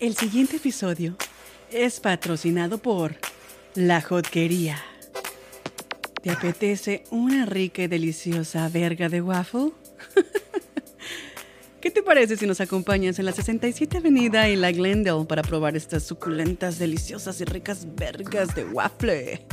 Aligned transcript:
El 0.00 0.16
siguiente 0.16 0.56
episodio 0.56 1.16
es 1.70 2.00
patrocinado 2.00 2.78
por 2.78 3.14
La 3.76 4.02
Jotquería. 4.02 4.76
¿Te 6.20 6.30
apetece 6.30 7.04
una 7.10 7.46
rica 7.46 7.82
y 7.82 7.86
deliciosa 7.86 8.68
verga 8.68 9.08
de 9.08 9.22
waffle? 9.22 9.70
¿Qué 11.80 11.92
te 11.92 12.02
parece 12.02 12.36
si 12.36 12.44
nos 12.46 12.60
acompañas 12.60 13.20
en 13.20 13.26
la 13.26 13.32
67 13.32 13.98
Avenida 13.98 14.48
y 14.48 14.56
la 14.56 14.72
Glendale 14.72 15.26
para 15.26 15.42
probar 15.42 15.76
estas 15.76 16.02
suculentas, 16.02 16.78
deliciosas 16.78 17.40
y 17.40 17.44
ricas 17.44 17.86
vergas 17.94 18.52
de 18.56 18.64
waffle? 18.64 19.46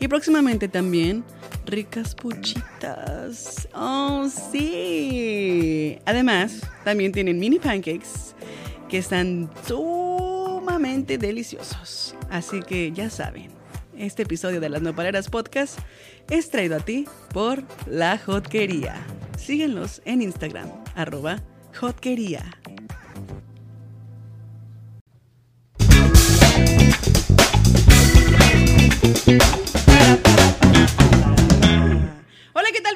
Y 0.00 0.08
próximamente 0.08 0.66
también 0.66 1.24
ricas 1.66 2.16
puchitas. 2.16 3.68
¡Oh, 3.72 4.28
sí! 4.28 5.98
Además, 6.04 6.62
también 6.82 7.12
tienen 7.12 7.38
mini 7.38 7.60
pancakes 7.60 8.34
que 8.94 8.98
están 8.98 9.50
sumamente 9.66 11.18
deliciosos. 11.18 12.14
Así 12.30 12.60
que 12.60 12.92
ya 12.92 13.10
saben, 13.10 13.50
este 13.98 14.22
episodio 14.22 14.60
de 14.60 14.68
las 14.68 14.82
Nopaleras 14.82 15.28
Podcast 15.30 15.80
es 16.30 16.48
traído 16.48 16.76
a 16.76 16.78
ti 16.78 17.08
por 17.32 17.64
La 17.88 18.18
Jotquería. 18.18 19.04
Síguenlos 19.36 20.00
en 20.04 20.22
Instagram, 20.22 20.70
arroba 20.94 21.42
Jotquería. 21.76 22.44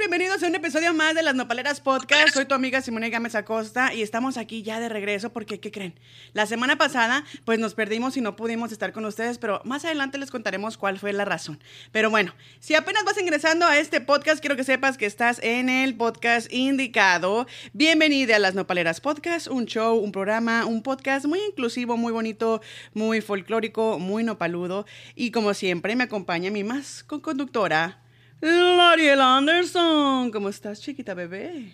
Bienvenidos 0.08 0.42
a 0.42 0.46
un 0.46 0.54
episodio 0.54 0.94
más 0.94 1.14
de 1.14 1.22
Las 1.22 1.34
Nopaleras 1.34 1.82
Podcast. 1.82 2.32
Soy 2.32 2.46
tu 2.46 2.54
amiga 2.54 2.80
Simone 2.80 3.10
Gámez 3.10 3.34
Acosta 3.34 3.92
y 3.92 4.00
estamos 4.00 4.38
aquí 4.38 4.62
ya 4.62 4.80
de 4.80 4.88
regreso 4.88 5.34
porque, 5.34 5.60
¿qué 5.60 5.70
creen? 5.70 6.00
La 6.32 6.46
semana 6.46 6.78
pasada, 6.78 7.26
pues 7.44 7.58
nos 7.58 7.74
perdimos 7.74 8.16
y 8.16 8.22
no 8.22 8.34
pudimos 8.34 8.72
estar 8.72 8.94
con 8.94 9.04
ustedes, 9.04 9.36
pero 9.36 9.60
más 9.66 9.84
adelante 9.84 10.16
les 10.16 10.30
contaremos 10.30 10.78
cuál 10.78 10.98
fue 10.98 11.12
la 11.12 11.26
razón. 11.26 11.62
Pero 11.92 12.08
bueno, 12.08 12.34
si 12.58 12.74
apenas 12.74 13.04
vas 13.04 13.20
ingresando 13.20 13.66
a 13.66 13.78
este 13.78 14.00
podcast, 14.00 14.40
quiero 14.40 14.56
que 14.56 14.64
sepas 14.64 14.96
que 14.96 15.04
estás 15.04 15.40
en 15.42 15.68
el 15.68 15.94
podcast 15.94 16.50
indicado. 16.50 17.46
Bienvenida 17.74 18.36
a 18.36 18.38
Las 18.38 18.54
Nopaleras 18.54 19.02
Podcast, 19.02 19.48
un 19.48 19.66
show, 19.66 19.98
un 19.98 20.10
programa, 20.10 20.64
un 20.64 20.82
podcast 20.82 21.26
muy 21.26 21.40
inclusivo, 21.50 21.98
muy 21.98 22.14
bonito, 22.14 22.62
muy 22.94 23.20
folclórico, 23.20 23.98
muy 23.98 24.24
nopaludo. 24.24 24.86
Y 25.14 25.32
como 25.32 25.52
siempre, 25.52 25.96
me 25.96 26.04
acompaña 26.04 26.50
mi 26.50 26.64
más 26.64 27.04
conductora. 27.04 28.07
Lariel 28.40 29.20
Anderson, 29.20 30.30
¿cómo 30.30 30.48
estás, 30.48 30.80
chiquita 30.80 31.14
bebé? 31.14 31.72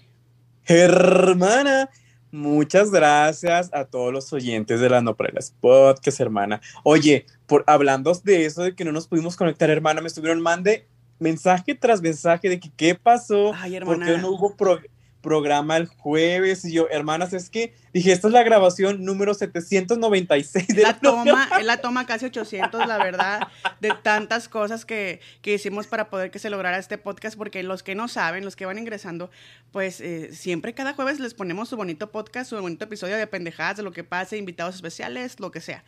Hermana, 0.65 1.91
muchas 2.31 2.91
gracias 2.91 3.70
a 3.75 3.84
todos 3.84 4.12
los 4.12 4.33
oyentes 4.33 4.81
de 4.81 4.89
las 4.89 5.03
Nopaleras 5.03 5.55
Podcast, 5.61 6.20
hermana. 6.20 6.61
Oye, 6.83 7.27
por 7.47 7.65
hablando 7.67 8.12
de 8.25 8.47
eso 8.47 8.62
de 8.62 8.75
que 8.75 8.85
no 8.85 8.92
nos 8.92 9.07
pudimos 9.07 9.37
conectar, 9.37 9.69
hermana, 9.69 10.01
me 10.01 10.07
estuvieron 10.09 10.41
mande 10.41 10.89
mensaje 11.19 11.75
tras 11.75 12.01
mensaje 12.01 12.48
de 12.48 12.59
que 12.59 12.70
qué 12.75 12.95
pasó, 12.95 13.53
Ay, 13.55 13.73
por 13.81 13.95
hermana. 13.95 14.07
qué 14.07 14.19
no 14.19 14.31
hubo 14.31 14.57
pro- 14.57 14.81
programa 15.25 15.78
el 15.78 15.86
jueves 15.86 16.67
y 16.67 16.72
yo, 16.75 16.86
hermanas, 16.91 17.33
es 17.33 17.48
que 17.48 17.75
dije, 17.94 18.12
esta 18.12 18.28
es 18.28 18.34
la 18.34 18.42
grabación 18.42 19.05
número 19.05 19.33
796 19.33 20.69
de 20.69 20.83
La 20.83 20.98
toma, 21.00 21.48
es 21.58 21.64
la 21.64 21.78
toma 21.78 22.06
casi 22.06 22.27
800, 22.27 22.86
la 22.86 22.98
verdad, 22.98 23.48
de 23.80 23.95
tantas 24.02 24.50
cosas 24.50 24.84
que, 24.84 25.20
que 25.41 25.55
hicimos 25.55 25.86
para 25.86 26.11
poder 26.11 26.30
que 26.30 26.39
se 26.39 26.50
lograra 26.50 26.77
este 26.78 26.98
podcast, 26.98 27.39
porque 27.39 27.62
los 27.62 27.83
que 27.83 27.95
no 27.95 28.06
saben, 28.06 28.45
los 28.45 28.55
que 28.55 28.67
van 28.67 28.77
ingresando, 28.78 29.30
pues 29.72 30.02
eh, 30.02 30.28
siempre 30.34 30.75
cada 30.75 30.92
jueves 30.92 31.19
les 31.19 31.33
ponemos 31.33 31.70
su 31.70 31.77
bonito 31.77 32.12
podcast, 32.12 32.50
su 32.50 32.61
bonito 32.61 32.84
episodio 32.84 33.17
de 33.17 33.27
pendejadas, 33.27 33.78
de 33.78 33.83
lo 33.83 33.92
que 33.92 34.05
pase, 34.05 34.36
invitados 34.36 34.75
especiales, 34.75 35.41
lo 35.41 35.50
que 35.50 35.62
sea. 35.62 35.83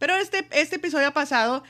Pero 0.00 0.16
este, 0.16 0.48
este 0.50 0.76
episodio 0.76 1.12
pasado 1.12 1.62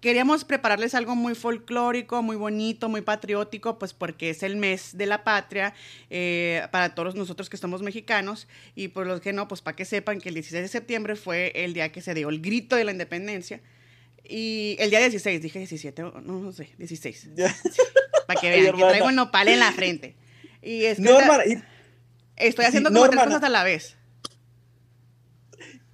queríamos 0.00 0.44
prepararles 0.44 0.94
algo 0.94 1.14
muy 1.14 1.34
folclórico, 1.34 2.22
muy 2.22 2.36
bonito, 2.36 2.88
muy 2.88 3.02
patriótico, 3.02 3.78
pues 3.78 3.92
porque 3.92 4.30
es 4.30 4.42
el 4.42 4.56
mes 4.56 4.96
de 4.96 5.06
la 5.06 5.24
patria 5.24 5.74
eh, 6.10 6.66
para 6.70 6.94
todos 6.94 7.14
nosotros 7.14 7.48
que 7.48 7.56
somos 7.56 7.82
mexicanos 7.82 8.48
y 8.74 8.88
por 8.88 9.06
los 9.06 9.20
que 9.20 9.32
no, 9.32 9.48
pues 9.48 9.62
para 9.62 9.76
que 9.76 9.84
sepan 9.84 10.20
que 10.20 10.28
el 10.28 10.34
16 10.34 10.62
de 10.62 10.68
septiembre 10.68 11.16
fue 11.16 11.52
el 11.54 11.74
día 11.74 11.92
que 11.92 12.00
se 12.00 12.14
dio 12.14 12.28
el 12.28 12.40
grito 12.40 12.76
de 12.76 12.84
la 12.84 12.92
independencia. 12.92 13.60
Y 14.28 14.76
el 14.80 14.90
día 14.90 14.98
16, 14.98 15.40
dije 15.40 15.58
17, 15.60 16.02
no, 16.02 16.20
no 16.20 16.52
sé, 16.52 16.70
16. 16.78 17.30
Para 18.26 18.40
que 18.40 18.48
Ay, 18.48 18.62
vean 18.62 18.76
que 18.76 18.82
traigo 18.82 19.08
el 19.08 19.16
nopal 19.16 19.48
en 19.48 19.60
la 19.60 19.70
frente. 19.72 20.16
Y 20.62 20.84
es 20.84 20.98
que 20.98 21.62
estoy 22.36 22.64
sí, 22.64 22.68
haciendo 22.68 22.90
no, 22.90 23.00
como 23.00 23.10
tres 23.10 23.24
cosas 23.24 23.42
a 23.44 23.48
la 23.48 23.62
vez. 23.62 23.95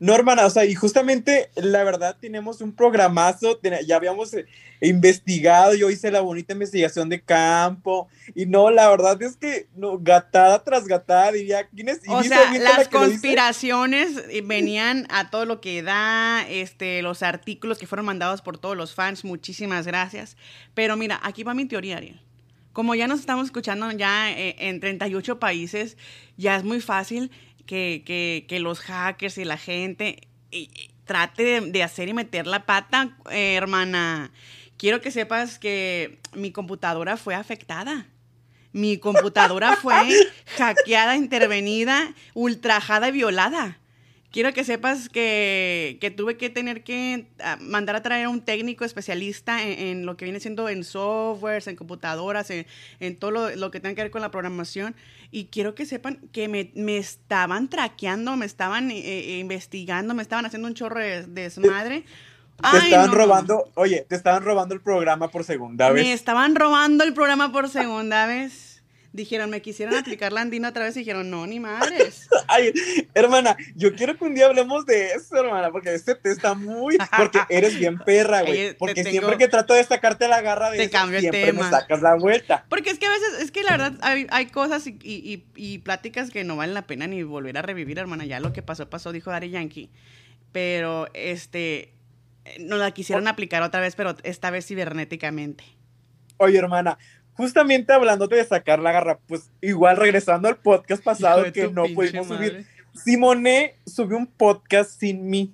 No, 0.02 0.16
hermana, 0.16 0.46
o 0.46 0.50
sea, 0.50 0.64
y 0.64 0.74
justamente 0.74 1.48
la 1.54 1.84
verdad 1.84 2.16
tenemos 2.20 2.60
un 2.60 2.72
programazo, 2.72 3.60
ya 3.86 3.94
habíamos 3.94 4.34
eh, 4.34 4.46
investigado, 4.80 5.76
yo 5.76 5.90
hice 5.90 6.10
la 6.10 6.20
bonita 6.20 6.54
investigación 6.54 7.08
de 7.08 7.20
campo, 7.22 8.08
y 8.34 8.46
no, 8.46 8.72
la 8.72 8.90
verdad 8.90 9.22
es 9.22 9.36
que, 9.36 9.68
no, 9.76 10.00
gatada 10.00 10.64
tras 10.64 10.88
gatada, 10.88 11.30
diría, 11.30 11.68
¿quién 11.68 11.88
es? 11.88 12.00
O 12.08 12.20
sea, 12.24 12.52
la 12.52 12.58
las 12.58 12.88
conspiraciones 12.88 14.24
eh, 14.28 14.42
venían 14.44 15.06
a 15.08 15.30
todo 15.30 15.44
lo 15.44 15.60
que 15.60 15.84
da, 15.84 16.44
este, 16.48 17.00
los 17.02 17.22
artículos 17.22 17.78
que 17.78 17.86
fueron 17.86 18.04
mandados 18.04 18.42
por 18.42 18.58
todos 18.58 18.76
los 18.76 18.96
fans, 18.96 19.24
muchísimas 19.24 19.86
gracias. 19.86 20.36
Pero 20.74 20.96
mira, 20.96 21.20
aquí 21.22 21.44
va 21.44 21.54
mi 21.54 21.66
teoría, 21.66 21.98
Ariel. 21.98 22.20
Como 22.72 22.94
ya 22.96 23.06
nos 23.06 23.20
estamos 23.20 23.44
escuchando 23.44 23.90
ya 23.92 24.32
eh, 24.32 24.56
en 24.58 24.80
38 24.80 25.38
países, 25.38 25.96
ya 26.36 26.56
es 26.56 26.64
muy 26.64 26.80
fácil 26.80 27.30
que, 27.66 28.02
que- 28.06 28.46
que 28.48 28.60
los 28.60 28.80
hackers 28.80 29.38
y 29.38 29.44
la 29.44 29.56
gente 29.58 30.28
eh, 30.50 30.68
trate 31.04 31.42
de, 31.42 31.60
de 31.70 31.82
hacer 31.82 32.08
y 32.08 32.14
meter 32.14 32.46
la 32.46 32.64
pata, 32.66 33.16
eh, 33.30 33.54
hermana. 33.54 34.30
Quiero 34.76 35.00
que 35.00 35.10
sepas 35.10 35.58
que 35.58 36.18
mi 36.34 36.50
computadora 36.52 37.16
fue 37.16 37.34
afectada. 37.34 38.06
Mi 38.72 38.98
computadora 38.98 39.76
fue 39.76 39.94
hackeada, 40.56 41.16
intervenida, 41.16 42.14
ultrajada 42.34 43.08
y 43.08 43.12
violada. 43.12 43.78
Quiero 44.32 44.54
que 44.54 44.64
sepas 44.64 45.10
que, 45.10 45.98
que 46.00 46.10
tuve 46.10 46.38
que 46.38 46.48
tener 46.48 46.82
que 46.82 47.26
ah, 47.44 47.58
mandar 47.60 47.96
a 47.96 48.02
traer 48.02 48.24
a 48.24 48.28
un 48.30 48.40
técnico 48.40 48.84
especialista 48.86 49.62
en, 49.62 49.78
en 49.78 50.06
lo 50.06 50.16
que 50.16 50.24
viene 50.24 50.40
siendo 50.40 50.70
en 50.70 50.84
softwares, 50.84 51.66
en 51.66 51.76
computadoras, 51.76 52.48
en, 52.50 52.66
en 52.98 53.16
todo 53.16 53.30
lo, 53.30 53.54
lo 53.56 53.70
que 53.70 53.78
tenga 53.78 53.94
que 53.94 54.02
ver 54.02 54.10
con 54.10 54.22
la 54.22 54.30
programación. 54.30 54.96
Y 55.30 55.44
quiero 55.46 55.74
que 55.74 55.84
sepan 55.84 56.18
que 56.32 56.48
me, 56.48 56.70
me 56.74 56.96
estaban 56.96 57.68
traqueando, 57.68 58.34
me 58.36 58.46
estaban 58.46 58.90
eh, 58.90 59.00
eh, 59.04 59.38
investigando, 59.38 60.14
me 60.14 60.22
estaban 60.22 60.46
haciendo 60.46 60.66
un 60.66 60.74
chorro 60.74 60.98
de, 60.98 61.26
de 61.26 61.42
desmadre. 61.42 62.00
Te 62.00 62.06
Ay, 62.62 62.84
estaban 62.84 63.10
no, 63.10 63.12
no. 63.12 63.18
robando, 63.18 63.70
oye, 63.74 64.06
te 64.08 64.14
estaban 64.16 64.44
robando 64.44 64.74
el 64.74 64.80
programa 64.80 65.28
por 65.28 65.44
segunda 65.44 65.90
vez. 65.90 66.04
Me 66.04 66.12
estaban 66.14 66.54
robando 66.54 67.04
el 67.04 67.12
programa 67.12 67.52
por 67.52 67.68
segunda 67.68 68.26
vez. 68.26 68.71
Dijeron, 69.14 69.50
me 69.50 69.60
quisieron 69.60 69.94
aplicar 69.94 70.32
la 70.32 70.40
andina 70.40 70.70
otra 70.70 70.84
vez 70.84 70.96
y 70.96 71.00
dijeron, 71.00 71.28
no, 71.28 71.46
ni 71.46 71.60
madres. 71.60 72.30
Ay, 72.48 72.72
hermana, 73.12 73.58
yo 73.74 73.94
quiero 73.94 74.16
que 74.16 74.24
un 74.24 74.34
día 74.34 74.46
hablemos 74.46 74.86
de 74.86 75.12
eso, 75.12 75.36
hermana, 75.36 75.70
porque 75.70 75.92
este 75.94 76.14
te 76.14 76.30
está 76.30 76.54
muy, 76.54 76.96
porque 77.18 77.40
eres 77.50 77.78
bien 77.78 77.98
perra, 77.98 78.40
güey, 78.40 78.74
porque 78.78 78.94
tengo- 79.04 79.10
siempre 79.10 79.36
que 79.36 79.48
trato 79.48 79.74
de 79.74 79.84
sacarte 79.84 80.28
la 80.28 80.40
garra 80.40 80.70
de 80.70 80.78
Te 80.78 80.84
eso, 80.84 80.92
cambio 80.92 81.18
el 81.18 81.22
siempre 81.24 81.44
tema. 81.44 81.64
me 81.64 81.70
sacas 81.70 82.00
la 82.00 82.14
vuelta. 82.14 82.64
Porque 82.70 82.88
es 82.88 82.98
que 82.98 83.04
a 83.04 83.10
veces, 83.10 83.42
es 83.42 83.50
que 83.50 83.62
la 83.62 83.72
verdad 83.72 83.98
hay, 84.00 84.26
hay 84.30 84.46
cosas 84.46 84.86
y, 84.86 84.96
y- 85.02 85.44
y- 85.56 85.78
pláticas 85.80 86.30
que 86.30 86.42
no 86.44 86.56
valen 86.56 86.72
la 86.72 86.86
pena 86.86 87.06
ni 87.06 87.22
volver 87.22 87.58
a 87.58 87.62
revivir, 87.62 87.98
hermana. 87.98 88.24
Ya 88.24 88.40
lo 88.40 88.54
que 88.54 88.62
pasó, 88.62 88.88
pasó, 88.88 89.12
dijo 89.12 89.30
Daddy 89.30 89.50
Yankee. 89.50 89.90
Pero, 90.52 91.08
este, 91.12 91.92
eh, 92.46 92.56
nos 92.60 92.78
la 92.78 92.90
quisieron 92.92 93.28
aplicar 93.28 93.62
otra 93.62 93.80
vez, 93.80 93.94
pero 93.94 94.16
esta 94.22 94.50
vez 94.50 94.66
cibernéticamente. 94.66 95.64
Oye, 96.38 96.58
hermana, 96.58 96.98
justamente 97.34 97.92
hablándote 97.92 98.36
de 98.36 98.44
sacar 98.44 98.78
la 98.78 98.92
garra, 98.92 99.18
pues 99.26 99.50
igual 99.60 99.96
regresando 99.96 100.48
al 100.48 100.56
podcast 100.56 101.02
pasado 101.02 101.50
que 101.52 101.68
no 101.68 101.84
pudimos 101.94 102.26
subir. 102.26 102.66
Simone 102.94 103.76
subió 103.86 104.16
un 104.16 104.26
podcast 104.26 104.98
sin 104.98 105.28
mí. 105.28 105.52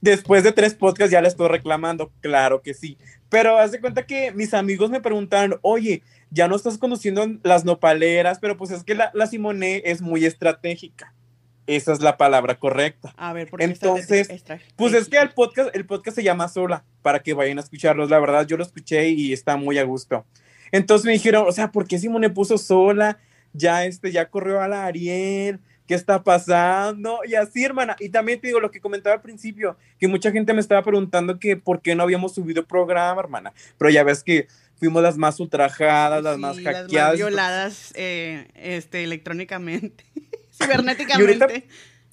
Después 0.00 0.44
de 0.44 0.52
tres 0.52 0.74
podcasts 0.74 1.10
ya 1.10 1.20
le 1.20 1.28
estoy 1.28 1.48
reclamando, 1.48 2.12
claro 2.20 2.62
que 2.62 2.74
sí. 2.74 2.96
Pero 3.28 3.58
haz 3.58 3.72
de 3.72 3.80
cuenta 3.80 4.06
que 4.06 4.32
mis 4.32 4.54
amigos 4.54 4.90
me 4.90 5.00
preguntaron, 5.00 5.58
oye, 5.62 6.02
ya 6.30 6.48
no 6.48 6.56
estás 6.56 6.78
conduciendo 6.78 7.26
las 7.42 7.64
nopaleras, 7.64 8.38
pero 8.38 8.56
pues 8.56 8.70
es 8.70 8.84
que 8.84 8.94
la, 8.94 9.10
la 9.14 9.26
Simone 9.26 9.82
es 9.84 10.00
muy 10.00 10.24
estratégica. 10.24 11.12
Esa 11.66 11.92
es 11.92 12.00
la 12.00 12.16
palabra 12.16 12.58
correcta. 12.58 13.12
A 13.16 13.32
ver, 13.32 13.48
¿por 13.50 13.58
qué 13.58 13.64
Entonces, 13.64 14.28
Pues 14.76 14.94
es 14.94 15.08
que 15.08 15.18
el 15.18 15.30
podcast, 15.30 15.74
el 15.74 15.84
podcast 15.84 16.14
se 16.14 16.22
llama 16.22 16.48
Sola, 16.48 16.84
para 17.02 17.20
que 17.20 17.34
vayan 17.34 17.58
a 17.58 17.62
escucharlos. 17.62 18.08
La 18.08 18.20
verdad, 18.20 18.46
yo 18.46 18.56
lo 18.56 18.62
escuché 18.62 19.08
y 19.08 19.32
está 19.32 19.56
muy 19.56 19.78
a 19.78 19.84
gusto. 19.84 20.24
Entonces 20.72 21.04
me 21.06 21.12
dijeron, 21.12 21.44
o 21.46 21.52
sea, 21.52 21.70
¿por 21.72 21.86
qué 21.86 21.98
Simone 21.98 22.30
puso 22.30 22.58
sola? 22.58 23.18
Ya 23.52 23.84
este, 23.84 24.12
ya 24.12 24.28
corrió 24.28 24.60
a 24.60 24.68
la 24.68 24.84
Ariel, 24.86 25.60
¿qué 25.86 25.94
está 25.94 26.22
pasando? 26.22 27.20
Y 27.26 27.34
así, 27.34 27.64
hermana. 27.64 27.96
Y 28.00 28.10
también 28.10 28.40
te 28.40 28.48
digo 28.48 28.60
lo 28.60 28.70
que 28.70 28.80
comentaba 28.80 29.14
al 29.16 29.22
principio, 29.22 29.76
que 29.98 30.08
mucha 30.08 30.30
gente 30.30 30.52
me 30.52 30.60
estaba 30.60 30.82
preguntando 30.82 31.38
que 31.38 31.56
por 31.56 31.80
qué 31.80 31.94
no 31.94 32.02
habíamos 32.02 32.34
subido 32.34 32.66
programa, 32.66 33.20
hermana. 33.20 33.52
Pero 33.78 33.90
ya 33.90 34.02
ves 34.04 34.22
que 34.22 34.46
fuimos 34.78 35.02
las 35.02 35.16
más 35.16 35.40
ultrajadas, 35.40 36.22
las 36.22 36.34
Sí, 36.34 36.40
más 36.40 36.56
las 36.58 36.74
hackeadas. 36.74 37.16
violadas 37.16 37.92
eh, 37.96 38.48
este, 38.56 39.04
electrónicamente, 39.04 40.04
cibernéticamente. 40.52 41.66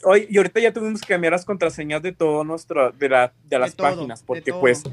Oye, 0.05 0.27
y 0.29 0.37
ahorita 0.37 0.59
ya 0.59 0.73
tuvimos 0.73 1.01
que 1.01 1.07
cambiar 1.07 1.31
las 1.31 1.45
contraseñas 1.45 2.01
de 2.01 2.11
todo 2.11 2.43
nuestro, 2.43 2.91
de, 2.91 3.09
la, 3.09 3.33
de 3.45 3.59
las 3.59 3.75
todo, 3.75 3.87
páginas, 3.89 4.21
porque 4.21 4.53
pues 4.53 4.83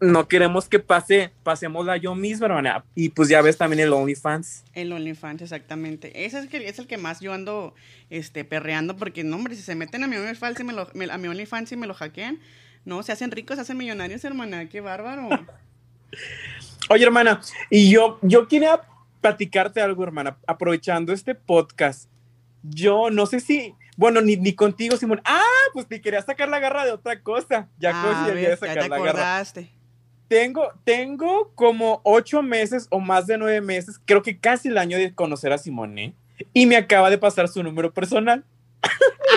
no 0.00 0.28
queremos 0.28 0.68
que 0.68 0.78
pase, 0.78 1.32
pasémosla 1.42 1.96
yo 1.96 2.14
misma, 2.14 2.46
hermana. 2.46 2.84
Y 2.94 3.10
pues 3.10 3.28
ya 3.28 3.40
ves 3.42 3.56
también 3.56 3.80
el 3.80 3.92
OnlyFans. 3.92 4.64
El 4.72 4.92
OnlyFans, 4.92 5.42
exactamente. 5.42 6.24
Ese 6.26 6.38
es, 6.38 6.48
que, 6.48 6.68
es 6.68 6.78
el 6.78 6.86
que 6.86 6.98
más 6.98 7.20
yo 7.20 7.32
ando 7.32 7.74
este, 8.10 8.44
perreando, 8.44 8.96
porque 8.96 9.24
no, 9.24 9.36
hombre, 9.36 9.54
si 9.56 9.62
se 9.62 9.74
meten 9.74 10.02
a 10.04 10.06
mi 10.06 10.16
OnlyFans 10.16 10.60
y 10.60 10.64
me 10.64 10.72
lo, 10.72 10.88
me- 10.94 11.10
a 11.10 11.18
mi 11.18 11.28
OnlyFans 11.28 11.72
y 11.72 11.76
me 11.76 11.86
lo 11.86 11.94
hackean, 11.94 12.38
no, 12.84 13.02
se 13.02 13.12
hacen 13.12 13.30
ricos, 13.30 13.56
se 13.56 13.62
hacen 13.62 13.76
millonarios, 13.78 14.24
hermana, 14.24 14.68
qué 14.68 14.80
bárbaro. 14.80 15.28
Oye, 16.90 17.04
hermana, 17.04 17.40
y 17.70 17.90
yo, 17.90 18.18
yo 18.22 18.46
quería 18.46 18.80
platicarte 19.20 19.80
algo, 19.80 20.04
hermana, 20.04 20.36
aprovechando 20.46 21.12
este 21.12 21.34
podcast. 21.34 22.10
Yo 22.62 23.10
no 23.10 23.26
sé 23.26 23.40
si, 23.40 23.74
bueno, 23.96 24.20
ni, 24.20 24.36
ni 24.36 24.52
contigo, 24.54 24.96
Simón. 24.96 25.20
Ah, 25.24 25.40
pues 25.72 25.86
te 25.86 26.00
quería 26.00 26.20
sacar 26.22 26.48
la 26.48 26.58
garra 26.58 26.84
de 26.84 26.92
otra 26.92 27.20
cosa. 27.22 27.68
Ya 27.78 27.90
Ah, 27.94 28.26
ves, 28.32 28.48
ya 28.50 28.56
sacar 28.56 28.82
te 28.84 28.88
la 28.90 28.98
garra. 28.98 29.40
Tengo, 30.28 30.68
tengo 30.84 31.52
como 31.54 32.00
ocho 32.04 32.42
meses 32.42 32.86
o 32.90 32.98
más 33.00 33.26
de 33.26 33.38
nueve 33.38 33.60
meses, 33.60 34.00
creo 34.04 34.22
que 34.22 34.38
casi 34.38 34.68
el 34.68 34.78
año 34.78 34.96
de 34.98 35.14
conocer 35.14 35.52
a 35.52 35.58
Simone. 35.58 36.14
Y 36.52 36.66
me 36.66 36.76
acaba 36.76 37.10
de 37.10 37.18
pasar 37.18 37.48
su 37.48 37.62
número 37.62 37.92
personal. 37.92 38.44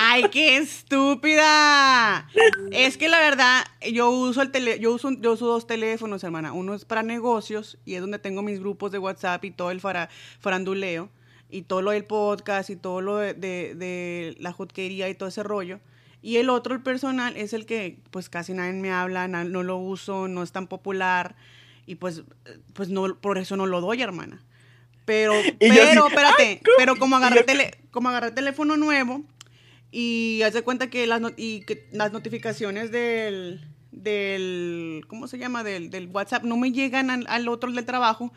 ¡Ay, 0.02 0.26
qué 0.32 0.58
estúpida! 0.58 2.28
Es 2.72 2.98
que 2.98 3.08
la 3.08 3.20
verdad, 3.20 3.66
yo 3.92 4.10
uso 4.10 4.42
el 4.42 4.52
tele, 4.52 4.80
yo 4.80 4.94
uso, 4.94 5.12
yo 5.20 5.34
uso 5.34 5.46
dos 5.46 5.68
teléfonos, 5.68 6.24
hermana. 6.24 6.54
Uno 6.54 6.74
es 6.74 6.86
para 6.86 7.04
negocios 7.04 7.78
y 7.86 7.96
es 7.96 8.02
donde 8.02 8.20
tengo 8.20 8.42
mis 8.42 8.60
grupos 8.60 8.92
de 8.92 9.00
WhatsApp 9.00 9.44
y 9.46 9.52
todo 9.52 9.72
el 9.72 9.80
fara- 9.82 10.10
faranduleo 10.40 11.10
y 11.50 11.64
todo 11.64 11.82
lo 11.82 11.92
del 11.92 12.06
podcast 12.06 12.70
y 12.70 12.76
todo 12.76 13.02
lo 13.02 13.18
de, 13.18 13.34
de- 13.34 13.76
de 13.76 14.36
la 14.40 14.52
jotquería 14.52 15.10
y 15.10 15.16
todo 15.16 15.30
ese 15.30 15.44
rollo. 15.44 15.80
Y 16.28 16.36
el 16.38 16.50
otro, 16.50 16.74
el 16.76 16.82
personal, 16.82 17.38
es 17.38 17.54
el 17.54 17.66
que 17.66 18.00
pues 18.12 18.28
casi 18.28 18.52
nadie 18.54 18.74
me 18.74 18.92
habla, 18.92 19.30
na- 19.30 19.46
no 19.46 19.64
lo 19.64 19.78
uso, 19.78 20.28
no 20.28 20.44
es 20.44 20.52
tan 20.52 20.68
popular 20.68 21.38
y 21.86 21.96
pues, 21.96 22.24
pues 22.74 22.90
no, 22.90 23.16
por 23.16 23.38
eso 23.38 23.56
no 23.56 23.66
lo 23.66 23.80
doy, 23.80 24.02
hermana. 24.02 24.44
Pero, 25.06 25.32
pero, 25.94 26.08
espérate, 26.08 26.62
pero 26.78 26.98
como 26.98 27.16
agarré, 27.16 27.38
yo- 27.40 27.46
tele- 27.46 27.78
como 27.92 28.10
agarré 28.10 28.32
teléfono 28.32 28.76
nuevo 28.76 29.24
y 29.90 30.42
haz 30.44 30.54
de 30.54 30.64
cuenta 30.64 30.90
que 30.90 31.08
las, 31.08 31.22
y 31.38 31.62
que 31.62 31.88
las 31.94 32.12
notificaciones 32.12 32.92
del, 32.92 33.62
del, 33.94 35.06
¿cómo 35.08 35.28
se 35.30 35.38
llama? 35.38 35.64
Del, 35.64 35.90
del 35.90 36.08
WhatsApp 36.08 36.44
no 36.44 36.58
me 36.58 36.74
llegan 36.74 37.10
al, 37.10 37.26
al 37.30 37.48
otro 37.48 37.72
del 37.72 37.86
trabajo, 37.86 38.34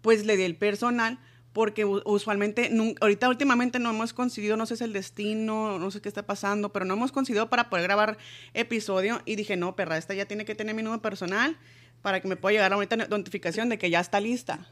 pues 0.00 0.24
le 0.24 0.38
di 0.38 0.44
el 0.44 0.56
personal 0.56 1.18
porque 1.54 1.84
usualmente, 1.84 2.68
ahorita 3.00 3.28
últimamente 3.28 3.78
no 3.78 3.90
hemos 3.90 4.12
conseguido, 4.12 4.56
no 4.56 4.66
sé 4.66 4.76
si 4.76 4.82
es 4.82 4.88
el 4.88 4.92
destino, 4.92 5.78
no 5.78 5.90
sé 5.92 6.02
qué 6.02 6.08
está 6.08 6.24
pasando, 6.24 6.72
pero 6.72 6.84
no 6.84 6.94
hemos 6.94 7.12
conseguido 7.12 7.48
para 7.48 7.70
poder 7.70 7.84
grabar 7.84 8.18
episodio 8.54 9.22
y 9.24 9.36
dije, 9.36 9.56
no, 9.56 9.76
perra, 9.76 9.96
esta 9.96 10.14
ya 10.14 10.26
tiene 10.26 10.44
que 10.44 10.56
tener 10.56 10.74
mi 10.74 10.82
número 10.82 11.00
personal 11.00 11.56
para 12.02 12.20
que 12.20 12.26
me 12.26 12.34
pueda 12.34 12.54
llegar 12.54 12.72
ahorita 12.72 12.96
notificación 12.96 13.68
de 13.68 13.78
que 13.78 13.88
ya 13.88 14.00
está 14.00 14.18
lista. 14.18 14.66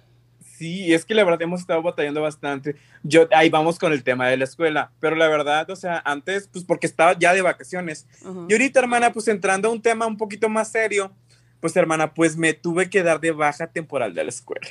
Sí, 0.58 0.92
es 0.92 1.04
que 1.04 1.14
la 1.14 1.22
verdad 1.22 1.42
hemos 1.42 1.60
estado 1.60 1.82
batallando 1.82 2.20
bastante. 2.20 2.74
Yo, 3.04 3.28
ahí 3.30 3.48
vamos 3.48 3.78
con 3.78 3.92
el 3.92 4.02
tema 4.02 4.28
de 4.28 4.36
la 4.36 4.44
escuela, 4.44 4.90
pero 4.98 5.14
la 5.14 5.28
verdad, 5.28 5.70
o 5.70 5.76
sea, 5.76 6.02
antes, 6.04 6.48
pues 6.48 6.64
porque 6.64 6.88
estaba 6.88 7.16
ya 7.16 7.32
de 7.32 7.42
vacaciones. 7.42 8.08
Ajá. 8.22 8.46
Y 8.48 8.52
ahorita, 8.52 8.80
hermana, 8.80 9.12
pues 9.12 9.28
entrando 9.28 9.68
a 9.68 9.72
un 9.72 9.80
tema 9.80 10.06
un 10.06 10.16
poquito 10.16 10.48
más 10.48 10.72
serio, 10.72 11.12
pues 11.60 11.76
hermana, 11.76 12.12
pues 12.12 12.36
me 12.36 12.54
tuve 12.54 12.90
que 12.90 13.04
dar 13.04 13.20
de 13.20 13.30
baja 13.30 13.68
temporal 13.68 14.14
de 14.14 14.24
la 14.24 14.30
escuela. 14.30 14.66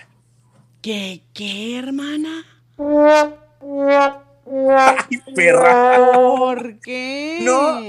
¿Qué, 0.81 1.22
qué, 1.33 1.78
hermana? 1.78 2.44
¡Ay, 4.48 5.18
perra! 5.36 6.12
¿Por 6.13 6.80
qué? 6.80 7.39
No. 7.42 7.81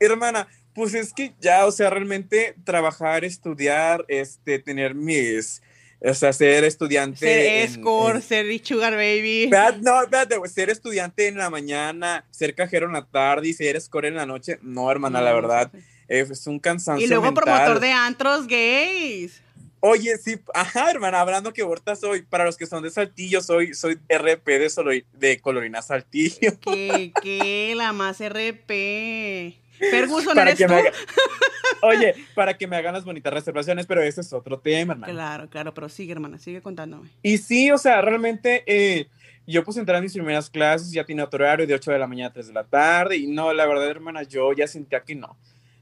Hermana, 0.00 0.48
pues 0.74 0.94
es 0.94 1.12
que 1.12 1.32
ya, 1.40 1.66
o 1.66 1.72
sea, 1.72 1.90
realmente 1.90 2.56
trabajar, 2.64 3.24
estudiar, 3.24 4.04
este, 4.08 4.58
tener 4.58 4.94
mis, 4.94 5.62
o 6.00 6.12
sea, 6.14 6.32
ser 6.32 6.64
estudiante. 6.64 7.18
Ser 7.18 7.62
escort, 7.68 8.16
en- 8.16 8.22
ser 8.22 8.66
sugar 8.66 8.94
baby. 8.94 9.44
Espérate, 9.44 9.78
No, 9.82 10.00
güey, 10.38 10.50
ser 10.50 10.70
estudiante 10.70 11.28
en 11.28 11.38
la 11.38 11.50
mañana, 11.50 12.24
ser 12.30 12.54
cajero 12.54 12.86
en 12.86 12.94
la 12.94 13.06
tarde 13.06 13.48
y 13.48 13.52
ser 13.52 13.76
escort 13.76 14.06
en 14.06 14.14
la 14.16 14.26
noche. 14.26 14.58
No, 14.62 14.90
hermana, 14.90 15.20
la 15.20 15.32
verdad, 15.32 15.70
eh, 16.08 16.26
es 16.28 16.46
un 16.48 16.58
cansancio 16.58 17.04
Y 17.06 17.08
luego 17.08 17.26
mental. 17.26 17.44
promotor 17.44 17.78
de 17.80 17.92
antros 17.92 18.46
gays. 18.48 19.40
Oye, 19.80 20.16
sí, 20.18 20.36
ajá, 20.52 20.90
hermana, 20.90 21.20
hablando 21.22 21.52
que 21.52 21.62
ahorita 21.62 21.96
soy, 21.96 22.22
para 22.22 22.44
los 22.44 22.56
que 22.56 22.66
son 22.66 22.82
de 22.82 22.90
Saltillo, 22.90 23.40
soy, 23.40 23.72
soy 23.74 23.98
RP 24.08 24.58
de, 24.58 24.68
Solo- 24.68 24.92
de 25.14 25.40
Colorina 25.40 25.80
Saltillo. 25.80 26.58
Que, 26.60 27.12
que 27.22 27.74
la 27.76 27.92
más 27.92 28.20
RP. 28.20 29.58
Ferguson, 29.78 30.34
Para 30.34 30.50
¿eres 30.50 30.58
que 30.58 30.66
tú? 30.66 30.72
me 30.74 30.80
haga- 30.80 30.92
Oye, 31.82 32.14
para 32.34 32.58
que 32.58 32.66
me 32.66 32.76
hagan 32.76 32.92
las 32.92 33.04
bonitas 33.06 33.32
reservaciones, 33.32 33.86
pero 33.86 34.02
ese 34.02 34.20
es 34.20 34.30
otro 34.34 34.58
tema, 34.58 34.92
hermana. 34.92 35.10
Claro, 35.12 35.48
claro, 35.48 35.72
pero 35.72 35.88
sigue, 35.88 36.12
hermana, 36.12 36.38
sigue 36.38 36.60
contándome. 36.60 37.08
Y 37.22 37.38
sí, 37.38 37.70
o 37.70 37.78
sea, 37.78 38.02
realmente 38.02 38.62
eh, 38.66 39.06
yo 39.46 39.64
pues 39.64 39.78
entré 39.78 39.96
a 39.96 40.02
mis 40.02 40.12
primeras 40.12 40.50
clases, 40.50 40.92
ya 40.92 41.04
tenía 41.04 41.24
otro 41.24 41.42
horario 41.42 41.66
de 41.66 41.72
8 41.72 41.90
de 41.92 41.98
la 41.98 42.06
mañana 42.06 42.28
a 42.28 42.32
3 42.34 42.48
de 42.48 42.52
la 42.52 42.64
tarde, 42.64 43.16
y 43.16 43.26
no, 43.28 43.54
la 43.54 43.64
verdad, 43.64 43.88
hermana, 43.88 44.24
yo 44.24 44.52
ya 44.52 44.66
sentía 44.66 45.00
que 45.00 45.14
no. 45.14 45.38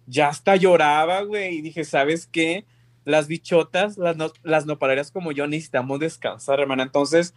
Ya 0.07 0.29
hasta 0.29 0.55
lloraba, 0.55 1.23
güey, 1.23 1.57
y 1.57 1.63
dije, 1.63 1.83
¿sabes 1.85 2.29
qué? 2.31 2.65
Las 3.09 3.27
bichotas, 3.27 3.97
las, 3.97 4.17
no, 4.17 4.31
las 4.43 4.67
nopaleras 4.67 5.11
como 5.11 5.33
yo 5.33 5.47
necesitamos 5.47 5.99
descansar, 5.99 6.61
hermana. 6.61 6.83
Entonces, 6.83 7.33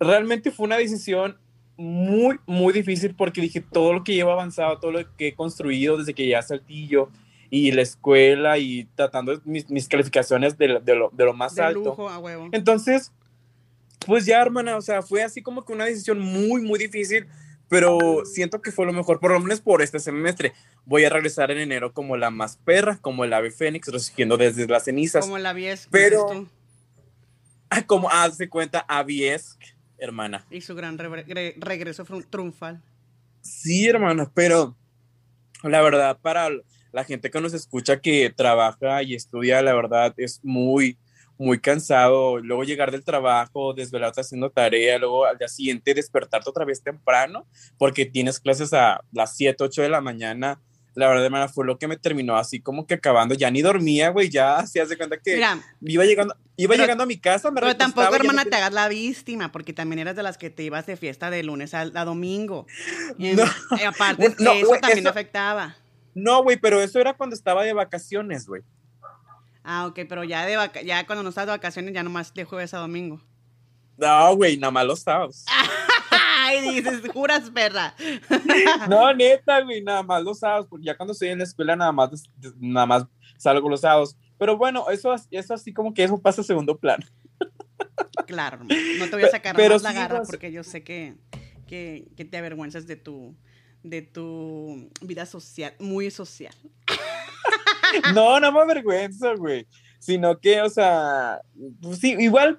realmente 0.00 0.50
fue 0.50 0.66
una 0.66 0.76
decisión 0.76 1.38
muy, 1.76 2.38
muy 2.46 2.72
difícil 2.72 3.14
porque 3.14 3.40
dije, 3.40 3.60
todo 3.60 3.92
lo 3.92 4.02
que 4.02 4.14
llevo 4.14 4.32
avanzado, 4.32 4.78
todo 4.78 4.90
lo 4.90 5.16
que 5.16 5.28
he 5.28 5.34
construido 5.34 5.96
desde 5.96 6.14
que 6.14 6.22
llegué 6.24 6.36
a 6.36 6.42
Saltillo 6.42 7.10
y 7.48 7.70
la 7.70 7.82
escuela 7.82 8.58
y 8.58 8.88
tratando 8.96 9.40
mis, 9.44 9.70
mis 9.70 9.86
calificaciones 9.88 10.58
de, 10.58 10.68
lo- 10.68 10.80
de 10.80 10.94
lo, 10.96 11.10
de 11.12 11.24
lo 11.24 11.32
más 11.32 11.54
De 11.54 11.62
alto. 11.62 11.80
lujo, 11.84 12.08
a 12.08 12.18
huevo. 12.18 12.48
Entonces, 12.50 13.12
pues 14.06 14.26
ya, 14.26 14.42
hermana, 14.42 14.76
o 14.76 14.82
sea, 14.82 15.00
fue 15.02 15.22
así 15.22 15.42
como 15.42 15.64
que 15.64 15.72
una 15.72 15.84
decisión 15.84 16.18
muy, 16.18 16.60
muy 16.62 16.78
difícil, 16.78 17.26
pero 17.80 18.24
siento 18.24 18.62
que 18.62 18.70
fue 18.72 18.86
lo 18.86 18.92
mejor, 18.92 19.18
por 19.20 19.32
lo 19.32 19.40
menos 19.40 19.60
por 19.60 19.82
este 19.82 19.98
semestre. 19.98 20.52
Voy 20.84 21.04
a 21.04 21.08
regresar 21.10 21.50
en 21.50 21.58
enero 21.58 21.92
como 21.92 22.16
la 22.16 22.30
más 22.30 22.56
perra, 22.56 22.98
como 23.00 23.24
el 23.24 23.32
ave 23.32 23.50
fénix, 23.50 23.88
resurgiendo 23.88 24.36
desde 24.36 24.66
las 24.66 24.84
cenizas. 24.84 25.24
Como 25.24 25.38
la 25.38 25.52
vies, 25.52 25.88
Pero- 25.90 26.46
Ah, 27.70 27.82
Como 27.84 28.08
hace 28.10 28.48
cuenta, 28.48 28.84
Aviesk, 28.86 29.60
hermana. 29.98 30.44
Y 30.50 30.60
su 30.60 30.74
gran 30.76 30.96
re- 30.96 31.24
re- 31.24 31.54
regreso 31.58 32.04
triunfal. 32.30 32.80
Sí, 33.40 33.88
hermana, 33.88 34.30
pero 34.32 34.76
la 35.64 35.80
verdad, 35.82 36.16
para 36.22 36.50
la 36.92 37.04
gente 37.04 37.30
que 37.30 37.40
nos 37.40 37.52
escucha 37.52 38.00
que 38.00 38.32
trabaja 38.34 39.02
y 39.02 39.14
estudia, 39.16 39.60
la 39.62 39.74
verdad 39.74 40.14
es 40.16 40.38
muy, 40.44 40.96
muy 41.38 41.58
cansado. 41.58 42.38
Luego 42.38 42.64
llegar 42.64 42.90
del 42.92 43.04
trabajo, 43.04 43.74
desvelarte 43.74 44.20
haciendo 44.20 44.50
tarea, 44.50 44.98
luego 44.98 45.24
al 45.24 45.36
día 45.38 45.48
siguiente 45.48 45.94
despertarte 45.94 46.48
otra 46.50 46.64
vez 46.64 46.82
temprano, 46.82 47.46
porque 47.78 48.06
tienes 48.06 48.38
clases 48.40 48.72
a 48.72 49.00
las 49.12 49.36
7, 49.36 49.62
8 49.64 49.82
de 49.82 49.88
la 49.88 50.00
mañana. 50.00 50.60
La 50.96 51.08
verdad, 51.08 51.24
hermana, 51.24 51.48
fue 51.48 51.66
lo 51.66 51.76
que 51.76 51.88
me 51.88 51.96
terminó 51.96 52.36
así 52.36 52.60
como 52.60 52.86
que 52.86 52.94
acabando. 52.94 53.34
Ya 53.34 53.50
ni 53.50 53.62
dormía, 53.62 54.10
güey, 54.10 54.28
ya 54.30 54.64
se 54.66 54.80
hace 54.80 54.96
cuenta 54.96 55.16
que 55.18 55.34
Mira, 55.34 55.58
iba 55.82 56.04
llegando, 56.04 56.36
iba 56.56 56.70
Pero- 56.70 56.84
llegando 56.84 57.02
a 57.02 57.06
mi 57.06 57.18
casa, 57.18 57.50
me 57.50 57.60
pero 57.60 57.76
tampoco, 57.76 58.04
ya 58.04 58.10
no 58.10 58.16
hermana, 58.16 58.44
te 58.44 58.54
hagas 58.54 58.72
la 58.72 58.86
víctima, 58.88 59.50
porque 59.50 59.72
también 59.72 59.98
eras 59.98 60.14
de 60.14 60.22
las 60.22 60.38
que 60.38 60.50
te 60.50 60.62
ibas 60.62 60.86
de 60.86 60.96
fiesta 60.96 61.30
de 61.30 61.42
lunes 61.42 61.74
a, 61.74 61.80
a 61.80 62.04
domingo. 62.04 62.66
Y, 63.18 63.32
No. 63.32 63.42
y 63.76 63.82
aparte, 63.82 64.34
no, 64.38 64.52
eso 64.52 64.70
también 64.80 65.00
eso- 65.00 65.08
afectaba. 65.08 65.74
No, 66.14 66.44
güey, 66.44 66.58
pero 66.58 66.80
eso 66.80 67.00
era 67.00 67.12
cuando 67.14 67.34
estaba 67.34 67.64
de 67.64 67.72
vacaciones, 67.72 68.46
güey. 68.46 68.62
Ah, 69.64 69.86
ok, 69.86 70.00
pero 70.08 70.22
ya, 70.24 70.44
de 70.44 70.56
vaca- 70.56 70.82
ya 70.82 71.06
cuando 71.06 71.22
no 71.22 71.30
estás 71.30 71.46
de 71.46 71.52
vacaciones, 71.52 71.94
ya 71.94 72.02
nomás 72.02 72.32
de 72.34 72.44
jueves 72.44 72.74
a 72.74 72.78
domingo. 72.78 73.20
No, 73.96 74.36
güey, 74.36 74.56
nada 74.58 74.70
más 74.70 74.84
los 74.86 75.00
sábados. 75.00 75.44
Ay, 76.10 76.60
dices, 76.74 77.00
juras, 77.12 77.50
perra. 77.50 77.94
No, 78.88 79.12
neta, 79.14 79.60
güey, 79.62 79.82
nada 79.82 80.02
más 80.02 80.22
los 80.22 80.38
sábados, 80.40 80.66
porque 80.68 80.84
ya 80.84 80.96
cuando 80.96 81.12
estoy 81.12 81.28
en 81.28 81.38
la 81.38 81.44
escuela 81.44 81.74
nada 81.76 81.92
más, 81.92 82.10
nada 82.58 82.86
más 82.86 83.06
salgo 83.38 83.68
los 83.68 83.80
sábados. 83.80 84.16
Pero 84.38 84.56
bueno, 84.58 84.90
eso, 84.90 85.14
eso 85.30 85.54
así 85.54 85.72
como 85.72 85.94
que 85.94 86.04
eso 86.04 86.20
pasa 86.20 86.42
a 86.42 86.44
segundo 86.44 86.76
plano. 86.78 87.04
Claro, 88.26 88.58
no 88.62 89.04
te 89.06 89.10
voy 89.12 89.24
a 89.24 89.30
sacar 89.30 89.54
Pero 89.54 89.74
más 89.74 89.82
la 89.82 89.90
sí, 89.90 89.96
garra 89.96 90.22
porque 90.22 90.50
yo 90.50 90.64
sé 90.64 90.82
que, 90.82 91.14
que, 91.66 92.08
que 92.16 92.24
te 92.24 92.36
avergüenzas 92.38 92.86
de 92.86 92.96
tu, 92.96 93.34
de 93.82 94.02
tu 94.02 94.90
vida 95.02 95.26
social, 95.26 95.74
muy 95.78 96.10
social. 96.10 96.54
No, 98.14 98.40
no 98.40 98.52
me 98.52 98.60
avergüenzo, 98.60 99.36
güey. 99.36 99.66
Sino 99.98 100.38
que, 100.38 100.60
o 100.60 100.68
sea, 100.68 101.40
pues 101.80 101.98
sí, 101.98 102.14
igual, 102.18 102.58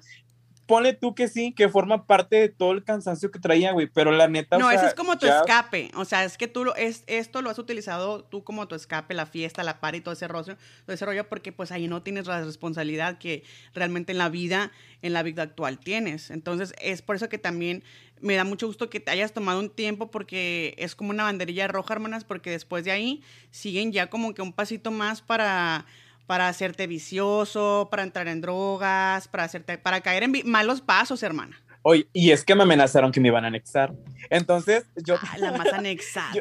ponle 0.66 0.92
tú 0.92 1.14
que 1.14 1.28
sí, 1.28 1.52
que 1.52 1.68
forma 1.68 2.06
parte 2.06 2.36
de 2.36 2.48
todo 2.48 2.72
el 2.72 2.84
cansancio 2.84 3.30
que 3.30 3.38
traía, 3.38 3.72
güey, 3.72 3.86
pero 3.86 4.10
la 4.10 4.28
neta. 4.28 4.58
No, 4.58 4.70
ese 4.70 4.86
es 4.86 4.94
como 4.94 5.16
tu 5.16 5.26
escape. 5.26 5.90
O 5.94 6.04
sea, 6.04 6.24
es 6.24 6.36
que 6.36 6.48
tú 6.48 6.64
lo, 6.64 6.74
es, 6.74 7.04
esto 7.06 7.40
lo 7.40 7.50
has 7.50 7.58
utilizado 7.58 8.24
tú 8.24 8.42
como 8.42 8.66
tu 8.66 8.74
escape, 8.74 9.14
la 9.14 9.26
fiesta, 9.26 9.62
la 9.62 9.80
party, 9.80 10.00
todo 10.00 10.12
ese 10.12 10.26
rollo, 10.28 10.56
todo 10.84 10.94
ese 10.94 11.06
rollo, 11.06 11.28
porque 11.28 11.52
pues 11.52 11.70
ahí 11.70 11.86
no 11.86 12.02
tienes 12.02 12.26
la 12.26 12.42
responsabilidad 12.42 13.18
que 13.18 13.44
realmente 13.74 14.12
en 14.12 14.18
la 14.18 14.28
vida, 14.28 14.72
en 15.02 15.12
la 15.12 15.22
vida 15.22 15.42
actual 15.42 15.78
tienes. 15.78 16.30
Entonces, 16.30 16.74
es 16.80 17.00
por 17.00 17.16
eso 17.16 17.28
que 17.28 17.38
también 17.38 17.84
me 18.20 18.34
da 18.34 18.44
mucho 18.44 18.66
gusto 18.66 18.90
que 18.90 18.98
te 19.00 19.10
hayas 19.10 19.32
tomado 19.32 19.60
un 19.60 19.70
tiempo 19.70 20.10
porque 20.10 20.74
es 20.78 20.94
como 20.96 21.10
una 21.10 21.24
banderilla 21.24 21.68
roja, 21.68 21.94
hermanas, 21.94 22.24
porque 22.24 22.50
después 22.50 22.84
de 22.84 22.90
ahí 22.90 23.22
siguen 23.50 23.92
ya 23.92 24.08
como 24.08 24.34
que 24.34 24.42
un 24.42 24.52
pasito 24.52 24.90
más 24.90 25.22
para 25.22 25.86
para 26.26 26.48
hacerte 26.48 26.86
vicioso, 26.86 27.88
para 27.90 28.02
entrar 28.02 28.28
en 28.28 28.40
drogas, 28.40 29.28
para 29.28 29.44
hacerte, 29.44 29.78
para 29.78 30.00
caer 30.00 30.24
en 30.24 30.32
malos 30.44 30.80
pasos, 30.80 31.22
hermana. 31.22 31.62
Oye, 31.82 32.08
y 32.12 32.32
es 32.32 32.44
que 32.44 32.54
me 32.54 32.64
amenazaron 32.64 33.12
que 33.12 33.20
me 33.20 33.28
iban 33.28 33.44
a 33.44 33.48
anexar. 33.48 33.94
Entonces, 34.28 34.84
yo. 34.96 35.16
Ah, 35.22 35.38
la 35.38 35.52
más 35.52 35.72
anexada. 35.72 36.32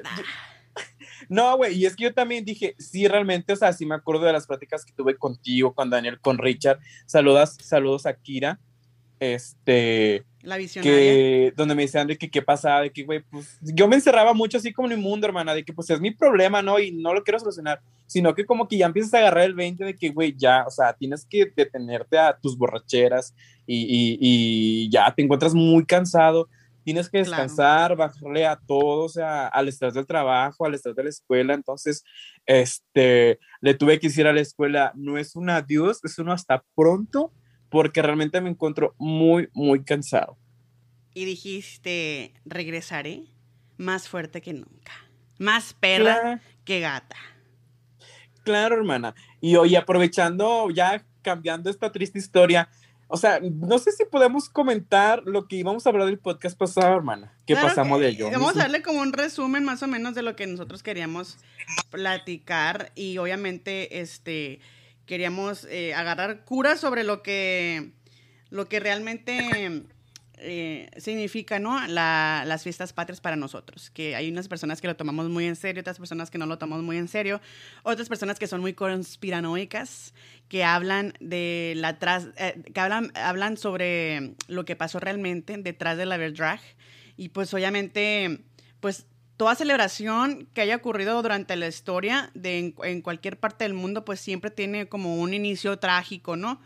no, 1.30 1.56
güey, 1.58 1.78
y 1.78 1.86
es 1.86 1.96
que 1.96 2.06
yo 2.06 2.14
también 2.14 2.44
dije, 2.44 2.76
sí, 2.80 3.08
realmente, 3.08 3.54
o 3.54 3.56
sea, 3.56 3.72
sí 3.72 3.86
me 3.86 3.96
acuerdo 3.96 4.26
de 4.26 4.34
las 4.34 4.48
pláticas 4.48 4.84
que 4.84 4.94
tuve 4.94 5.18
contigo, 5.18 5.74
con 5.76 5.90
Daniel, 5.90 6.20
con 6.20 6.40
Richard. 6.40 6.80
Saludas, 7.06 7.58
saludos 7.62 8.08
a 8.08 8.16
Kira. 8.16 8.60
Este, 9.20 10.26
la 10.46 10.58
visionaria. 10.58 11.52
donde 11.56 11.76
me 11.76 11.84
decían 11.84 12.08
de 12.08 12.18
que 12.18 12.30
qué 12.30 12.42
pasaba, 12.42 12.82
de 12.82 12.92
que, 12.92 13.04
güey, 13.04 13.22
pues 13.30 13.60
yo 13.62 13.88
me 13.88 13.96
encerraba 13.96 14.34
mucho 14.34 14.58
así 14.58 14.72
como 14.72 14.88
en 14.88 14.94
el 14.94 15.00
mundo, 15.00 15.28
hermana, 15.28 15.54
de 15.54 15.64
que 15.64 15.74
pues 15.74 15.90
es 15.90 16.00
mi 16.00 16.12
problema, 16.12 16.62
¿no? 16.62 16.80
Y 16.80 16.92
no 16.92 17.14
lo 17.14 17.24
quiero 17.24 17.40
solucionar, 17.40 17.82
sino 18.06 18.34
que 18.36 18.46
como 18.46 18.68
que 18.68 18.78
ya 18.78 18.86
empiezas 18.86 19.14
a 19.14 19.18
agarrar 19.20 19.44
el 19.44 19.56
20 19.56 19.84
de 19.84 19.96
que, 19.96 20.10
güey, 20.10 20.36
ya, 20.38 20.64
o 20.68 20.72
sea, 20.72 20.94
tienes 20.94 21.26
que 21.26 21.52
detenerte 21.56 22.18
a 22.18 22.38
tus 22.38 22.58
borracheras 22.58 23.34
y, 23.66 24.18
y, 24.20 24.90
ya 24.90 25.14
te 25.14 25.24
encuentras 25.24 25.54
muy 25.54 25.86
cansado, 25.86 26.48
tienes 26.84 27.10
que 27.10 27.18
descansar, 27.18 27.96
bajarle 27.96 28.46
a 28.46 28.56
todo, 28.56 29.06
o 29.06 29.10
sea, 29.10 29.48
al 29.48 29.68
estrés 29.68 29.96
del 29.96 30.06
trabajo, 30.06 30.66
al 30.66 30.76
estrés 30.76 30.96
de 30.96 31.04
la 31.04 31.10
escuela, 31.10 31.54
entonces, 31.54 32.04
este, 32.46 33.40
le 33.62 33.74
tuve 33.74 34.00
que 34.00 34.08
decir 34.08 34.28
a 34.28 34.34
la 34.34 34.42
escuela, 34.42 34.92
no 34.96 35.18
es 35.18 35.36
un 35.36 35.50
adiós, 35.50 36.00
es 36.04 36.20
uno 36.20 36.32
hasta 36.32 36.64
pronto, 36.76 37.32
porque 37.70 38.02
realmente 38.02 38.42
me 38.42 38.50
encuentro 38.50 38.96
muy, 38.98 39.50
muy 39.54 39.84
cansado. 39.84 40.38
Y 41.14 41.26
dijiste, 41.26 42.34
regresaré 42.46 43.24
más 43.78 44.08
fuerte 44.10 44.42
que 44.42 44.54
nunca, 44.54 44.94
más 45.38 45.74
perra 45.74 46.42
que 46.64 46.80
gata. 46.80 47.18
Claro, 48.44 48.76
hermana. 48.76 49.16
Y 49.42 49.56
hoy 49.56 49.76
aprovechando, 49.76 50.70
ya 50.70 51.04
cambiando 51.22 51.70
esta 51.70 51.92
triste 51.92 52.20
historia, 52.20 52.70
o 53.08 53.18
sea, 53.18 53.40
no 53.40 53.78
sé 53.78 53.92
si 53.92 54.04
podemos 54.06 54.50
comentar 54.50 55.22
lo 55.26 55.48
que 55.48 55.58
íbamos 55.58 55.86
a 55.86 55.90
hablar 55.90 56.08
del 56.08 56.18
podcast 56.18 56.58
pasado, 56.58 56.96
hermana. 56.96 57.34
¿Qué 57.46 57.56
pasamos 57.56 58.00
de 58.00 58.10
ello? 58.10 58.32
Vamos 58.32 58.56
a 58.56 58.60
darle 58.60 58.82
como 58.82 59.02
un 59.02 59.14
resumen 59.14 59.64
más 59.64 59.84
o 59.84 59.88
menos 59.88 60.16
de 60.16 60.24
lo 60.24 60.36
que 60.36 60.48
nosotros 60.48 60.82
queríamos 60.82 61.38
platicar 61.92 62.92
y 62.96 63.20
obviamente, 63.20 64.02
este, 64.02 64.60
queríamos 65.06 65.66
eh, 65.66 65.94
agarrar 65.94 66.46
cura 66.46 66.78
sobre 66.78 67.04
lo 67.04 67.22
que, 67.22 67.92
lo 68.50 68.68
que 68.68 68.80
realmente 68.80 69.84
eh, 70.38 70.90
significa, 70.98 71.60
¿no? 71.60 71.80
las 71.88 72.64
fiestas 72.64 72.92
patrias 72.94 73.22
para 73.22 73.36
nosotros. 73.36 73.90
Que 73.92 74.16
hay 74.16 74.30
unas 74.30 74.48
personas 74.48 74.82
que 74.82 74.88
lo 74.88 74.96
tomamos 74.96 75.30
muy 75.30 75.46
en 75.46 75.56
serio, 75.56 75.82
otras 75.82 75.98
personas 75.98 76.30
que 76.30 76.38
no 76.38 76.46
lo 76.46 76.58
tomamos 76.58 76.84
muy 76.84 76.98
en 76.98 77.08
serio, 77.08 77.42
otras 77.84 78.10
personas 78.10 78.38
que 78.38 78.48
son 78.48 78.62
muy 78.62 78.74
conspiranoicas, 78.74 80.14
que 80.50 80.64
hablan 80.64 81.14
de 81.20 81.74
la 81.78 81.98
eh, 82.38 82.62
que 82.74 82.80
hablan, 82.80 83.12
hablan 83.16 83.58
sobre 83.58 84.36
lo 84.48 84.66
que 84.66 84.76
pasó 84.76 85.00
realmente 85.00 85.58
detrás 85.58 85.98
de 85.98 86.06
la 86.06 86.18
drag. 86.18 86.60
Y 87.18 87.30
pues 87.30 87.54
obviamente, 87.54 88.44
pues 88.82 89.06
toda 89.38 89.56
celebración 89.56 90.48
que 90.54 90.62
haya 90.62 90.76
ocurrido 90.76 91.22
durante 91.22 91.56
la 91.56 91.68
historia 91.68 92.32
de 92.34 92.74
en, 92.84 93.02
cualquier 93.02 93.38
parte 93.38 93.66
del 93.66 93.74
mundo, 93.74 94.06
pues 94.06 94.20
siempre 94.20 94.50
tiene 94.50 94.88
como 94.88 95.18
un 95.18 95.34
inicio 95.34 95.78
trágico, 95.78 96.36
¿no? 96.36 96.62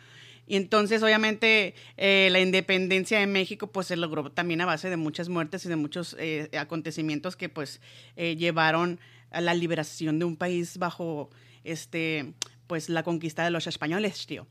Y 0.45 0.55
entonces, 0.55 1.03
obviamente, 1.03 1.75
eh, 1.97 2.29
la 2.31 2.39
independencia 2.39 3.19
de 3.19 3.27
México, 3.27 3.67
pues 3.67 3.88
se 3.88 3.95
logró 3.95 4.31
también 4.31 4.61
a 4.61 4.65
base 4.65 4.89
de 4.89 4.97
muchas 4.97 5.29
muertes 5.29 5.63
y 5.65 5.69
de 5.69 5.75
muchos 5.75 6.15
eh, 6.19 6.49
acontecimientos 6.57 7.35
que, 7.35 7.49
pues, 7.49 7.81
eh, 8.15 8.35
llevaron 8.35 8.99
a 9.29 9.41
la 9.41 9.53
liberación 9.53 10.17
de 10.17 10.25
un 10.25 10.35
país 10.35 10.79
bajo, 10.79 11.29
este, 11.63 12.33
pues, 12.65 12.89
la 12.89 13.03
conquista 13.03 13.43
de 13.43 13.51
los 13.51 13.67
españoles, 13.67 14.25
tío. 14.25 14.47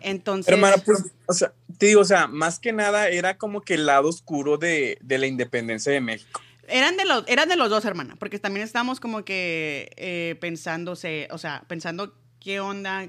Entonces... 0.00 0.58
Pues, 0.84 1.44
te 1.78 1.86
digo, 1.86 2.00
o 2.00 2.04
sea, 2.04 2.26
más 2.26 2.58
que 2.58 2.72
nada 2.72 3.08
era 3.08 3.38
como 3.38 3.60
que 3.60 3.74
el 3.74 3.86
lado 3.86 4.08
oscuro 4.08 4.58
de, 4.58 4.98
de 5.00 5.18
la 5.18 5.28
independencia 5.28 5.92
de 5.92 6.00
México. 6.00 6.40
Eran 6.68 6.96
de 6.96 7.04
los, 7.04 7.24
eran 7.26 7.48
de 7.48 7.56
los 7.56 7.70
dos, 7.70 7.84
hermana, 7.84 8.16
porque 8.16 8.38
también 8.38 8.64
estábamos 8.64 9.00
como 9.00 9.24
que 9.24 9.90
eh, 9.96 10.36
pensándose, 10.40 11.28
o 11.30 11.38
sea, 11.38 11.64
pensando 11.66 12.14
qué 12.40 12.60
onda, 12.60 13.08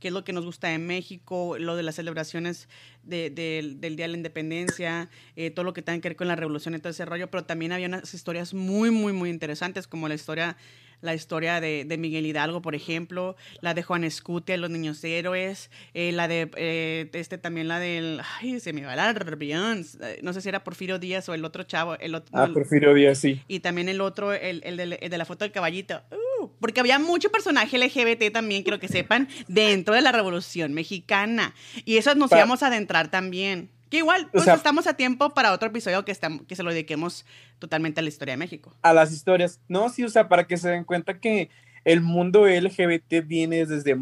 qué 0.00 0.08
es 0.08 0.14
lo 0.14 0.24
que 0.24 0.32
nos 0.32 0.44
gusta 0.44 0.68
de 0.68 0.78
México, 0.78 1.56
lo 1.58 1.76
de 1.76 1.82
las 1.82 1.94
celebraciones 1.94 2.68
del 3.02 3.34
Día 3.80 4.04
de 4.04 4.08
la 4.08 4.16
Independencia, 4.16 5.08
eh, 5.36 5.50
todo 5.50 5.64
lo 5.64 5.72
que 5.72 5.82
tenga 5.82 6.00
que 6.00 6.08
ver 6.08 6.16
con 6.16 6.28
la 6.28 6.36
revolución 6.36 6.74
y 6.74 6.78
todo 6.78 6.90
ese 6.90 7.04
rollo, 7.04 7.30
pero 7.30 7.44
también 7.44 7.72
había 7.72 7.86
unas 7.86 8.12
historias 8.12 8.52
muy, 8.52 8.90
muy, 8.90 9.12
muy 9.12 9.30
interesantes, 9.30 9.86
como 9.86 10.08
la 10.08 10.14
historia 10.14 10.56
la 11.00 11.14
historia 11.14 11.60
de, 11.60 11.84
de, 11.84 11.98
Miguel 11.98 12.26
Hidalgo, 12.26 12.62
por 12.62 12.74
ejemplo, 12.74 13.36
la 13.60 13.74
de 13.74 13.82
Juan 13.82 14.04
Escutia, 14.04 14.56
Los 14.56 14.70
Niños 14.70 15.02
Héroes, 15.04 15.70
eh, 15.94 16.12
la 16.12 16.28
de, 16.28 16.50
eh, 16.56 17.10
este 17.12 17.38
también 17.38 17.68
la 17.68 17.78
del, 17.78 18.20
ay, 18.40 18.60
se 18.60 18.72
me 18.72 18.84
va 18.84 18.96
la 18.96 19.10
eh, 19.10 20.20
no 20.22 20.32
sé 20.32 20.40
si 20.40 20.48
era 20.48 20.64
Porfirio 20.64 20.98
Díaz 20.98 21.28
o 21.28 21.34
el 21.34 21.44
otro 21.44 21.62
chavo. 21.62 21.96
El 21.98 22.14
otro, 22.14 22.36
ah, 22.38 22.48
Porfirio 22.52 22.94
Díaz, 22.94 23.18
sí. 23.18 23.42
Y 23.48 23.60
también 23.60 23.88
el 23.88 24.00
otro, 24.00 24.32
el, 24.32 24.62
el, 24.64 24.76
de, 24.76 25.08
de, 25.08 25.18
la 25.18 25.24
foto 25.24 25.44
del 25.44 25.52
caballito. 25.52 26.02
Uh, 26.10 26.48
porque 26.60 26.80
había 26.80 26.98
mucho 26.98 27.30
personaje 27.30 27.78
LGBT 27.78 28.32
también, 28.32 28.62
quiero 28.62 28.78
que 28.78 28.88
sepan, 28.88 29.28
dentro 29.48 29.94
de 29.94 30.00
la 30.00 30.12
Revolución 30.12 30.72
Mexicana. 30.72 31.54
Y 31.84 31.96
eso 31.96 32.14
nos 32.14 32.32
íbamos 32.32 32.62
a 32.62 32.68
adentrar 32.68 33.10
también. 33.10 33.70
Que 33.90 33.98
igual, 33.98 34.28
pues 34.32 34.48
estamos 34.48 34.86
a 34.86 34.94
tiempo 34.94 35.30
para 35.30 35.52
otro 35.52 35.68
episodio 35.68 36.04
que, 36.04 36.16
que 36.48 36.56
se 36.56 36.62
lo 36.62 36.70
dediquemos 36.70 37.24
totalmente 37.58 38.00
a 38.00 38.02
la 38.02 38.08
historia 38.08 38.32
de 38.32 38.38
México. 38.38 38.76
A 38.82 38.92
las 38.92 39.12
historias. 39.12 39.60
No, 39.68 39.88
sí, 39.88 40.02
o 40.02 40.08
sea, 40.08 40.28
para 40.28 40.46
que 40.46 40.56
se 40.56 40.68
den 40.70 40.84
cuenta 40.84 41.20
que 41.20 41.50
el 41.84 42.00
mundo 42.00 42.46
LGBT 42.46 43.24
viene 43.24 43.64
desde 43.64 43.96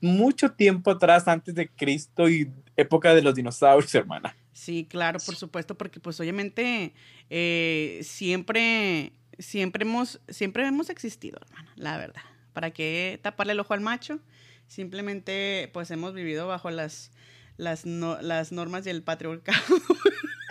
mucho 0.00 0.50
tiempo 0.52 0.90
atrás, 0.90 1.28
antes 1.28 1.54
de 1.54 1.68
Cristo 1.68 2.28
y 2.28 2.50
época 2.76 3.14
de 3.14 3.22
los 3.22 3.34
dinosaurios, 3.34 3.94
hermana. 3.94 4.34
Sí, 4.52 4.86
claro, 4.88 5.18
por 5.24 5.36
supuesto, 5.36 5.76
porque 5.76 6.00
pues 6.00 6.18
obviamente 6.20 6.92
eh, 7.30 8.00
siempre, 8.02 9.12
siempre 9.38 9.84
hemos, 9.84 10.20
siempre 10.28 10.66
hemos 10.66 10.90
existido, 10.90 11.38
hermana, 11.46 11.72
la 11.76 11.96
verdad. 11.98 12.22
¿Para 12.52 12.70
qué 12.70 13.20
taparle 13.22 13.52
el 13.52 13.60
ojo 13.60 13.74
al 13.74 13.80
macho? 13.80 14.18
Simplemente 14.66 15.70
pues 15.72 15.90
hemos 15.90 16.14
vivido 16.14 16.46
bajo 16.46 16.70
las 16.70 17.12
las, 17.60 17.84
las 17.84 18.52
normas 18.52 18.84
del 18.84 19.02
patriarcado. 19.02 19.60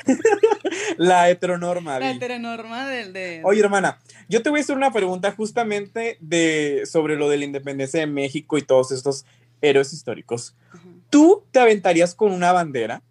la 0.97 1.29
heteronorma. 1.29 1.99
La 1.99 2.11
heteronorma 2.11 2.87
del... 2.87 3.13
De... 3.13 3.41
Oye, 3.43 3.61
hermana, 3.61 3.99
yo 4.27 4.41
te 4.41 4.49
voy 4.49 4.59
a 4.59 4.63
hacer 4.63 4.77
una 4.77 4.93
pregunta 4.93 5.31
justamente 5.31 6.17
de, 6.21 6.83
sobre 6.85 7.15
lo 7.15 7.27
de 7.29 7.37
la 7.37 7.45
independencia 7.45 7.99
de 7.99 8.07
México 8.07 8.57
y 8.57 8.61
todos 8.61 8.91
estos 8.91 9.25
héroes 9.61 9.91
históricos. 9.91 10.55
¿Tú 11.09 11.43
te 11.51 11.59
aventarías 11.59 12.13
con 12.13 12.31
una 12.31 12.51
bandera? 12.51 13.01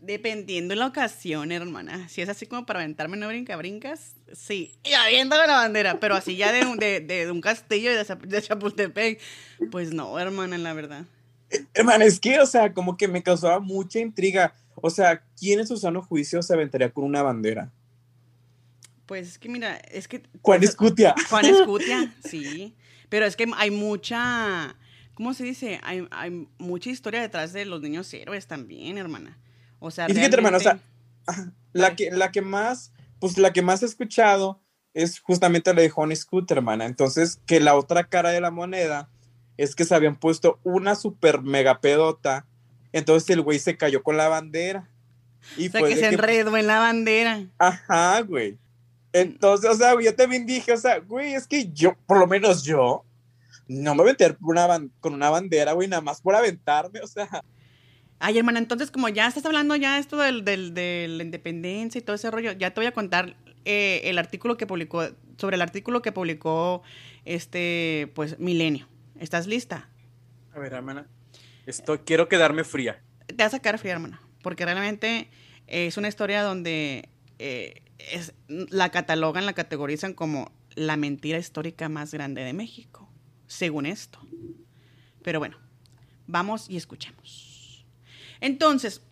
Dependiendo 0.00 0.72
de 0.72 0.80
la 0.80 0.86
ocasión, 0.86 1.52
hermana. 1.52 2.08
Si 2.08 2.22
es 2.22 2.28
así 2.28 2.46
como 2.46 2.66
para 2.66 2.80
aventarme 2.80 3.16
no 3.16 3.28
brinca 3.28 3.56
brincas, 3.56 4.16
sí. 4.32 4.72
Y 4.82 4.94
aviéntame 4.94 5.46
la 5.46 5.56
bandera, 5.56 6.00
pero 6.00 6.16
así 6.16 6.36
ya 6.36 6.50
de, 6.50 6.64
de, 6.78 7.00
de 7.00 7.30
un 7.30 7.42
castillo 7.42 7.90
de, 7.92 8.04
de 8.04 8.42
Chapultepec, 8.42 9.20
pues 9.70 9.92
no, 9.92 10.18
hermana, 10.18 10.58
la 10.58 10.72
verdad. 10.72 11.04
Hermano, 11.74 12.04
es 12.04 12.20
que, 12.20 12.40
o 12.40 12.46
sea, 12.46 12.72
como 12.72 12.96
que 12.96 13.08
me 13.08 13.22
causaba 13.22 13.60
mucha 13.60 13.98
intriga. 13.98 14.54
O 14.74 14.90
sea, 14.90 15.22
¿quién 15.38 15.60
en 15.60 15.66
su 15.66 15.76
sano 15.76 16.02
juicio 16.02 16.42
se 16.42 16.52
aventaría 16.52 16.90
con 16.90 17.04
una 17.04 17.22
bandera? 17.22 17.72
Pues 19.06 19.26
es 19.28 19.38
que 19.38 19.48
mira, 19.48 19.76
es 19.76 20.06
que... 20.06 20.22
Juan 20.42 20.62
Escutia. 20.62 21.14
Juan 21.30 21.46
Escutia, 21.46 22.14
sí. 22.24 22.76
Pero 23.08 23.24
es 23.24 23.36
que 23.36 23.46
hay 23.56 23.70
mucha, 23.70 24.76
¿cómo 25.14 25.32
se 25.32 25.44
dice? 25.44 25.80
Hay, 25.82 26.06
hay 26.10 26.46
mucha 26.58 26.90
historia 26.90 27.22
detrás 27.22 27.54
de 27.54 27.64
los 27.64 27.80
niños 27.80 28.12
héroes 28.12 28.46
también, 28.46 28.98
hermana. 28.98 29.38
O 29.78 29.90
sea, 29.90 30.06
y 30.10 30.14
fíjate, 30.14 30.36
hermano, 30.36 30.58
o 30.58 30.60
sea, 30.60 30.78
la 31.72 31.96
que, 31.96 32.10
la 32.10 32.32
que 32.32 32.42
más, 32.42 32.92
pues 33.18 33.38
la 33.38 33.52
que 33.52 33.62
más 33.62 33.82
he 33.82 33.86
escuchado 33.86 34.60
es 34.92 35.20
justamente 35.20 35.72
la 35.72 35.80
de 35.80 35.90
Juan 35.90 36.12
Escutia, 36.12 36.56
hermana. 36.56 36.84
Entonces, 36.84 37.40
que 37.46 37.60
la 37.60 37.76
otra 37.76 38.04
cara 38.04 38.30
de 38.30 38.40
la 38.40 38.50
moneda 38.50 39.08
es 39.58 39.74
que 39.74 39.84
se 39.84 39.94
habían 39.94 40.16
puesto 40.16 40.58
una 40.62 40.94
super 40.94 41.42
mega 41.42 41.80
pedota. 41.80 42.46
Entonces 42.92 43.28
el 43.28 43.42
güey 43.42 43.58
se 43.58 43.76
cayó 43.76 44.02
con 44.02 44.16
la 44.16 44.28
bandera. 44.28 44.88
Y 45.58 45.68
o 45.68 45.70
sea, 45.70 45.82
que 45.82 45.96
se 45.96 46.06
enredó 46.06 46.56
en 46.56 46.66
la 46.66 46.78
bandera. 46.78 47.44
Ajá, 47.58 48.22
güey. 48.22 48.56
Entonces, 49.12 49.70
o 49.70 49.74
sea, 49.74 49.94
yo 50.00 50.14
también 50.14 50.46
dije, 50.46 50.72
o 50.72 50.76
sea, 50.76 51.00
güey, 51.00 51.34
es 51.34 51.46
que 51.46 51.70
yo, 51.72 51.96
por 52.06 52.18
lo 52.18 52.26
menos 52.26 52.62
yo, 52.62 53.04
no 53.66 53.94
me 53.94 54.02
voy 54.02 54.10
a 54.10 54.12
meter 54.12 54.36
una 54.40 54.66
con 55.00 55.14
una 55.14 55.30
bandera, 55.30 55.72
güey, 55.72 55.88
nada 55.88 56.02
más 56.02 56.20
por 56.20 56.34
aventarme, 56.34 57.00
o 57.00 57.06
sea. 57.06 57.42
Ay, 58.20 58.38
hermana, 58.38 58.58
entonces 58.58 58.90
como 58.90 59.08
ya 59.08 59.26
estás 59.26 59.44
hablando 59.46 59.76
ya 59.76 59.98
esto 59.98 60.16
del, 60.18 60.44
del, 60.44 60.74
de 60.74 61.06
la 61.08 61.22
independencia 61.22 61.98
y 61.98 62.02
todo 62.02 62.16
ese 62.16 62.30
rollo, 62.30 62.52
ya 62.52 62.72
te 62.72 62.80
voy 62.80 62.86
a 62.86 62.92
contar 62.92 63.36
eh, 63.64 64.02
el 64.04 64.18
artículo 64.18 64.56
que 64.56 64.66
publicó, 64.66 65.08
sobre 65.36 65.56
el 65.56 65.62
artículo 65.62 66.02
que 66.02 66.12
publicó 66.12 66.82
este, 67.24 68.10
pues, 68.14 68.38
Milenio. 68.38 68.88
¿Estás 69.18 69.46
lista? 69.46 69.88
A 70.54 70.58
ver, 70.58 70.72
hermana. 70.72 71.06
Esto, 71.66 72.04
quiero 72.04 72.28
quedarme 72.28 72.64
fría. 72.64 73.02
Te 73.26 73.34
vas 73.34 73.52
a 73.52 73.58
quedar 73.58 73.78
fría, 73.78 73.92
hermana, 73.92 74.22
porque 74.42 74.64
realmente 74.64 75.28
es 75.66 75.96
una 75.96 76.08
historia 76.08 76.42
donde 76.42 77.08
eh, 77.38 77.82
es, 77.98 78.32
la 78.48 78.90
catalogan, 78.90 79.44
la 79.44 79.52
categorizan 79.52 80.14
como 80.14 80.52
la 80.74 80.96
mentira 80.96 81.38
histórica 81.38 81.88
más 81.88 82.12
grande 82.12 82.42
de 82.42 82.52
México, 82.52 83.10
según 83.46 83.86
esto. 83.86 84.20
Pero 85.22 85.40
bueno, 85.40 85.58
vamos 86.26 86.70
y 86.70 86.76
escuchemos. 86.76 87.84
Entonces, 88.40 89.02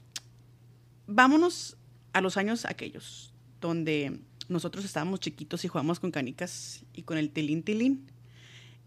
vámonos 1.06 1.76
a 2.12 2.20
los 2.20 2.36
años 2.36 2.64
aquellos, 2.64 3.34
donde 3.60 4.20
nosotros 4.48 4.84
estábamos 4.84 5.20
chiquitos 5.20 5.64
y 5.64 5.68
jugábamos 5.68 5.98
con 5.98 6.12
canicas 6.12 6.84
y 6.92 7.02
con 7.02 7.18
el 7.18 7.30
tilín 7.30 7.64
tilín. 7.64 8.10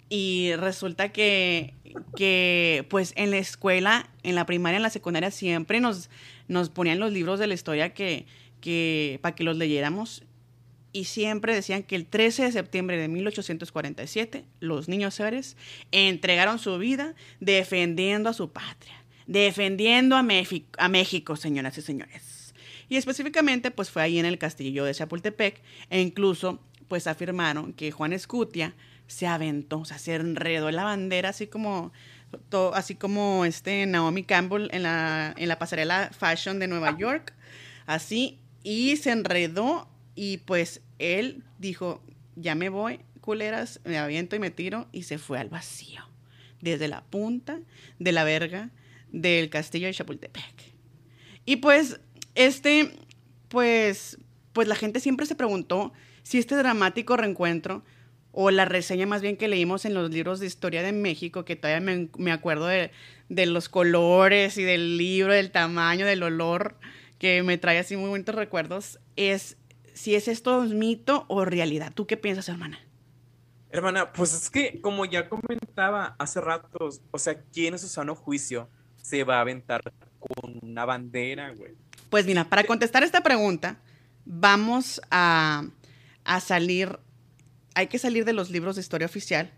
Y 0.09 0.53
resulta 0.55 1.09
que, 1.09 1.75
que, 2.15 2.85
pues 2.89 3.13
en 3.15 3.29
la 3.29 3.37
escuela, 3.37 4.09
en 4.23 4.33
la 4.33 4.47
primaria, 4.47 4.77
en 4.77 4.83
la 4.83 4.89
secundaria, 4.89 5.29
siempre 5.29 5.79
nos, 5.79 6.09
nos 6.47 6.69
ponían 6.69 6.99
los 6.99 7.13
libros 7.13 7.39
de 7.39 7.45
la 7.45 7.53
historia 7.53 7.93
que, 7.93 8.25
que, 8.59 9.19
para 9.21 9.35
que 9.35 9.43
los 9.43 9.55
leyéramos. 9.55 10.23
Y 10.91 11.03
siempre 11.03 11.53
decían 11.53 11.83
que 11.83 11.95
el 11.95 12.07
13 12.07 12.45
de 12.45 12.51
septiembre 12.51 12.97
de 12.97 13.07
1847, 13.07 14.45
los 14.59 14.89
niños 14.89 15.13
seres 15.13 15.55
entregaron 15.91 16.57
su 16.57 16.77
vida 16.79 17.13
defendiendo 17.39 18.29
a 18.29 18.33
su 18.33 18.51
patria, 18.51 19.03
defendiendo 19.27 20.15
a, 20.15 20.23
México, 20.23 21.35
señoras 21.35 21.77
y 21.77 21.83
señores. 21.83 22.55
Y 22.89 22.95
específicamente, 22.95 23.69
pues 23.69 23.91
fue 23.91 24.01
ahí 24.01 24.17
en 24.17 24.25
el 24.25 24.39
castillo 24.39 24.83
de 24.83 24.95
Chapultepec, 24.95 25.61
e 25.91 26.01
incluso, 26.01 26.59
pues 26.87 27.05
afirmaron 27.05 27.73
que 27.73 27.91
Juan 27.91 28.11
Escutia 28.11 28.73
se 29.09 29.25
aventó, 29.25 29.79
o 29.79 29.85
sea, 29.85 29.97
se 29.97 30.13
enredó 30.13 30.69
en 30.69 30.75
la 30.75 30.83
bandera, 30.83 31.29
así 31.29 31.47
como, 31.47 31.91
así 32.73 32.93
como 32.93 33.43
este 33.43 33.87
Naomi 33.87 34.23
Campbell 34.23 34.69
en 34.71 34.83
la, 34.83 35.33
en 35.35 35.49
la 35.49 35.57
pasarela 35.57 36.11
Fashion 36.17 36.59
de 36.59 36.67
Nueva 36.67 36.95
York, 36.95 37.33
así, 37.87 38.39
y 38.61 38.95
se 38.97 39.11
enredó 39.11 39.89
y 40.13 40.37
pues 40.37 40.81
él 40.99 41.43
dijo, 41.57 42.03
ya 42.35 42.53
me 42.53 42.69
voy, 42.69 42.99
culeras, 43.19 43.81
me 43.83 43.97
aviento 43.97 44.35
y 44.35 44.39
me 44.39 44.51
tiro, 44.51 44.87
y 44.91 45.03
se 45.03 45.17
fue 45.17 45.39
al 45.39 45.49
vacío, 45.49 46.03
desde 46.61 46.87
la 46.87 47.03
punta 47.03 47.59
de 47.97 48.11
la 48.11 48.23
verga 48.23 48.69
del 49.11 49.49
castillo 49.49 49.87
de 49.87 49.93
Chapultepec. 49.93 50.75
Y 51.45 51.55
pues, 51.55 51.99
este, 52.35 52.91
pues, 53.47 54.19
pues 54.53 54.67
la 54.67 54.75
gente 54.75 54.99
siempre 54.99 55.25
se 55.25 55.33
preguntó 55.33 55.93
si 56.21 56.37
este 56.37 56.55
dramático 56.55 57.17
reencuentro 57.17 57.83
o 58.31 58.51
la 58.51 58.65
reseña 58.65 59.05
más 59.05 59.21
bien 59.21 59.37
que 59.37 59.47
leímos 59.47 59.85
en 59.85 59.93
los 59.93 60.11
libros 60.11 60.39
de 60.39 60.45
historia 60.45 60.83
de 60.83 60.91
México, 60.91 61.45
que 61.45 61.55
todavía 61.55 61.81
me, 61.81 62.09
me 62.17 62.31
acuerdo 62.31 62.67
de, 62.67 62.91
de, 63.29 63.45
los 63.45 63.69
colores 63.69 64.57
y 64.57 64.63
del 64.63 64.97
libro, 64.97 65.33
del 65.33 65.51
tamaño, 65.51 66.05
del 66.05 66.23
olor, 66.23 66.75
que 67.17 67.43
me 67.43 67.57
trae 67.57 67.79
así 67.79 67.97
muy 67.97 68.09
bonitos 68.09 68.35
recuerdos, 68.35 68.99
es 69.15 69.57
si 69.93 70.15
es 70.15 70.27
esto 70.27 70.59
un 70.59 70.79
mito 70.79 71.25
o 71.27 71.43
realidad. 71.43 71.91
¿Tú 71.93 72.07
qué 72.07 72.15
piensas, 72.15 72.47
hermana? 72.47 72.79
Hermana, 73.71 74.13
pues 74.13 74.33
es 74.33 74.49
que 74.49 74.79
como 74.81 75.05
ya 75.05 75.27
comentaba 75.27 76.15
hace 76.17 76.41
rato, 76.41 76.89
o 77.11 77.19
sea, 77.19 77.41
¿quién 77.51 77.73
en 77.73 77.79
su 77.79 77.87
sano 77.87 78.15
juicio 78.15 78.69
se 78.97 79.23
va 79.23 79.37
a 79.37 79.41
aventar 79.41 79.81
con 80.19 80.59
una 80.61 80.85
bandera, 80.85 81.53
güey? 81.53 81.73
Pues 82.09 82.25
mira, 82.25 82.45
para 82.45 82.63
contestar 82.63 83.03
esta 83.03 83.21
pregunta, 83.21 83.77
vamos 84.25 85.01
a, 85.11 85.65
a 86.23 86.39
salir 86.39 86.97
hay 87.75 87.87
que 87.87 87.99
salir 87.99 88.25
de 88.25 88.33
los 88.33 88.49
libros 88.49 88.75
de 88.75 88.81
historia 88.81 89.05
oficial 89.05 89.51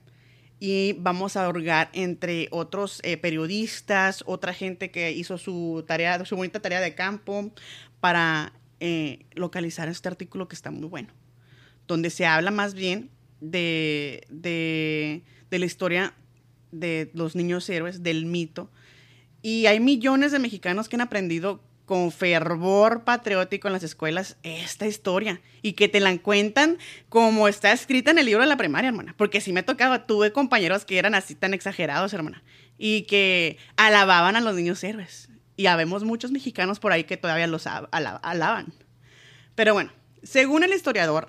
y 0.60 0.94
vamos 1.00 1.38
a 1.38 1.50
hurgar 1.50 1.90
entre 1.94 2.48
otros 2.52 3.00
eh, 3.04 3.18
periodistas, 3.18 4.24
otra 4.28 4.54
gente 4.54 4.92
que 4.92 5.12
hizo 5.12 5.38
su 5.38 5.84
tarea, 5.88 6.24
su 6.26 6.36
bonita 6.36 6.60
tarea 6.60 6.80
de 6.80 6.94
campo 6.94 7.52
para 8.00 8.54
eh, 8.80 9.26
localizar 9.34 9.90
este 9.90 10.08
artículo 10.08 10.48
que 10.48 10.56
está 10.56 10.70
muy 10.70 10.88
bueno, 10.88 11.10
donde 11.88 12.10
se 12.12 12.26
habla 12.26 12.52
más 12.52 12.74
bien 12.76 13.10
de, 13.40 14.28
de 14.30 15.60
la 15.60 15.66
historia 15.66 16.14
de 16.72 17.10
los 17.14 17.36
niños 17.36 17.70
héroes, 17.70 18.04
del 18.04 18.26
mito. 18.26 18.70
Y 19.42 19.66
hay 19.66 19.80
millones 19.80 20.32
de 20.32 20.40
mexicanos 20.40 20.88
que 20.88 20.96
han 20.96 21.02
aprendido 21.02 21.64
con 21.92 22.14
fervor 22.14 23.04
patriótico 23.04 23.68
en 23.68 23.74
las 23.74 23.84
escuelas 23.84 24.38
esta 24.44 24.88
historia 24.88 25.42
y 25.62 25.74
que 25.74 25.90
te 25.90 26.00
la 26.00 26.18
cuentan 26.20 26.78
como 27.10 27.50
está 27.50 27.74
escrita 27.74 28.12
en 28.12 28.18
el 28.18 28.28
libro 28.28 28.40
de 28.40 28.48
la 28.48 28.56
primaria, 28.56 28.88
hermana. 28.88 29.14
Porque 29.18 29.42
si 29.42 29.52
me 29.52 29.62
tocaba, 29.62 30.06
tuve 30.08 30.32
compañeros 30.32 30.86
que 30.86 30.98
eran 30.98 31.16
así 31.16 31.36
tan 31.36 31.54
exagerados, 31.54 32.14
hermana, 32.14 32.44
y 32.78 33.02
que 33.02 33.58
alababan 33.76 34.38
a 34.38 34.40
los 34.40 34.56
niños 34.56 34.82
héroes. 34.86 35.28
Y 35.58 35.66
habemos 35.66 36.06
muchos 36.06 36.32
mexicanos 36.32 36.80
por 36.80 36.94
ahí 36.94 37.04
que 37.04 37.18
todavía 37.18 37.48
los 37.48 37.68
alaban. 37.68 38.72
Pero 39.56 39.74
bueno, 39.74 39.92
según 40.24 40.64
el 40.64 40.72
historiador, 40.72 41.28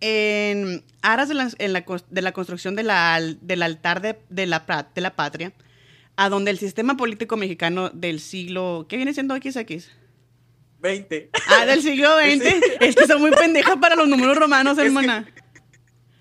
en 0.00 0.86
aras 1.02 1.28
de 1.28 1.34
la, 1.34 1.50
de 1.50 2.22
la 2.22 2.32
construcción 2.32 2.76
de 2.76 2.84
del 3.42 3.62
altar 3.62 4.00
de, 4.00 4.18
de 4.30 4.46
la 4.46 4.64
patria, 5.16 5.52
a 6.16 6.28
donde 6.28 6.50
el 6.50 6.58
sistema 6.58 6.96
político 6.96 7.36
mexicano 7.36 7.90
del 7.90 8.20
siglo, 8.20 8.86
¿qué 8.88 8.96
viene 8.96 9.14
siendo 9.14 9.34
XX? 9.36 9.90
20. 10.80 11.30
Ah, 11.48 11.64
del 11.64 11.82
siglo 11.82 12.08
XX. 12.18 12.42
Es 12.80 12.96
que 12.96 13.06
son 13.06 13.20
muy 13.20 13.30
pendejas 13.30 13.76
para 13.76 13.94
los 13.96 14.08
números 14.08 14.36
romanos, 14.36 14.76
hermana. 14.78 15.26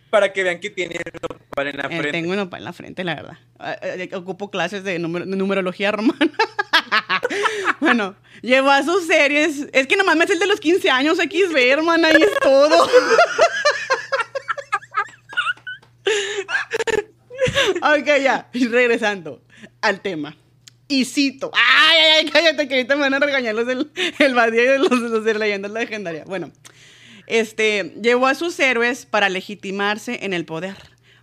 para 0.10 0.32
que 0.32 0.44
vean 0.44 0.60
que 0.60 0.70
tiene 0.70 1.00
nopal 1.22 1.68
en 1.68 1.78
la 1.78 1.84
eh, 1.84 1.88
frente. 1.88 2.12
tengo 2.12 2.36
nopal 2.36 2.60
en 2.60 2.66
la 2.66 2.74
frente, 2.74 3.04
la 3.04 3.16
verdad. 3.16 3.38
Ah, 3.60 3.76
eh, 3.82 4.10
ocupo 4.14 4.52
clases 4.52 4.84
de, 4.84 5.00
numerología 5.00 5.92
romana. 5.92 6.32
bueno, 7.80 8.16
llevó 8.42 8.70
a 8.70 8.84
sus 8.84 9.08
series. 9.08 9.68
Es 9.74 9.88
que 9.88 9.98
nomás 9.98 10.16
me 10.16 10.26
hace 10.26 10.34
el 10.34 10.40
de 10.40 10.48
los 10.48 10.60
15 10.60 10.90
años 10.90 11.18
XB, 11.18 11.58
hermana, 11.58 12.12
y 12.12 12.22
es 12.22 12.40
todo. 12.42 12.90
ok, 17.78 18.08
ya. 18.22 18.50
Regresando 18.54 19.42
al 19.82 20.02
tema. 20.02 20.36
Y 20.88 21.06
cito. 21.06 21.52
Ay, 21.54 21.98
ay, 21.98 22.10
ay, 22.20 22.30
cállate, 22.30 22.68
que 22.68 22.76
ahorita 22.76 22.96
me 22.96 23.02
van 23.02 23.14
a 23.14 23.20
regañar 23.20 23.56
los 23.56 23.66
del 23.66 23.92
el 24.20 24.36
y 24.36 24.52
de 24.52 24.78
los, 24.78 24.92
los 24.92 25.24
de 25.24 25.34
leyendas 25.36 25.72
legendarias. 25.72 26.26
Bueno, 26.26 26.52
este, 27.28 27.94
llevó 28.02 28.28
a 28.28 28.36
sus 28.36 28.60
héroes 28.60 29.06
para 29.06 29.30
legitimarse 29.30 30.26
en 30.26 30.34
el 30.34 30.46
poder. 30.46 30.76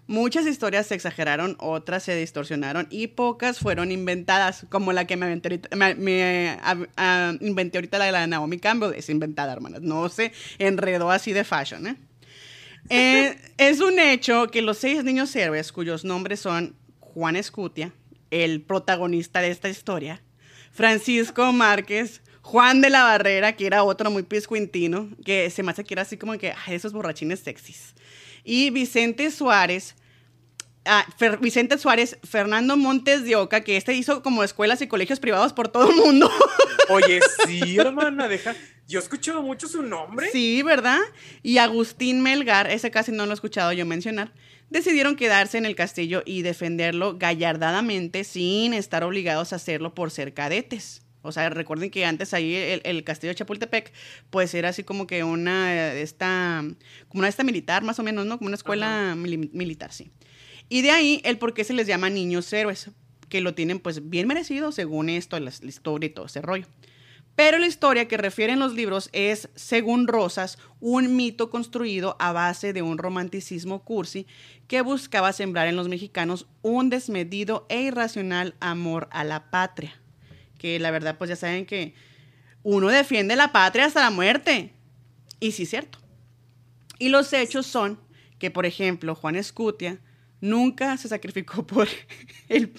Muchas 0.07 0.47
historias 0.47 0.87
se 0.87 0.95
exageraron, 0.95 1.55
otras 1.61 2.03
se 2.03 2.17
distorsionaron 2.17 2.87
y 2.89 3.09
pocas 3.09 3.59
fueron 3.59 3.93
inventadas, 3.93 4.65
como 4.71 4.95
la 4.95 5.07
que 5.07 5.19
me 5.19 5.27
me, 5.77 6.59
inventé 7.43 7.77
ahorita 7.77 7.99
la 7.99 8.07
de 8.07 8.13
la 8.13 8.27
Naomi 8.27 8.59
Campbell. 8.59 8.95
Es 8.95 9.11
inventada, 9.11 9.53
hermanas. 9.53 9.83
No 9.83 10.09
se 10.09 10.33
enredó 10.59 11.11
así 11.11 11.35
de 11.35 11.45
fashion, 11.45 11.87
¿eh? 11.89 11.97
Eh, 12.91 13.37
es 13.59 13.81
un 13.81 13.99
hecho 13.99 14.49
que 14.51 14.63
los 14.63 14.79
seis 14.79 15.05
niños 15.05 15.35
héroes, 15.37 15.73
cuyos 15.73 16.05
nombres 16.05 16.41
son 16.41 16.75
Juan 17.01 17.37
Escutia, 17.37 17.93
el 18.31 18.63
protagonista 18.63 19.41
de 19.41 19.51
esta 19.51 19.69
historia, 19.69 20.23
Francisco 20.73 21.53
Márquez, 21.53 22.23
Juan 22.43 22.81
de 22.81 22.91
la 22.91 23.03
Barrera, 23.03 23.57
que 23.57 23.67
era 23.67 23.85
otro 23.85 24.11
muy 24.11 24.23
piscuintino, 24.23 25.09
que 25.25 25.51
se 25.51 25.63
me 25.63 25.73
hace 25.73 25.85
que 25.85 25.95
era 25.95 26.03
así 26.03 26.17
como 26.17 26.39
que 26.39 26.55
esos 26.69 26.93
borrachines 26.93 27.41
sexys, 27.41 27.95
y 28.45 28.71
Vicente 28.71 29.31
Suárez, 29.31 29.97
ah, 30.87 31.07
Vicente 31.41 31.77
Suárez, 31.77 32.19
Fernando 32.23 32.77
Montes 32.77 33.25
de 33.25 33.37
Oca, 33.37 33.63
que 33.63 33.77
este 33.77 33.95
hizo 33.95 34.23
como 34.23 34.45
escuelas 34.45 34.81
y 34.81 34.87
colegios 34.87 35.21
privados 35.21 35.53
por 35.53 35.69
todo 35.69 35.91
el 35.91 35.97
mundo. 35.97 36.31
Oye, 36.89 37.21
sí, 37.47 37.77
hermana, 37.77 38.29
deja. 38.29 38.55
Yo 38.89 38.99
he 38.99 39.03
escuchado 39.03 39.43
mucho 39.43 39.69
su 39.69 39.83
nombre. 39.83 40.31
Sí, 40.33 40.63
¿verdad? 40.63 40.99
Y 41.43 41.59
Agustín 41.59 42.23
Melgar, 42.23 42.71
ese 42.71 42.91
casi 42.91 43.13
no 43.13 43.27
lo 43.27 43.33
he 43.33 43.35
escuchado 43.35 43.71
yo 43.75 43.85
mencionar, 43.85 44.33
decidieron 44.71 45.15
quedarse 45.15 45.59
en 45.59 45.67
el 45.67 45.77
castillo 45.77 46.23
y 46.25 46.41
defenderlo 46.41 47.19
gallardadamente 47.19 48.25
sin 48.25 48.73
estar 48.73 49.05
obligados 49.05 49.53
a 49.53 49.57
hacerlo 49.57 49.95
por 49.95 50.11
ser 50.11 50.33
cadetes. 50.33 51.03
O 51.21 51.33
sea, 51.33 51.51
recuerden 51.51 51.91
que 51.91 52.07
antes 52.07 52.33
ahí 52.33 52.55
el, 52.55 53.05
castillo 53.05 53.33
de 53.33 53.35
Chapultepec, 53.35 53.93
pues 54.31 54.55
era 54.55 54.71
así 54.71 54.85
como 54.85 55.07
que 55.07 55.23
una 55.23 55.93
esta, 55.93 56.65
como 57.09 57.21
una 57.21 57.29
esta 57.29 57.45
militar, 57.45 57.83
más 57.83 57.99
o 57.99 58.03
menos, 58.03 58.25
¿no? 58.25 58.39
Como 58.39 58.49
una 58.49 58.57
escuela 58.57 59.15
militar, 59.17 59.93
sí. 59.93 60.11
Y 60.71 60.81
de 60.81 60.93
ahí 60.93 61.21
el 61.25 61.37
por 61.37 61.53
qué 61.53 61.65
se 61.65 61.75
les 61.75 61.87
llama 61.87 62.09
niños 62.09 62.51
héroes, 62.55 62.91
que 63.29 63.43
lo 63.43 63.55
tienen 63.55 63.81
pues 63.81 64.09
bien 64.09 64.27
merecido 64.27 64.73
según 64.73 65.11
esto, 65.11 65.39
la, 65.39 65.53
la 65.61 65.69
historia 65.69 66.07
y 66.07 66.11
todo 66.11 66.25
ese 66.25 66.41
rollo. 66.41 66.67
Pero 67.39 67.59
la 67.59 67.69
historia 67.69 68.09
que 68.09 68.17
refieren 68.17 68.59
los 68.59 68.75
libros 68.75 69.11
es, 69.13 69.49
según 69.55 70.09
Rosas, 70.09 70.59
un 70.81 71.15
mito 71.15 71.51
construido 71.51 72.17
a 72.19 72.33
base 72.33 72.73
de 72.73 72.83
un 72.83 72.99
romanticismo 72.99 73.85
cursi 73.85 74.27
que 74.67 74.81
buscaba 74.81 75.33
sembrar 75.33 75.69
en 75.69 75.77
los 75.77 75.89
mexicanos 75.89 76.49
un 76.63 76.91
desmedido 76.91 77.65
e 77.69 77.83
irracional 77.83 78.57
amor 78.59 79.07
a 79.13 79.23
la 79.23 79.53
patria, 79.53 79.95
que 80.59 80.81
la 80.81 80.91
verdad 80.91 81.17
pues 81.17 81.31
ya 81.31 81.37
saben 81.37 81.65
que 81.65 81.95
uno 82.65 82.89
defiende 82.89 83.37
la 83.37 83.53
patria 83.53 83.85
hasta 83.85 84.01
la 84.01 84.11
muerte. 84.11 84.73
Y 85.39 85.53
sí, 85.53 85.65
cierto. 85.65 86.01
Y 86.99 87.09
los 87.11 87.33
hechos 87.33 87.67
son 87.67 88.01
que, 88.41 88.51
por 88.51 88.67
ejemplo, 88.67 89.15
Juan 89.15 89.37
Escutia 89.37 90.01
nunca 90.41 90.97
se 90.97 91.07
sacrificó 91.07 91.65
por 91.69 91.87
el 92.49 92.73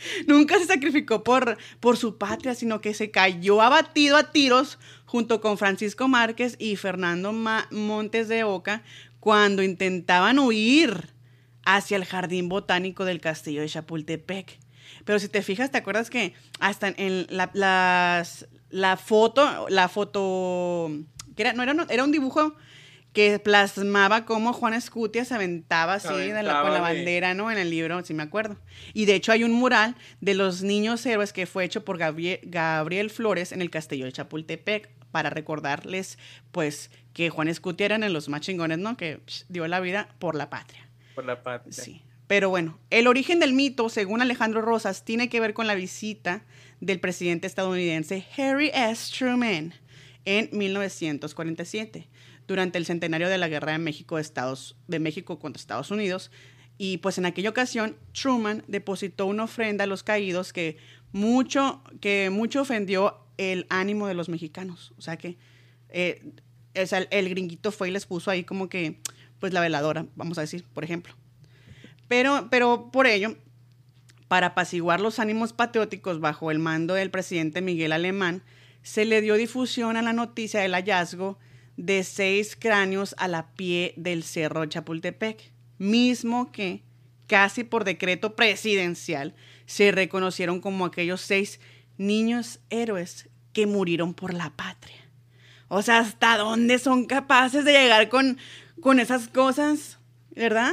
nunca 0.26 0.58
se 0.58 0.66
sacrificó 0.66 1.22
por, 1.24 1.56
por 1.80 1.96
su 1.96 2.18
patria, 2.18 2.54
sino 2.54 2.80
que 2.80 2.94
se 2.94 3.10
cayó 3.10 3.60
abatido 3.62 4.16
a 4.16 4.32
tiros 4.32 4.78
junto 5.06 5.40
con 5.40 5.58
Francisco 5.58 6.08
Márquez 6.08 6.56
y 6.58 6.76
Fernando 6.76 7.32
Montes 7.32 8.28
de 8.28 8.44
Oca 8.44 8.82
cuando 9.20 9.62
intentaban 9.62 10.38
huir 10.38 11.12
hacia 11.64 11.96
el 11.96 12.04
jardín 12.04 12.48
botánico 12.48 13.04
del 13.04 13.20
castillo 13.20 13.60
de 13.60 13.68
Chapultepec. 13.68 14.58
Pero 15.04 15.18
si 15.18 15.28
te 15.28 15.42
fijas, 15.42 15.70
¿te 15.70 15.78
acuerdas 15.78 16.10
que 16.10 16.34
hasta 16.60 16.88
en 16.88 17.26
la, 17.30 18.24
foto, 19.02 19.66
la 19.68 19.88
foto, 19.88 20.90
que 21.36 21.42
era, 21.42 21.52
no 21.52 21.62
era, 21.62 21.74
era 21.88 22.04
un 22.04 22.12
dibujo 22.12 22.54
que 23.12 23.38
plasmaba 23.38 24.24
cómo 24.24 24.52
Juan 24.52 24.74
Escutia 24.74 25.24
se 25.24 25.34
aventaba 25.34 25.94
así 25.94 26.14
de 26.14 26.42
la, 26.42 26.62
con 26.62 26.72
la 26.72 26.80
bandera, 26.80 27.34
¿no? 27.34 27.50
En 27.50 27.58
el 27.58 27.70
libro, 27.70 28.02
si 28.04 28.14
me 28.14 28.22
acuerdo. 28.22 28.56
Y 28.94 29.04
de 29.04 29.14
hecho 29.14 29.32
hay 29.32 29.44
un 29.44 29.52
mural 29.52 29.96
de 30.20 30.34
los 30.34 30.62
niños 30.62 31.04
héroes 31.04 31.32
que 31.32 31.46
fue 31.46 31.64
hecho 31.64 31.84
por 31.84 31.98
Gabriel, 31.98 32.40
Gabriel 32.44 33.10
Flores 33.10 33.52
en 33.52 33.60
el 33.60 33.70
castillo 33.70 34.06
de 34.06 34.12
Chapultepec 34.12 34.88
para 35.10 35.28
recordarles, 35.28 36.18
pues, 36.52 36.90
que 37.12 37.28
Juan 37.28 37.48
Escutia 37.48 37.84
era 37.84 37.96
en 37.96 38.12
los 38.12 38.30
más 38.30 38.40
chingones, 38.40 38.78
¿no? 38.78 38.96
Que 38.96 39.20
dio 39.50 39.68
la 39.68 39.80
vida 39.80 40.08
por 40.18 40.34
la 40.34 40.48
patria. 40.48 40.88
Por 41.14 41.26
la 41.26 41.42
patria. 41.42 41.72
Sí. 41.72 42.02
Pero 42.26 42.48
bueno, 42.48 42.78
el 42.88 43.08
origen 43.08 43.40
del 43.40 43.52
mito, 43.52 43.90
según 43.90 44.22
Alejandro 44.22 44.62
Rosas, 44.62 45.04
tiene 45.04 45.28
que 45.28 45.38
ver 45.38 45.52
con 45.52 45.66
la 45.66 45.74
visita 45.74 46.44
del 46.80 46.98
presidente 46.98 47.46
estadounidense 47.46 48.26
Harry 48.38 48.70
S. 48.72 49.12
Truman 49.14 49.74
en 50.24 50.48
1947 50.52 52.08
durante 52.52 52.78
el 52.78 52.84
centenario 52.84 53.28
de 53.28 53.38
la 53.38 53.48
guerra 53.48 53.72
de 53.72 53.78
México, 53.78 54.18
Estados, 54.18 54.76
de 54.86 54.98
México 54.98 55.38
contra 55.38 55.58
Estados 55.58 55.90
Unidos. 55.90 56.30
Y 56.76 56.98
pues 56.98 57.16
en 57.16 57.24
aquella 57.24 57.50
ocasión, 57.50 57.96
Truman 58.12 58.62
depositó 58.68 59.26
una 59.26 59.44
ofrenda 59.44 59.84
a 59.84 59.86
los 59.86 60.02
caídos 60.02 60.52
que 60.52 60.76
mucho, 61.12 61.82
que 62.00 62.28
mucho 62.30 62.60
ofendió 62.60 63.18
el 63.38 63.66
ánimo 63.70 64.06
de 64.06 64.14
los 64.14 64.28
mexicanos. 64.28 64.92
O 64.98 65.00
sea 65.00 65.16
que 65.16 65.38
eh, 65.88 66.22
el, 66.74 67.28
gringuito 67.30 67.72
fue 67.72 67.88
y 67.88 67.92
les 67.92 68.04
puso 68.04 68.30
ahí 68.30 68.44
como 68.44 68.68
que, 68.68 69.00
pues 69.38 69.52
la 69.52 69.60
veladora, 69.60 70.06
vamos 70.14 70.38
a 70.38 70.42
decir, 70.42 70.64
por 70.74 70.84
ejemplo. 70.84 71.14
Pero, 72.08 72.48
pero 72.50 72.90
por 72.92 73.06
ello, 73.06 73.36
para 74.28 74.48
apaciguar 74.48 75.00
los 75.00 75.18
ánimos 75.18 75.52
patrióticos 75.52 76.20
bajo 76.20 76.50
el 76.50 76.58
mando 76.58 76.94
del 76.94 77.10
presidente 77.10 77.62
Miguel 77.62 77.92
Alemán, 77.92 78.42
se 78.82 79.04
le 79.04 79.22
dio 79.22 79.36
difusión 79.36 79.96
a 79.96 80.02
la 80.02 80.12
noticia 80.12 80.60
del 80.60 80.74
hallazgo 80.74 81.38
de 81.76 82.04
seis 82.04 82.56
cráneos 82.56 83.14
a 83.18 83.28
la 83.28 83.52
pie 83.54 83.94
del 83.96 84.22
Cerro 84.22 84.64
Chapultepec, 84.66 85.52
mismo 85.78 86.52
que, 86.52 86.82
casi 87.26 87.64
por 87.64 87.84
decreto 87.84 88.36
presidencial, 88.36 89.34
se 89.66 89.92
reconocieron 89.92 90.60
como 90.60 90.84
aquellos 90.84 91.20
seis 91.20 91.60
niños 91.96 92.60
héroes 92.70 93.28
que 93.52 93.66
murieron 93.66 94.14
por 94.14 94.34
la 94.34 94.50
patria. 94.50 95.08
O 95.68 95.82
sea, 95.82 95.98
¿hasta 95.98 96.36
dónde 96.36 96.78
son 96.78 97.06
capaces 97.06 97.64
de 97.64 97.72
llegar 97.72 98.08
con, 98.08 98.38
con 98.80 99.00
esas 99.00 99.28
cosas? 99.28 99.98
¿Verdad? 100.30 100.72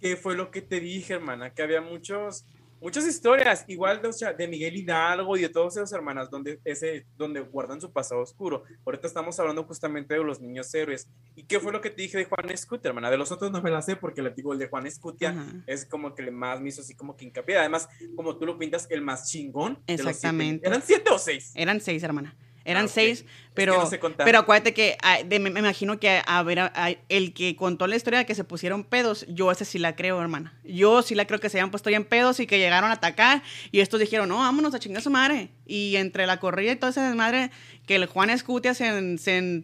¿Qué 0.00 0.16
fue 0.16 0.36
lo 0.36 0.50
que 0.50 0.62
te 0.62 0.80
dije, 0.80 1.14
hermana? 1.14 1.50
Que 1.50 1.62
había 1.62 1.80
muchos 1.80 2.44
muchas 2.84 3.06
historias, 3.06 3.64
igual 3.66 4.02
de, 4.02 4.34
de, 4.36 4.46
Miguel 4.46 4.76
Hidalgo 4.76 5.38
y 5.38 5.40
de 5.40 5.48
todos 5.48 5.74
esos 5.74 5.90
hermanas, 5.92 6.30
donde, 6.30 6.60
ese, 6.64 7.06
donde 7.16 7.40
guardan 7.40 7.80
su 7.80 7.90
pasado 7.90 8.20
oscuro. 8.20 8.62
Ahorita 8.84 9.06
estamos 9.06 9.40
hablando 9.40 9.64
justamente 9.64 10.12
de 10.12 10.22
los 10.22 10.38
niños 10.38 10.72
héroes. 10.74 11.08
¿Y 11.34 11.44
qué 11.44 11.58
fue 11.58 11.72
lo 11.72 11.80
que 11.80 11.88
te 11.88 12.02
dije 12.02 12.18
de 12.18 12.26
Juan 12.26 12.50
Escutia, 12.50 12.90
hermana? 12.90 13.10
De 13.10 13.16
los 13.16 13.32
otros 13.32 13.50
no 13.50 13.62
me 13.62 13.70
la 13.70 13.80
sé 13.80 13.96
porque 13.96 14.20
le 14.20 14.30
digo, 14.30 14.52
el 14.52 14.58
de 14.58 14.68
Juan 14.68 14.86
Escutia 14.86 15.34
es 15.66 15.86
como 15.86 16.14
que 16.14 16.22
el 16.22 16.30
más 16.30 16.60
me 16.60 16.68
hizo 16.68 16.82
así 16.82 16.94
como 16.94 17.16
que 17.16 17.24
hincapié. 17.24 17.56
Además, 17.56 17.88
como 18.14 18.36
tú 18.36 18.44
lo 18.44 18.58
pintas, 18.58 18.86
el 18.90 19.00
más 19.00 19.30
chingón. 19.30 19.82
Exactamente. 19.86 20.68
¿Eran 20.68 20.82
siete 20.82 21.10
o 21.10 21.18
seis? 21.18 21.52
Eran 21.54 21.80
seis, 21.80 22.02
hermana. 22.02 22.36
Eran 22.64 22.86
ah, 22.86 22.88
seis, 22.88 23.26
pero, 23.52 23.88
pero 24.16 24.38
acuérdate 24.38 24.72
que 24.72 24.96
me, 25.38 25.50
imagino 25.50 26.00
que 26.00 26.22
a 26.26 26.42
ver, 26.42 26.72
el 27.08 27.34
que 27.34 27.54
contó 27.56 27.86
la 27.86 27.94
historia 27.94 28.20
de 28.20 28.26
que 28.26 28.34
se 28.34 28.42
pusieron 28.42 28.84
pedos, 28.84 29.26
yo 29.28 29.52
ese 29.52 29.64
sí 29.64 29.78
la 29.78 29.94
creo, 29.94 30.20
hermana. 30.20 30.54
Yo 30.64 31.02
sí 31.02 31.14
la 31.14 31.26
creo 31.26 31.40
que 31.40 31.50
se 31.50 31.58
habían 31.58 31.70
puesto 31.70 31.90
ya 31.90 31.98
en 31.98 32.04
pedos 32.04 32.40
y 32.40 32.46
que 32.46 32.58
llegaron 32.58 32.90
a 32.90 32.94
atacar 32.94 33.42
y 33.70 33.80
estos 33.80 34.00
dijeron, 34.00 34.28
no, 34.30 34.38
vámonos 34.38 34.74
a 34.74 34.78
chingar 34.78 35.00
a 35.00 35.02
su 35.02 35.10
madre. 35.10 35.50
Y 35.66 35.96
entre 35.96 36.26
la 36.26 36.40
corrida 36.40 36.72
y 36.72 36.76
toda 36.76 36.90
esa 36.90 37.06
desmadre, 37.06 37.50
que 37.86 37.96
el 37.96 38.06
Juan 38.06 38.30
Escutia 38.30 38.72
se, 38.74 39.18
se, 39.18 39.62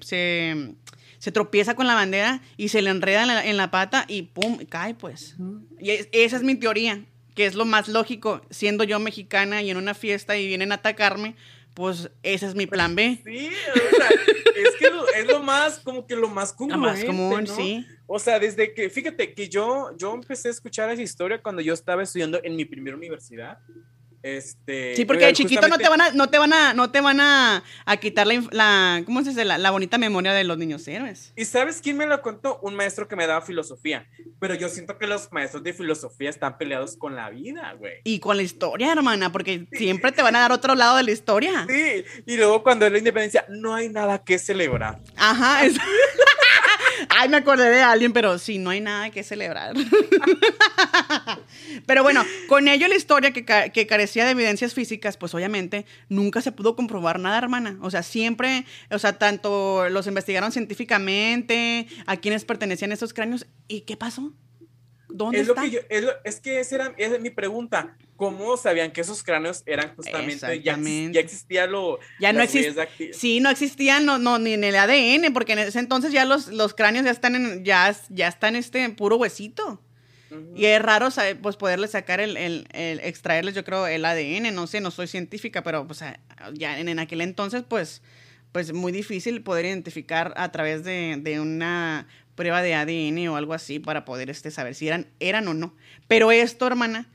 se, 0.00 1.32
tropieza 1.32 1.74
con 1.74 1.86
la 1.86 1.94
bandera 1.94 2.42
y 2.56 2.68
se 2.68 2.82
le 2.82 2.90
enreda 2.90 3.44
en 3.44 3.56
la, 3.56 3.70
pata 3.70 4.04
y 4.08 4.22
pum, 4.22 4.58
cae 4.68 4.94
pues. 4.94 5.36
Y 5.80 5.92
esa 6.12 6.36
es 6.36 6.42
mi 6.42 6.56
teoría, 6.56 7.04
que 7.34 7.46
es 7.46 7.54
lo 7.54 7.64
más 7.64 7.88
lógico, 7.88 8.42
siendo 8.50 8.84
yo 8.84 8.98
mexicana 8.98 9.62
y 9.62 9.70
en 9.70 9.76
una 9.76 9.94
fiesta 9.94 10.36
y 10.36 10.46
vienen 10.48 10.72
a 10.72 10.76
atacarme 10.76 11.36
pues 11.74 12.10
ese 12.22 12.46
es 12.46 12.54
mi 12.54 12.66
plan 12.66 12.94
B. 12.94 13.20
Sí, 13.24 13.50
o 13.70 13.96
sea, 13.96 14.08
es 14.08 14.76
que 14.78 14.90
es 15.18 15.26
lo 15.26 15.40
más, 15.40 15.78
como 15.80 16.06
que 16.06 16.16
lo 16.16 16.28
más 16.28 16.52
común. 16.52 16.72
Lo 16.72 16.78
más 16.78 17.04
común, 17.04 17.46
sí. 17.46 17.86
O 18.06 18.18
sea, 18.18 18.38
desde 18.38 18.74
que, 18.74 18.90
fíjate 18.90 19.34
que 19.34 19.48
yo, 19.48 19.96
yo 19.96 20.14
empecé 20.14 20.48
a 20.48 20.50
escuchar 20.50 20.90
esa 20.90 21.02
historia 21.02 21.40
cuando 21.40 21.62
yo 21.62 21.72
estaba 21.72 22.02
estudiando 22.02 22.40
en 22.42 22.56
mi 22.56 22.64
primera 22.64 22.96
universidad. 22.96 23.58
Este, 24.22 24.94
sí, 24.94 25.04
porque 25.04 25.26
de 25.26 25.32
chiquito 25.32 25.66
no 25.66 25.78
te 25.78 25.88
van 25.88 26.00
a, 26.00 26.12
no 26.12 26.28
te 26.28 26.38
van 26.38 26.52
a, 26.52 26.74
no 26.74 26.90
te 26.90 27.00
van 27.00 27.20
a, 27.20 27.64
quitar 28.00 28.26
la, 28.26 28.42
la 28.50 29.02
¿cómo 29.04 29.22
se 29.22 29.30
dice? 29.30 29.44
La, 29.44 29.70
bonita 29.70 29.98
memoria 29.98 30.32
de 30.32 30.44
los 30.44 30.58
niños 30.58 30.86
héroes. 30.86 31.32
¿Y 31.36 31.44
sabes 31.44 31.80
quién 31.82 31.96
me 31.96 32.06
lo 32.06 32.20
contó? 32.22 32.58
Un 32.62 32.74
maestro 32.74 33.08
que 33.08 33.16
me 33.16 33.26
daba 33.26 33.40
filosofía. 33.40 34.06
Pero 34.38 34.54
yo 34.54 34.68
siento 34.68 34.98
que 34.98 35.06
los 35.06 35.32
maestros 35.32 35.62
de 35.62 35.72
filosofía 35.72 36.30
están 36.30 36.58
peleados 36.58 36.96
con 36.96 37.16
la 37.16 37.30
vida, 37.30 37.74
güey. 37.78 37.94
Y 38.04 38.20
con 38.20 38.36
la 38.36 38.42
historia, 38.42 38.92
hermana, 38.92 39.32
porque 39.32 39.66
siempre 39.72 40.12
te 40.12 40.22
van 40.22 40.36
a 40.36 40.40
dar 40.40 40.52
otro 40.52 40.74
lado 40.74 40.96
de 40.96 41.02
la 41.02 41.10
historia. 41.10 41.66
Sí, 41.68 42.04
y 42.26 42.36
luego 42.36 42.62
cuando 42.62 42.86
es 42.86 42.92
la 42.92 42.98
independencia, 42.98 43.44
no 43.48 43.74
hay 43.74 43.88
nada 43.88 44.22
que 44.22 44.38
celebrar. 44.38 45.00
Ajá, 45.16 45.64
es... 45.64 45.76
Ay, 47.22 47.28
me 47.28 47.36
acordé 47.36 47.70
de 47.70 47.80
alguien, 47.80 48.12
pero 48.12 48.36
sí, 48.36 48.58
no 48.58 48.70
hay 48.70 48.80
nada 48.80 49.10
que 49.10 49.22
celebrar. 49.22 49.76
pero 51.86 52.02
bueno, 52.02 52.24
con 52.48 52.66
ello 52.66 52.88
la 52.88 52.96
historia 52.96 53.30
que, 53.30 53.44
que, 53.44 53.86
carecía 53.86 54.24
de 54.24 54.32
evidencias 54.32 54.74
físicas, 54.74 55.16
pues 55.16 55.32
obviamente 55.32 55.86
nunca 56.08 56.40
se 56.40 56.50
pudo 56.50 56.74
comprobar 56.74 57.20
nada, 57.20 57.38
hermana. 57.38 57.78
O 57.80 57.92
sea, 57.92 58.02
siempre, 58.02 58.64
o 58.90 58.98
sea, 58.98 59.18
tanto 59.18 59.88
los 59.88 60.08
investigaron 60.08 60.50
científicamente, 60.50 61.86
a 62.06 62.16
quienes 62.16 62.44
pertenecían 62.44 62.90
esos 62.90 63.14
cráneos, 63.14 63.46
¿y 63.68 63.82
qué 63.82 63.96
pasó? 63.96 64.32
¿Dónde 65.12 65.40
es 65.40 65.48
está? 65.48 65.64
Lo 65.64 65.70
que 65.70 65.86
es, 65.88 66.04
es, 66.24 66.40
que 66.40 66.60
esa 66.60 66.74
era, 66.76 66.94
es 66.96 67.20
mi 67.20 67.30
pregunta. 67.30 67.96
¿Cómo 68.16 68.56
sabían 68.56 68.92
que 68.92 69.00
esos 69.00 69.22
cráneos 69.22 69.62
eran 69.66 69.94
justamente, 69.96 70.62
ya, 70.62 70.78
ya, 70.78 71.20
existía 71.20 71.66
lo... 71.66 71.98
Ya 72.20 72.32
no 72.32 72.42
existía, 72.42 72.88
sí, 73.12 73.40
no 73.40 73.50
existían 73.50 74.06
no, 74.06 74.18
no, 74.18 74.38
ni 74.38 74.52
en 74.52 74.64
el 74.64 74.76
ADN, 74.76 75.32
porque 75.32 75.54
en 75.54 75.60
ese 75.60 75.78
entonces 75.80 76.12
ya 76.12 76.24
los, 76.24 76.48
los 76.48 76.74
cráneos 76.74 77.04
ya 77.04 77.10
están 77.10 77.34
en, 77.34 77.64
ya, 77.64 77.94
ya 78.10 78.28
están 78.28 78.54
este 78.54 78.88
puro 78.90 79.16
huesito. 79.16 79.80
Y 80.54 80.66
es 80.66 80.80
raro 80.80 81.08
pues 81.42 81.56
poderle 81.56 81.88
sacar 81.88 82.20
el, 82.20 82.36
el, 82.36 82.66
extraerles, 83.00 83.54
yo 83.54 83.64
creo, 83.64 83.86
el 83.86 84.04
ADN, 84.04 84.54
no 84.54 84.66
sé, 84.66 84.80
no 84.80 84.90
soy 84.90 85.06
científica, 85.06 85.62
pero 85.62 85.86
pues 85.86 86.00
ya 86.54 86.78
en, 86.78 86.88
en 86.88 86.98
aquel 86.98 87.20
entonces, 87.20 87.64
pues, 87.68 88.02
pues 88.52 88.72
muy 88.72 88.92
difícil 88.92 89.42
poder 89.42 89.66
identificar 89.66 90.34
a 90.36 90.52
través 90.52 90.84
de, 90.84 91.18
de, 91.20 91.40
una 91.40 92.06
prueba 92.34 92.62
de 92.62 92.74
ADN 92.74 93.28
o 93.28 93.36
algo 93.36 93.54
así 93.54 93.78
para 93.78 94.04
poder 94.04 94.30
este, 94.30 94.50
saber 94.50 94.74
si 94.74 94.88
eran, 94.88 95.06
eran 95.20 95.48
o 95.48 95.54
no. 95.54 95.74
Pero 96.08 96.32
esto, 96.32 96.66
hermana, 96.66 97.08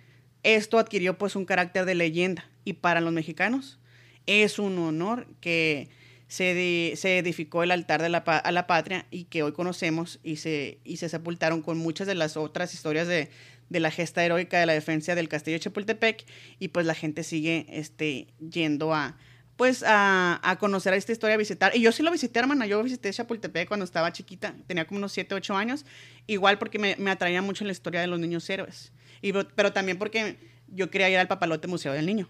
esto 0.44 0.80
adquirió 0.80 1.18
pues 1.18 1.36
un 1.36 1.46
carácter 1.46 1.86
de 1.86 1.96
leyenda 1.96 2.50
y 2.64 2.74
para 2.74 3.02
los 3.02 3.14
mexicanos 3.14 3.80
es 4.26 4.60
un 4.60 4.78
honor 4.78 5.28
que 5.40 5.90
se, 6.28 6.94
se 6.96 7.18
edificó 7.18 7.64
el 7.64 7.72
altar 7.72 8.02
de 8.02 8.10
la, 8.10 8.20
a 8.20 8.52
la 8.52 8.68
patria 8.68 9.06
y 9.10 9.26
que 9.26 9.44
hoy 9.44 9.54
conocemos 9.54 10.20
y 10.24 10.38
se, 10.38 10.80
y 10.84 10.98
se 10.98 11.10
sepultaron 11.10 11.62
con 11.62 11.78
muchas 11.78 12.08
de 12.08 12.16
las 12.16 12.36
otras 12.36 12.74
historias 12.74 13.08
de, 13.08 13.30
de 13.70 13.80
la 13.80 13.92
gesta 13.92 14.24
heroica 14.24 14.60
de 14.60 14.66
la 14.66 14.74
defensa 14.74 15.16
del 15.16 15.30
castillo 15.30 15.56
de 15.56 15.62
Chapultepec 15.62 16.26
y 16.60 16.70
pues 16.70 16.86
la 16.86 16.94
gente 16.94 17.24
sigue 17.24 17.66
este, 17.70 18.28
yendo 18.40 18.94
a, 18.94 19.18
pues 19.58 19.84
a, 19.84 20.40
a, 20.44 20.58
conocer 20.58 20.94
esta 20.94 21.12
historia, 21.12 21.34
a 21.34 21.38
visitar. 21.38 21.76
Y 21.76 21.82
yo 21.82 21.92
sí 21.92 22.04
lo 22.04 22.12
visité, 22.12 22.40
hermana. 22.40 22.68
Yo 22.68 22.82
visité 22.84 23.12
Chapultepec 23.12 23.68
cuando 23.68 23.84
estaba 23.84 24.14
chiquita. 24.14 24.56
Tenía 24.68 24.86
como 24.86 25.00
unos 25.00 25.12
7, 25.12 25.34
8 25.34 25.56
años. 25.56 25.86
Igual 26.28 26.60
porque 26.60 26.78
me, 26.80 27.10
atraía 27.10 27.42
mucho 27.42 27.66
la 27.66 27.72
historia 27.72 28.00
de 28.00 28.08
los 28.08 28.20
niños 28.20 28.48
héroes. 28.50 28.94
Y, 29.22 29.34
pero 29.34 29.74
también 29.74 29.98
porque 29.98 30.38
yo 30.68 30.92
quería 30.92 31.10
ir 31.10 31.18
al 31.18 31.28
Papalote 31.28 31.68
Museo 31.68 31.92
del 31.92 32.06
Niño. 32.06 32.30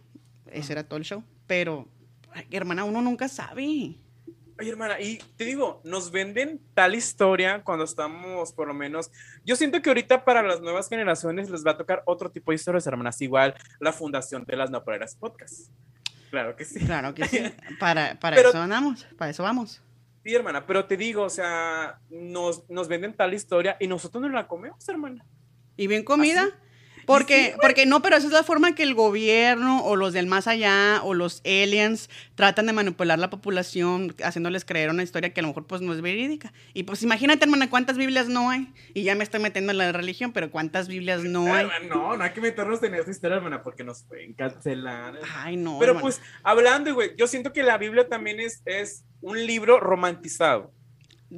Ese 0.52 0.72
era 0.72 0.84
todo 0.86 0.98
el 0.98 1.04
show. 1.04 1.22
Pero, 1.48 1.88
hermana, 2.50 2.86
uno 2.86 3.02
nunca 3.02 3.28
sabe. 3.28 3.98
Oye, 4.60 4.70
hermana, 4.72 5.00
y 5.00 5.20
te 5.36 5.46
digo, 5.46 5.82
nos 5.84 6.10
venden 6.10 6.60
tal 6.74 6.96
historia 6.96 7.62
cuando 7.64 7.84
estamos, 7.84 8.54
por 8.54 8.68
lo 8.68 8.74
menos, 8.74 9.12
yo 9.46 9.56
siento 9.56 9.82
que 9.82 9.90
ahorita 9.90 10.26
para 10.26 10.42
las 10.42 10.62
nuevas 10.62 10.90
generaciones 10.90 11.50
les 11.52 11.64
va 11.64 11.72
a 11.72 11.78
tocar 11.78 12.02
otro 12.06 12.32
tipo 12.32 12.52
de 12.52 12.56
historias, 12.56 12.88
hermanas, 12.88 13.22
igual 13.22 13.54
la 13.80 13.94
fundación 13.94 14.46
de 14.46 14.56
las 14.56 14.72
Napoleras 14.72 15.16
Podcast. 15.16 15.70
Claro 16.30 16.56
que 16.56 16.66
sí. 16.66 16.80
Claro 16.86 17.14
que 17.14 17.26
sí. 17.26 17.40
Para, 17.80 18.20
para 18.20 18.38
eso 18.38 18.62
andamos, 18.62 19.06
para 19.18 19.32
eso 19.32 19.44
vamos. 19.44 19.82
Sí, 20.24 20.36
hermana, 20.36 20.66
pero 20.66 20.86
te 20.86 20.98
digo, 20.98 21.24
o 21.24 21.30
sea, 21.30 22.00
nos, 22.10 22.70
nos 22.70 22.88
venden 22.90 23.14
tal 23.14 23.34
historia 23.34 23.78
y 23.80 23.88
nosotros 23.88 24.22
no 24.22 24.28
la 24.28 24.48
comemos, 24.48 24.88
hermana. 24.90 25.24
¿Y 25.78 25.88
bien 25.88 26.04
comida? 26.04 26.50
Porque, 27.08 27.56
porque 27.62 27.86
no, 27.86 28.02
pero 28.02 28.18
esa 28.18 28.28
es 28.28 28.34
la 28.34 28.44
forma 28.44 28.76
que 28.76 28.84
el 28.84 28.94
gobierno 28.94 29.82
o 29.86 29.96
los 29.96 30.12
del 30.12 30.28
más 30.28 30.46
allá 30.46 31.00
o 31.04 31.14
los 31.14 31.42
aliens 31.46 32.10
tratan 32.36 32.66
de 32.66 32.74
manipular 32.74 33.18
la 33.18 33.30
población 33.30 34.14
haciéndoles 34.22 34.66
creer 34.66 34.90
una 34.90 35.04
historia 35.04 35.34
que 35.34 35.40
a 35.40 35.44
lo 35.44 35.48
mejor 35.48 35.66
pues 35.66 35.82
no 35.82 35.94
es 35.94 36.02
verídica. 36.02 36.52
Y 36.74 36.84
pues 36.84 37.04
imagínate, 37.04 37.46
hermana, 37.46 37.70
cuántas 37.70 37.98
Biblias 37.98 38.28
no 38.28 38.50
hay. 38.50 38.74
Y 38.94 39.04
ya 39.04 39.16
me 39.16 39.24
estoy 39.24 39.40
metiendo 39.40 39.72
en 39.72 39.78
la 39.78 39.94
religión, 39.94 40.34
pero 40.34 40.52
cuántas 40.52 40.90
Biblias 40.90 41.24
no 41.24 41.54
hay. 41.54 41.66
No, 41.88 42.18
no 42.18 42.24
hay 42.26 42.32
que 42.32 42.42
meternos 42.42 42.84
en 42.84 42.96
esa 42.96 43.10
historia, 43.10 43.38
hermana, 43.38 43.64
porque 43.64 43.86
nos 43.86 44.04
pueden 44.04 44.34
cancelar. 44.34 45.18
Ay, 45.34 45.56
no. 45.56 45.80
Pero 45.80 46.02
pues, 46.02 46.22
hablando, 46.44 46.94
güey, 46.94 47.16
yo 47.16 47.26
siento 47.28 47.54
que 47.54 47.64
la 47.64 47.78
Biblia 47.78 48.10
también 48.10 48.42
es, 48.42 48.62
es 48.66 49.06
un 49.22 49.48
libro 49.48 49.80
romantizado. 49.80 50.74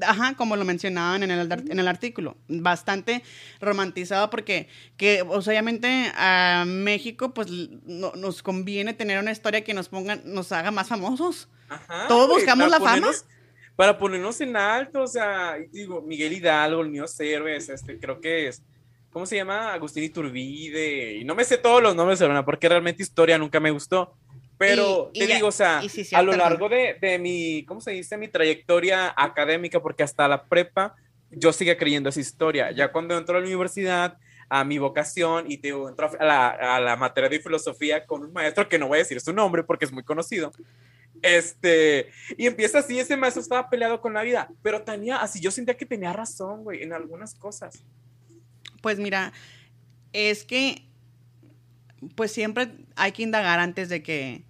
Ajá, 0.01 0.35
como 0.35 0.55
lo 0.55 0.65
mencionaban 0.65 1.23
en 1.23 1.31
el, 1.31 1.51
en 1.51 1.79
el 1.79 1.87
artículo, 1.87 2.37
bastante 2.47 3.23
romantizado 3.59 4.29
porque 4.29 4.67
que 4.97 5.23
obviamente 5.23 6.11
a 6.15 6.63
México 6.67 7.33
pues 7.33 7.49
nos 7.49 8.43
conviene 8.43 8.93
tener 8.93 9.19
una 9.19 9.31
historia 9.31 9.63
que 9.63 9.73
nos 9.73 9.89
ponga, 9.89 10.17
nos 10.25 10.51
haga 10.51 10.69
más 10.69 10.87
famosos. 10.87 11.49
Ajá, 11.69 12.07
Todos 12.07 12.29
buscamos 12.29 12.69
la 12.69 12.79
fama. 12.79 13.09
Para 13.75 13.97
ponernos 13.97 14.41
en 14.41 14.57
alto, 14.57 15.03
o 15.03 15.07
sea, 15.07 15.55
digo, 15.71 16.01
Miguel 16.01 16.33
Hidalgo, 16.33 16.81
el 16.81 16.89
mío 16.89 17.07
Cerves, 17.07 17.69
este, 17.69 17.97
creo 17.97 18.19
que 18.19 18.49
es, 18.49 18.61
¿cómo 19.09 19.25
se 19.25 19.37
llama? 19.37 19.73
Agustín 19.73 20.03
Iturbide, 20.03 21.15
y 21.15 21.23
no 21.23 21.33
me 21.33 21.45
sé 21.45 21.57
todos 21.57 21.81
los 21.81 21.95
nombres, 21.95 22.21
porque 22.43 22.67
realmente 22.67 23.03
historia 23.03 23.37
nunca 23.37 23.61
me 23.61 23.71
gustó. 23.71 24.17
Pero 24.59 25.09
te 25.13 25.25
digo, 25.25 25.47
o 25.47 25.51
sea, 25.53 25.81
a 26.11 26.21
lo 26.21 26.33
largo 26.33 26.67
de, 26.67 26.97
de, 26.99 27.17
mi, 27.17 27.63
¿cómo 27.65 27.79
se 27.79 27.91
dice? 27.91 28.17
Mi 28.17 28.27
trayectoria 28.27 29.13
académica, 29.15 29.81
porque 29.81 30.03
hasta 30.03 30.27
la 30.27 30.43
prepa 30.43 30.95
yo 31.31 31.53
sigue 31.53 31.77
creyendo 31.77 32.09
esa 32.09 32.19
historia. 32.19 32.69
Ya 32.71 32.91
cuando 32.91 33.17
entro 33.17 33.37
a 33.37 33.39
la 33.39 33.47
universidad, 33.47 34.17
a 34.49 34.65
mi 34.65 34.77
vocación 34.77 35.49
y 35.49 35.59
te 35.59 35.69
entro 35.69 36.11
a 36.19 36.25
la, 36.25 36.49
a 36.49 36.79
la 36.81 36.97
materia 36.97 37.29
de 37.29 37.39
filosofía 37.39 38.05
con 38.05 38.21
un 38.21 38.33
maestro 38.33 38.67
que 38.67 38.77
no 38.77 38.89
voy 38.89 38.97
a 38.97 38.99
decir 38.99 39.21
su 39.21 39.31
nombre 39.31 39.63
porque 39.63 39.85
es 39.85 39.93
muy 39.93 40.03
conocido. 40.03 40.51
Este, 41.21 42.09
y 42.37 42.45
empieza 42.45 42.79
así, 42.79 42.99
ese 42.99 43.15
maestro 43.15 43.41
estaba 43.41 43.69
peleado 43.69 44.01
con 44.01 44.13
la 44.13 44.23
vida, 44.23 44.49
pero 44.61 44.83
tenía, 44.83 45.17
así 45.17 45.39
yo 45.39 45.51
sentía 45.51 45.77
que 45.77 45.85
tenía 45.85 46.11
razón, 46.11 46.65
güey, 46.65 46.83
en 46.83 46.91
algunas 46.91 47.33
cosas. 47.33 47.81
Pues 48.81 48.99
mira, 48.99 49.31
es 50.11 50.43
que, 50.43 50.85
pues 52.15 52.33
siempre 52.33 52.71
hay 52.97 53.13
que 53.13 53.23
indagar 53.23 53.59
antes 53.59 53.87
de 53.87 54.03
que, 54.03 54.43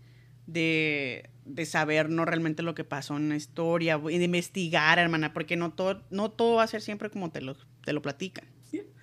de, 0.52 1.30
saber 1.66 2.10
no 2.10 2.26
realmente 2.26 2.64
lo 2.64 2.76
que 2.76 2.84
pasó 2.84 3.18
en 3.18 3.30
la 3.30 3.36
historia 3.36 4.00
y 4.10 4.18
de 4.18 4.26
investigar, 4.26 5.00
hermana, 5.00 5.34
porque 5.34 5.56
no 5.56 5.74
todo, 5.74 6.04
no 6.10 6.32
todo 6.32 6.58
va 6.58 6.64
a 6.64 6.68
ser 6.68 6.82
siempre 6.82 7.10
como 7.10 7.32
te 7.32 7.42
lo, 7.42 7.56
te 7.84 7.94
lo 7.94 8.02
platican. 8.02 8.46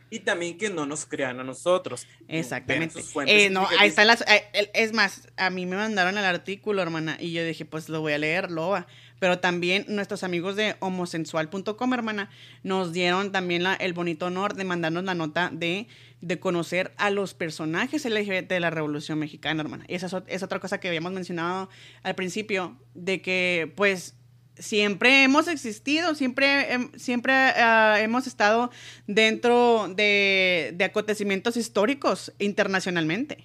Y 0.08 0.20
también 0.20 0.56
que 0.56 0.70
no 0.70 0.86
nos 0.86 1.04
crean 1.04 1.40
a 1.40 1.44
nosotros. 1.44 2.06
Exactamente. 2.28 3.02
Eh, 3.26 3.50
no, 3.50 3.66
ahí 3.80 3.88
está 3.88 4.04
las, 4.04 4.20
eh, 4.22 4.70
es 4.72 4.92
más, 4.92 5.28
a 5.36 5.50
mí 5.50 5.66
me 5.66 5.74
mandaron 5.74 6.16
el 6.16 6.24
artículo, 6.24 6.80
hermana, 6.80 7.16
y 7.18 7.32
yo 7.32 7.44
dije, 7.44 7.64
pues 7.64 7.88
lo 7.88 8.00
voy 8.00 8.12
a 8.12 8.18
leer, 8.18 8.52
loba. 8.52 8.86
Pero 9.18 9.38
también 9.38 9.86
nuestros 9.88 10.22
amigos 10.24 10.56
de 10.56 10.76
homosensual.com, 10.80 11.94
hermana, 11.94 12.30
nos 12.62 12.92
dieron 12.92 13.32
también 13.32 13.62
la, 13.62 13.74
el 13.74 13.92
bonito 13.92 14.26
honor 14.26 14.54
de 14.54 14.64
mandarnos 14.64 15.04
la 15.04 15.14
nota 15.14 15.50
de 15.52 15.88
de 16.20 16.40
conocer 16.40 16.92
a 16.96 17.10
los 17.10 17.34
personajes 17.34 18.04
LGBT 18.04 18.48
de 18.48 18.60
la 18.60 18.70
Revolución 18.70 19.18
Mexicana, 19.18 19.62
hermana. 19.62 19.84
Y 19.88 19.94
esa 19.94 20.24
es, 20.26 20.42
otra 20.42 20.60
cosa 20.60 20.78
que 20.78 20.88
habíamos 20.88 21.12
mencionado 21.12 21.68
al 22.02 22.14
principio, 22.14 22.76
de 22.94 23.20
que 23.20 23.72
pues 23.76 24.16
siempre 24.58 25.22
hemos 25.22 25.48
existido, 25.48 26.14
siempre, 26.14 26.90
siempre 26.96 27.32
ah, 27.32 27.98
hemos 28.00 28.26
estado 28.26 28.70
dentro 29.06 29.88
de, 29.88 30.72
de, 30.74 30.84
acontecimientos 30.84 31.56
históricos 31.56 32.32
internacionalmente. 32.38 33.44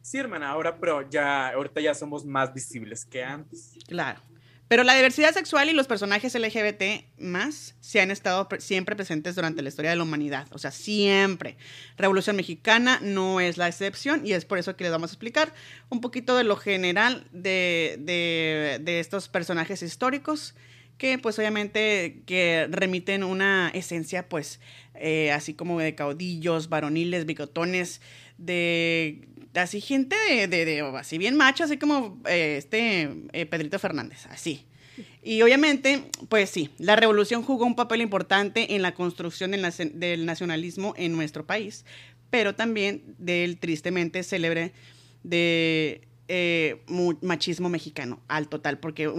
Sí, 0.00 0.18
hermana, 0.18 0.50
ahora, 0.50 0.78
pero 0.78 1.08
ya, 1.10 1.48
ahorita 1.48 1.80
ya 1.80 1.94
somos 1.94 2.24
más 2.24 2.54
visibles 2.54 3.04
que 3.04 3.22
antes. 3.22 3.74
Claro. 3.88 4.20
Pero 4.72 4.84
la 4.84 4.94
diversidad 4.94 5.34
sexual 5.34 5.68
y 5.68 5.74
los 5.74 5.86
personajes 5.86 6.34
LGBT 6.34 7.04
más 7.18 7.74
se 7.80 8.00
han 8.00 8.10
estado 8.10 8.48
siempre 8.58 8.96
presentes 8.96 9.34
durante 9.34 9.60
la 9.60 9.68
historia 9.68 9.90
de 9.90 9.98
la 9.98 10.02
humanidad. 10.02 10.46
O 10.52 10.58
sea, 10.58 10.70
siempre. 10.70 11.58
Revolución 11.98 12.36
Mexicana 12.36 12.98
no 13.02 13.38
es 13.40 13.58
la 13.58 13.68
excepción 13.68 14.26
y 14.26 14.32
es 14.32 14.46
por 14.46 14.56
eso 14.56 14.74
que 14.74 14.84
les 14.84 14.90
vamos 14.90 15.10
a 15.10 15.12
explicar 15.12 15.52
un 15.90 16.00
poquito 16.00 16.34
de 16.38 16.44
lo 16.44 16.56
general 16.56 17.26
de, 17.32 17.98
de, 18.00 18.98
estos 18.98 19.28
personajes 19.28 19.82
históricos 19.82 20.54
que 20.98 21.18
pues 21.18 21.38
obviamente 21.38 22.22
que 22.26 22.68
remiten 22.70 23.24
una 23.24 23.70
esencia 23.74 24.28
pues 24.28 24.60
eh, 24.94 25.32
así 25.32 25.54
como 25.54 25.80
de 25.80 25.94
caudillos, 25.94 26.68
varoniles, 26.68 27.26
bigotones, 27.26 28.00
de 28.38 29.28
así 29.54 29.80
gente 29.80 30.16
de, 30.16 30.64
de, 30.64 30.80
así 30.96 31.18
bien 31.18 31.36
macho, 31.36 31.64
así 31.64 31.76
como 31.76 32.20
eh, 32.28 32.56
este 32.58 33.10
eh, 33.32 33.46
Pedrito 33.46 33.78
Fernández, 33.78 34.26
así. 34.26 34.66
Y 35.22 35.40
obviamente, 35.42 36.04
pues 36.28 36.50
sí, 36.50 36.70
la 36.78 36.96
revolución 36.96 37.42
jugó 37.42 37.64
un 37.64 37.76
papel 37.76 38.02
importante 38.02 38.74
en 38.74 38.82
la 38.82 38.92
construcción 38.92 39.52
del, 39.52 40.26
nacionalismo 40.26 40.94
en 40.96 41.12
nuestro 41.12 41.46
país, 41.46 41.84
pero 42.30 42.54
también 42.54 43.02
del 43.18 43.58
tristemente 43.58 44.22
célebre 44.22 44.72
de 45.22 46.02
eh, 46.34 46.80
machismo 47.20 47.68
mexicano 47.68 48.18
al 48.26 48.48
total, 48.48 48.78
porque 48.78 49.12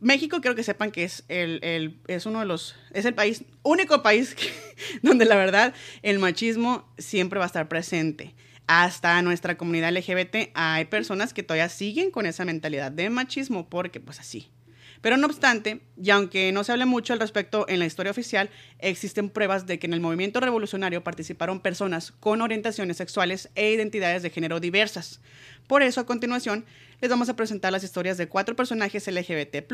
México 0.00 0.40
creo 0.40 0.56
que 0.56 0.64
sepan 0.64 0.90
que 0.90 1.04
es 1.04 1.22
el, 1.28 2.00
es 2.08 2.26
uno 2.26 2.40
de 2.40 2.46
los 2.46 2.74
es 2.92 3.04
el 3.04 3.14
país 3.14 3.44
único 3.62 4.02
país 4.02 4.34
donde 5.02 5.26
la 5.26 5.36
verdad 5.36 5.74
el 6.02 6.18
machismo 6.18 6.84
siempre 6.98 7.38
va 7.38 7.44
a 7.44 7.46
estar 7.46 7.68
presente 7.68 8.34
hasta 8.66 9.22
nuestra 9.22 9.56
comunidad 9.56 9.96
LGBT 9.96 10.50
hay 10.54 10.86
personas 10.86 11.32
que 11.32 11.44
todavía 11.44 11.68
siguen 11.68 12.10
con 12.10 12.26
esa 12.26 12.44
mentalidad 12.44 12.90
de 12.90 13.10
machismo 13.10 13.68
porque 13.68 14.00
pues 14.00 14.18
así. 14.18 14.50
Pero 15.06 15.18
no 15.18 15.28
obstante, 15.28 15.82
y 15.96 16.10
aunque 16.10 16.50
no 16.50 16.64
se 16.64 16.72
hable 16.72 16.84
mucho 16.84 17.12
al 17.12 17.20
respecto 17.20 17.64
en 17.68 17.78
la 17.78 17.86
historia 17.86 18.10
oficial, 18.10 18.50
existen 18.80 19.30
pruebas 19.30 19.64
de 19.64 19.78
que 19.78 19.86
en 19.86 19.92
el 19.92 20.00
movimiento 20.00 20.40
revolucionario 20.40 21.04
participaron 21.04 21.60
personas 21.60 22.12
con 22.18 22.42
orientaciones 22.42 22.96
sexuales 22.96 23.48
e 23.54 23.70
identidades 23.70 24.24
de 24.24 24.30
género 24.30 24.58
diversas. 24.58 25.20
Por 25.68 25.84
eso, 25.84 26.00
a 26.00 26.06
continuación, 26.06 26.64
les 27.00 27.08
vamos 27.08 27.28
a 27.28 27.36
presentar 27.36 27.70
las 27.70 27.84
historias 27.84 28.16
de 28.16 28.26
cuatro 28.26 28.56
personajes 28.56 29.06
LGBT 29.06 29.64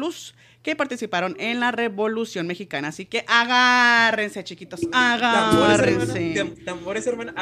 que 0.62 0.77
participaron 0.77 1.35
en 1.38 1.61
la 1.61 1.73
Revolución 1.73 2.47
Mexicana. 2.47 2.88
Así 2.88 3.07
que 3.07 3.25
agárrense, 3.27 4.45
chiquitos, 4.45 4.81
agárrense. 4.92 6.45
Tambores, 6.66 7.07
hermana. 7.07 7.33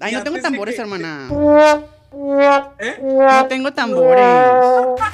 Ay, 0.00 0.12
no 0.12 0.24
tengo 0.24 0.40
tambores, 0.40 0.76
hermana. 0.76 1.28
¿Eh? 2.12 2.98
No 3.02 3.46
tengo 3.48 3.72
tambores. 3.72 4.24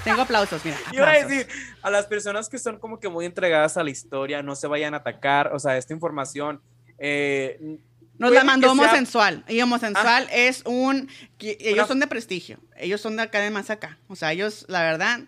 tengo 0.04 0.22
aplausos, 0.22 0.64
mira. 0.64 0.76
Iba 0.92 1.10
a 1.10 1.24
decir, 1.24 1.46
a 1.82 1.90
las 1.90 2.06
personas 2.06 2.48
que 2.48 2.58
son 2.58 2.78
como 2.78 3.00
que 3.00 3.08
muy 3.08 3.26
entregadas 3.26 3.76
a 3.76 3.82
la 3.82 3.90
historia, 3.90 4.42
no 4.42 4.54
se 4.54 4.66
vayan 4.66 4.94
a 4.94 4.98
atacar. 4.98 5.52
O 5.52 5.58
sea, 5.58 5.76
esta 5.76 5.92
información. 5.92 6.60
Eh, 6.98 7.78
nos 8.18 8.30
la 8.32 8.44
mandó 8.44 8.70
Homosensual. 8.70 9.44
Y 9.48 9.60
Homosensual 9.60 10.28
ah. 10.30 10.34
es 10.34 10.62
un. 10.64 11.08
ellos 11.40 11.88
son 11.88 12.00
de 12.00 12.06
prestigio. 12.06 12.58
Ellos 12.76 13.00
son 13.00 13.16
de 13.16 13.22
acá 13.22 13.40
de 13.40 13.50
más 13.50 13.70
acá. 13.70 13.98
O 14.08 14.16
sea, 14.16 14.32
ellos, 14.32 14.64
la 14.68 14.82
verdad, 14.82 15.20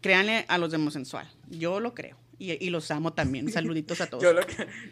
créanle 0.00 0.46
a 0.48 0.58
los 0.58 0.70
de 0.70 0.76
Homosensual. 0.76 1.30
Yo 1.48 1.80
lo 1.80 1.94
creo. 1.94 2.16
Y, 2.38 2.68
los 2.70 2.90
amo 2.90 3.12
también. 3.12 3.50
Saluditos 3.50 4.00
a 4.00 4.06
todos. 4.10 4.22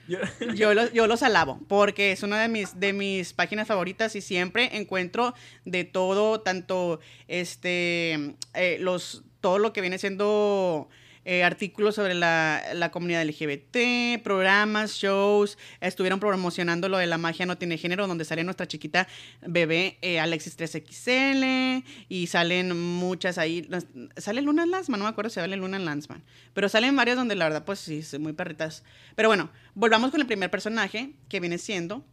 yo, 0.08 0.72
yo, 0.92 1.06
los, 1.06 1.22
alabo 1.22 1.60
porque 1.68 2.12
es 2.12 2.22
una 2.22 2.40
de 2.40 2.48
mis, 2.48 2.80
de 2.80 2.92
mis 2.92 3.32
páginas 3.32 3.68
favoritas 3.68 4.16
y 4.16 4.20
siempre 4.20 4.76
encuentro 4.76 5.34
de 5.64 5.84
todo, 5.84 6.40
tanto 6.40 7.00
este, 7.28 8.34
eh, 8.54 8.78
los, 8.80 9.24
todo 9.40 9.58
lo 9.58 9.72
que 9.72 9.80
viene 9.80 9.98
siendo 9.98 10.88
eh, 11.24 11.44
artículos 11.44 11.94
sobre 11.94 12.14
la, 12.14 12.62
la, 12.74 12.90
comunidad 12.90 13.24
LGBT, 13.24 14.22
programas, 14.22 14.92
shows, 14.92 15.58
estuvieron 15.80 16.20
promocionando 16.20 16.88
lo 16.88 16.98
de 16.98 17.06
la 17.06 17.18
magia 17.18 17.46
no 17.46 17.58
tiene 17.58 17.78
género, 17.78 18.06
donde 18.06 18.24
sale 18.24 18.44
nuestra 18.44 18.66
chiquita 18.68 19.08
bebé 19.46 19.98
eh, 20.02 20.20
Alexis 20.20 20.58
3XL 20.58 21.84
y 22.08 22.26
salen 22.26 22.78
muchas 22.78 23.38
ahí. 23.38 23.68
¿Sale 24.16 24.42
Luna 24.42 24.66
Lanzman? 24.66 24.98
No 24.98 25.06
me 25.06 25.10
acuerdo 25.10 25.30
si 25.30 25.36
sale 25.36 25.56
Luna 25.56 25.78
Lanzman, 25.78 26.22
pero 26.52 26.68
salen 26.68 26.94
varias 26.96 27.16
donde 27.16 27.34
la 27.34 27.46
verdad 27.46 27.64
pues 27.64 27.80
sí, 27.80 28.02
son 28.02 28.22
muy 28.22 28.32
perritas. 28.32 28.84
Pero 29.14 29.28
bueno, 29.28 29.50
volvamos 29.74 30.10
con 30.10 30.20
el 30.20 30.26
primer 30.26 30.50
personaje 30.50 31.12
que 31.28 31.40
viene 31.40 31.58
siendo... 31.58 32.04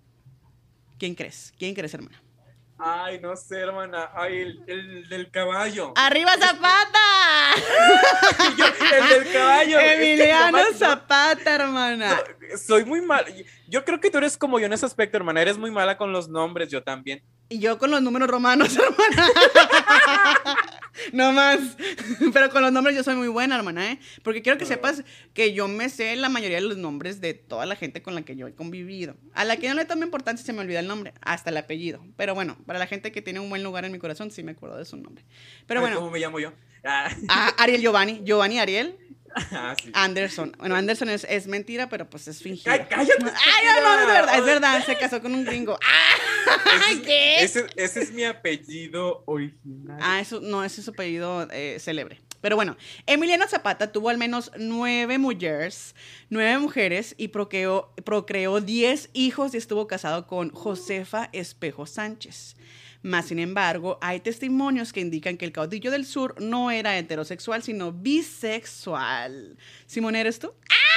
¿Quién 0.97 1.15
crees? 1.15 1.51
¿Quién 1.57 1.73
crees, 1.73 1.95
hermana? 1.95 2.21
Ay, 2.77 3.19
no 3.19 3.35
sé, 3.35 3.59
hermana. 3.59 4.09
Ay, 4.13 4.39
el, 4.39 4.63
el 4.67 5.09
del 5.09 5.29
caballo. 5.29 5.93
¡Arriba 5.95 6.31
Zapata! 6.39 7.53
El 8.97 9.23
del 9.23 9.33
caballo. 9.33 9.79
es 9.79 9.85
que 9.85 10.13
Emiliano 10.13 10.57
no, 10.57 10.77
Zapata, 10.77 11.55
hermana. 11.55 12.19
soy 12.65 12.85
muy 12.85 13.01
mal. 13.01 13.25
Yo 13.67 13.85
creo 13.85 13.99
que 13.99 14.09
tú 14.09 14.17
eres 14.17 14.37
como 14.37 14.59
yo 14.59 14.65
en 14.65 14.73
ese 14.73 14.85
aspecto, 14.85 15.17
hermana. 15.17 15.41
Eres 15.41 15.57
muy 15.57 15.71
mala 15.71 15.97
con 15.97 16.11
los 16.11 16.29
nombres, 16.29 16.69
yo 16.69 16.83
también. 16.83 17.23
Y 17.49 17.59
yo 17.59 17.77
con 17.77 17.91
los 17.91 18.01
números 18.01 18.29
romanos, 18.29 18.77
hermana. 18.77 19.27
no 21.13 21.31
más. 21.33 21.59
Pero 22.33 22.49
con 22.49 22.61
los 22.61 22.71
nombres 22.71 22.95
yo 22.95 23.03
soy 23.03 23.15
muy 23.15 23.27
buena, 23.27 23.55
hermana, 23.57 23.91
¿eh? 23.91 23.99
Porque 24.23 24.41
quiero 24.41 24.57
que 24.57 24.65
sepas 24.65 25.03
que 25.33 25.53
yo 25.53 25.67
me 25.67 25.89
sé 25.89 26.15
la 26.15 26.29
mayoría 26.29 26.57
de 26.57 26.67
los 26.67 26.77
nombres 26.77 27.21
de 27.21 27.33
toda 27.33 27.65
la 27.65 27.75
gente 27.75 28.01
con 28.01 28.15
la 28.15 28.21
que 28.23 28.35
yo 28.35 28.47
he 28.47 28.55
convivido. 28.55 29.15
A 29.33 29.43
la 29.45 29.57
que 29.57 29.67
no 29.67 29.75
le 29.75 29.85
tomo 29.85 30.03
importancia 30.03 30.45
se 30.45 30.53
me 30.53 30.61
olvida 30.61 30.79
el 30.79 30.87
nombre, 30.87 31.13
hasta 31.21 31.49
el 31.49 31.57
apellido. 31.57 32.05
Pero 32.17 32.35
bueno, 32.35 32.57
para 32.65 32.79
la 32.79 32.87
gente 32.87 33.11
que 33.11 33.21
tiene 33.21 33.39
un 33.39 33.49
buen 33.49 33.63
lugar 33.63 33.85
en 33.85 33.91
mi 33.91 33.99
corazón, 33.99 34.31
sí 34.31 34.43
me 34.43 34.51
acuerdo 34.51 34.77
de 34.77 34.85
su 34.85 34.97
nombre. 34.97 35.25
Pero 35.67 35.81
bueno, 35.81 35.97
¿Cómo 35.97 36.11
me 36.11 36.19
llamo 36.19 36.39
yo? 36.39 36.53
Ah, 36.83 37.09
a 37.27 37.47
Ariel 37.63 37.81
Giovanni, 37.81 38.21
Giovanni 38.23 38.59
Ariel 38.59 38.97
ah, 39.35 39.75
sí. 39.81 39.91
Anderson. 39.93 40.55
Bueno, 40.57 40.75
Anderson 40.75 41.09
es, 41.09 41.25
es 41.29 41.47
mentira, 41.47 41.89
pero 41.89 42.09
pues 42.09 42.27
es 42.27 42.41
fingido. 42.41 42.71
Ay, 42.71 42.85
cállate. 42.89 43.23
Ay, 43.23 43.65
no, 43.65 43.81
no, 43.81 44.01
es 44.01 44.07
verdad, 44.07 44.37
es 44.37 44.45
verdad, 44.45 44.85
se 44.85 44.97
casó 44.97 45.21
con 45.21 45.33
un 45.33 45.45
gringo. 45.45 45.77
Ay, 46.87 47.01
¿qué? 47.05 47.43
Ese, 47.43 47.67
ese 47.75 48.01
es 48.01 48.11
mi 48.11 48.23
apellido 48.23 49.23
original. 49.25 49.97
Ah, 50.01 50.19
eso 50.19 50.39
no, 50.41 50.63
ese 50.63 50.81
es 50.81 50.85
su 50.85 50.91
apellido 50.91 51.47
eh, 51.51 51.77
célebre. 51.79 52.21
Pero 52.41 52.55
bueno, 52.55 52.75
Emiliano 53.05 53.47
Zapata 53.47 53.91
tuvo 53.91 54.09
al 54.09 54.17
menos 54.17 54.51
nueve 54.57 55.19
mujeres, 55.19 55.95
nueve 56.29 56.57
mujeres 56.57 57.13
y 57.17 57.27
procreó, 57.27 57.93
procreó 58.03 58.59
diez 58.61 59.11
hijos 59.13 59.53
y 59.53 59.57
estuvo 59.57 59.85
casado 59.85 60.25
con 60.25 60.49
Josefa 60.49 61.29
Espejo 61.33 61.85
Sánchez. 61.85 62.55
Más 63.03 63.25
sin 63.25 63.39
embargo, 63.39 63.97
hay 64.01 64.19
testimonios 64.19 64.93
que 64.93 64.99
indican 64.99 65.37
que 65.37 65.45
el 65.45 65.51
caudillo 65.51 65.89
del 65.89 66.05
sur 66.05 66.39
no 66.39 66.69
era 66.69 66.97
heterosexual, 66.97 67.63
sino 67.63 67.91
bisexual. 67.91 69.57
Simón, 69.87 70.15
¿eres 70.15 70.37
tú? 70.37 70.53
¡Ah! 70.69 70.90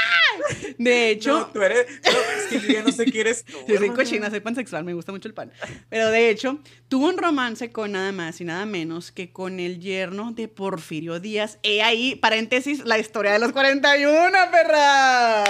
De 0.78 1.10
hecho, 1.10 1.38
No, 1.38 1.46
tú 1.46 1.62
eres. 1.62 1.86
No, 2.04 2.10
es 2.10 2.44
que 2.50 2.60
yo 2.60 2.72
ya 2.74 2.82
no 2.82 2.92
sé 2.92 3.04
qué 3.06 3.20
eres 3.20 3.44
tú. 3.44 3.56
yo 3.68 3.78
soy 3.78 3.90
cochina, 3.90 4.30
soy 4.30 4.40
pansexual, 4.40 4.84
me 4.84 4.94
gusta 4.94 5.12
mucho 5.12 5.28
el 5.28 5.34
pan. 5.34 5.52
Pero 5.88 6.10
de 6.10 6.30
hecho, 6.30 6.58
tuvo 6.88 7.08
un 7.08 7.18
romance 7.18 7.70
con 7.70 7.92
nada 7.92 8.12
más 8.12 8.40
y 8.40 8.44
nada 8.44 8.66
menos 8.66 9.12
que 9.12 9.32
con 9.32 9.60
el 9.60 9.80
yerno 9.80 10.32
de 10.32 10.48
Porfirio 10.48 11.20
Díaz. 11.20 11.58
He 11.62 11.82
ahí, 11.82 12.16
paréntesis, 12.16 12.84
la 12.84 12.98
historia 12.98 13.32
de 13.32 13.38
los 13.38 13.52
41, 13.52 14.30
perra. 14.50 15.44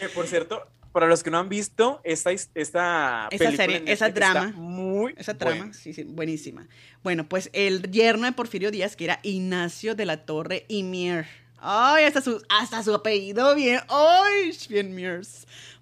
Eh, 0.00 0.08
por 0.14 0.26
cierto, 0.26 0.66
para 0.92 1.06
los 1.06 1.22
que 1.22 1.30
no 1.30 1.38
han 1.38 1.48
visto, 1.48 2.00
esta, 2.04 2.30
esta, 2.32 3.28
Esa 3.30 3.52
serie, 3.52 3.82
esa 3.86 4.10
drama, 4.10 4.52
muy 4.56 5.14
Esa 5.16 5.36
trama, 5.36 5.56
buena. 5.56 5.72
sí, 5.74 5.92
sí, 5.92 6.04
buenísima. 6.04 6.66
Bueno, 7.02 7.28
pues 7.28 7.50
el 7.52 7.82
yerno 7.90 8.26
de 8.26 8.32
Porfirio 8.32 8.70
Díaz, 8.70 8.96
que 8.96 9.04
era 9.04 9.20
Ignacio 9.22 9.94
de 9.94 10.06
la 10.06 10.24
Torre 10.24 10.64
y 10.68 10.82
Mier. 10.82 11.26
Ay, 11.60 12.04
hasta 12.04 12.20
su, 12.20 12.42
hasta 12.48 12.82
su 12.82 12.94
apellido 12.94 13.54
bien. 13.54 13.80
Ay, 13.88 14.56
bien. 14.68 15.22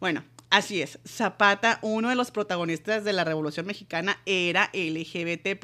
Bueno, 0.00 0.24
así 0.50 0.80
es. 0.80 0.98
Zapata, 1.06 1.78
uno 1.82 2.08
de 2.08 2.14
los 2.14 2.30
protagonistas 2.30 3.04
de 3.04 3.12
la 3.12 3.24
Revolución 3.24 3.66
Mexicana, 3.66 4.18
era 4.24 4.70
LGBT, 4.72 5.58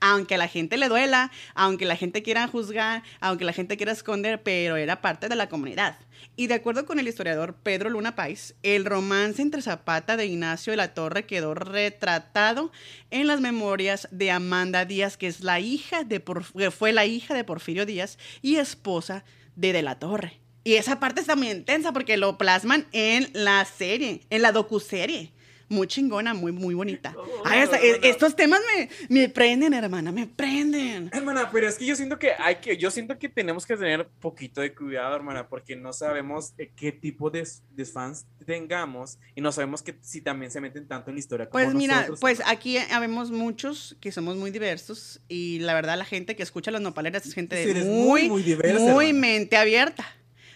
aunque 0.00 0.34
a 0.34 0.38
la 0.38 0.48
gente 0.48 0.76
le 0.78 0.88
duela, 0.88 1.30
aunque 1.54 1.84
la 1.84 1.96
gente 1.96 2.22
quiera 2.22 2.48
juzgar, 2.48 3.02
aunque 3.20 3.44
la 3.44 3.52
gente 3.52 3.76
quiera 3.76 3.92
esconder, 3.92 4.42
pero 4.42 4.76
era 4.76 5.00
parte 5.02 5.28
de 5.28 5.36
la 5.36 5.48
comunidad. 5.48 5.98
Y 6.36 6.46
de 6.46 6.54
acuerdo 6.54 6.86
con 6.86 6.98
el 6.98 7.08
historiador 7.08 7.54
Pedro 7.54 7.90
Luna 7.90 8.14
Pais, 8.14 8.54
el 8.62 8.84
romance 8.84 9.42
entre 9.42 9.62
Zapata 9.62 10.16
de 10.16 10.26
Ignacio 10.26 10.70
de 10.72 10.76
la 10.78 10.94
Torre 10.94 11.26
quedó 11.26 11.54
retratado 11.54 12.72
en 13.10 13.26
las 13.26 13.40
memorias 13.40 14.08
de 14.10 14.30
Amanda 14.30 14.84
Díaz, 14.84 15.16
que 15.16 15.26
es 15.26 15.40
la 15.40 15.60
hija 15.60 16.04
de 16.04 16.24
Porf- 16.24 16.56
que 16.56 16.70
fue 16.70 16.92
la 16.92 17.04
hija 17.06 17.34
de 17.34 17.44
Porfirio 17.44 17.84
Díaz 17.84 18.18
y 18.42 18.56
esposa 18.56 19.16
de 19.16 19.39
De 19.68 19.82
la 19.82 19.98
Torre. 19.98 20.40
Y 20.64 20.74
esa 20.74 21.00
parte 21.00 21.20
está 21.20 21.36
muy 21.36 21.50
intensa 21.50 21.92
porque 21.92 22.16
lo 22.16 22.38
plasman 22.38 22.86
en 22.92 23.28
la 23.34 23.64
serie, 23.64 24.22
en 24.30 24.42
la 24.42 24.52
docuserie. 24.52 25.32
Muy 25.70 25.86
chingona, 25.86 26.34
muy, 26.34 26.50
muy 26.50 26.74
bonita. 26.74 27.14
Oh, 27.16 27.42
Ay, 27.44 27.60
hermana. 27.60 27.78
estos 28.02 28.34
temas 28.34 28.60
me, 28.76 28.88
me 29.08 29.28
prenden, 29.28 29.72
hermana, 29.72 30.10
me 30.10 30.26
prenden. 30.26 31.08
Hermana, 31.12 31.48
pero 31.52 31.68
es 31.68 31.78
que 31.78 31.86
yo 31.86 31.94
siento 31.94 32.18
que 32.18 32.32
hay 32.38 32.56
que, 32.56 32.76
yo 32.76 32.90
siento 32.90 33.16
que 33.18 33.28
tenemos 33.28 33.64
que 33.64 33.76
tener 33.76 34.08
poquito 34.20 34.60
de 34.62 34.74
cuidado, 34.74 35.14
hermana, 35.14 35.48
porque 35.48 35.76
no 35.76 35.92
sabemos 35.92 36.54
eh, 36.58 36.72
qué 36.74 36.90
tipo 36.90 37.30
de, 37.30 37.46
de 37.70 37.84
fans 37.84 38.26
tengamos 38.44 39.18
y 39.36 39.40
no 39.40 39.52
sabemos 39.52 39.80
que 39.80 39.94
si 40.02 40.20
también 40.20 40.50
se 40.50 40.60
meten 40.60 40.88
tanto 40.88 41.10
en 41.10 41.14
la 41.16 41.20
historia 41.20 41.48
como 41.48 41.62
Pues 41.64 41.72
mira, 41.74 41.94
nosotros. 41.94 42.20
pues 42.20 42.42
aquí 42.46 42.76
habemos 42.78 43.30
muchos 43.30 43.96
que 44.00 44.10
somos 44.10 44.36
muy 44.36 44.50
diversos 44.50 45.20
y 45.28 45.60
la 45.60 45.72
verdad 45.74 45.96
la 45.96 46.04
gente 46.04 46.34
que 46.34 46.42
escucha 46.42 46.72
las 46.72 46.80
nopaleras 46.82 47.24
es 47.26 47.32
gente 47.32 47.62
Sí, 47.64 47.72
de 47.72 47.84
muy, 47.84 47.94
muy, 47.94 48.20
muy, 48.22 48.28
muy 48.30 48.42
diversa, 48.42 48.84
hermana. 48.90 49.12
mente 49.12 49.56
abierta, 49.56 50.04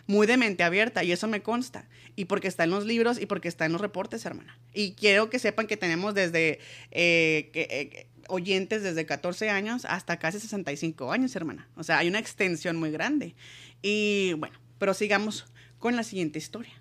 muy 0.06 0.26
de 0.26 0.36
mente 0.36 0.62
abierta 0.62 1.04
y 1.04 1.12
eso 1.12 1.26
me 1.28 1.42
consta. 1.42 1.88
Y 2.16 2.26
porque 2.26 2.48
está 2.48 2.64
en 2.64 2.70
los 2.70 2.84
libros 2.84 3.20
y 3.20 3.26
porque 3.26 3.48
está 3.48 3.66
en 3.66 3.72
los 3.72 3.80
reportes, 3.80 4.24
hermana. 4.24 4.58
Y 4.72 4.92
quiero 4.92 5.30
que 5.30 5.38
sepan 5.38 5.66
que 5.66 5.76
tenemos 5.76 6.14
desde 6.14 6.60
eh, 6.90 7.50
eh, 7.54 8.06
oyentes 8.28 8.82
desde 8.82 9.06
14 9.06 9.50
años 9.50 9.84
hasta 9.84 10.18
casi 10.18 10.38
65 10.38 11.12
años, 11.12 11.34
hermana. 11.34 11.68
O 11.76 11.82
sea, 11.82 11.98
hay 11.98 12.08
una 12.08 12.18
extensión 12.18 12.76
muy 12.76 12.90
grande. 12.90 13.34
Y 13.82 14.34
bueno, 14.34 14.58
pero 14.78 14.94
sigamos 14.94 15.46
con 15.78 15.96
la 15.96 16.02
siguiente 16.02 16.38
historia 16.38 16.72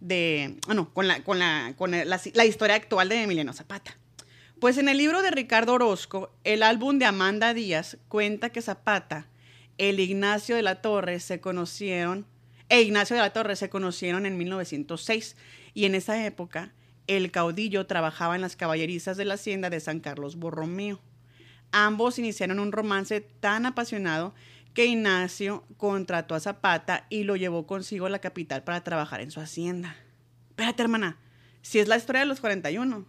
de, 0.00 0.56
ah, 0.68 0.74
no, 0.74 0.92
con 0.92 1.08
la, 1.08 1.22
con 1.24 1.38
la, 1.38 1.74
con 1.76 1.90
la, 1.90 2.04
la 2.04 2.44
historia 2.44 2.76
actual 2.76 3.08
de 3.08 3.22
Emiliano 3.22 3.52
Zapata. 3.52 3.96
Pues 4.60 4.78
en 4.78 4.88
el 4.88 4.96
libro 4.96 5.22
de 5.22 5.30
Ricardo 5.30 5.74
Orozco, 5.74 6.32
el 6.44 6.62
álbum 6.62 6.98
de 6.98 7.04
Amanda 7.04 7.52
Díaz 7.52 7.98
cuenta 8.08 8.50
que 8.50 8.62
Zapata, 8.62 9.28
el 9.76 10.00
Ignacio 10.00 10.56
de 10.56 10.62
la 10.62 10.80
Torre 10.80 11.20
se 11.20 11.40
conocieron, 11.40 12.26
e 12.68 12.82
Ignacio 12.82 13.16
de 13.16 13.22
la 13.22 13.32
Torre 13.32 13.56
se 13.56 13.68
conocieron 13.68 14.26
en 14.26 14.36
1906 14.38 15.36
y 15.74 15.84
en 15.84 15.94
esa 15.94 16.24
época 16.26 16.72
el 17.06 17.30
caudillo 17.30 17.86
trabajaba 17.86 18.34
en 18.34 18.40
las 18.40 18.56
caballerizas 18.56 19.16
de 19.16 19.24
la 19.24 19.34
hacienda 19.34 19.70
de 19.70 19.80
San 19.80 20.00
Carlos 20.00 20.36
Borromeo. 20.36 21.00
Ambos 21.72 22.18
iniciaron 22.18 22.58
un 22.58 22.72
romance 22.72 23.20
tan 23.20 23.66
apasionado 23.66 24.34
que 24.74 24.86
Ignacio 24.86 25.64
contrató 25.76 26.34
a 26.34 26.40
Zapata 26.40 27.06
y 27.08 27.24
lo 27.24 27.36
llevó 27.36 27.66
consigo 27.66 28.06
a 28.06 28.10
la 28.10 28.18
capital 28.18 28.62
para 28.62 28.82
trabajar 28.82 29.20
en 29.20 29.30
su 29.30 29.40
hacienda. 29.40 29.96
Espérate, 30.50 30.82
hermana, 30.82 31.18
si 31.62 31.78
es 31.78 31.88
la 31.88 31.96
historia 31.96 32.20
de 32.20 32.26
los 32.26 32.40
41. 32.40 33.06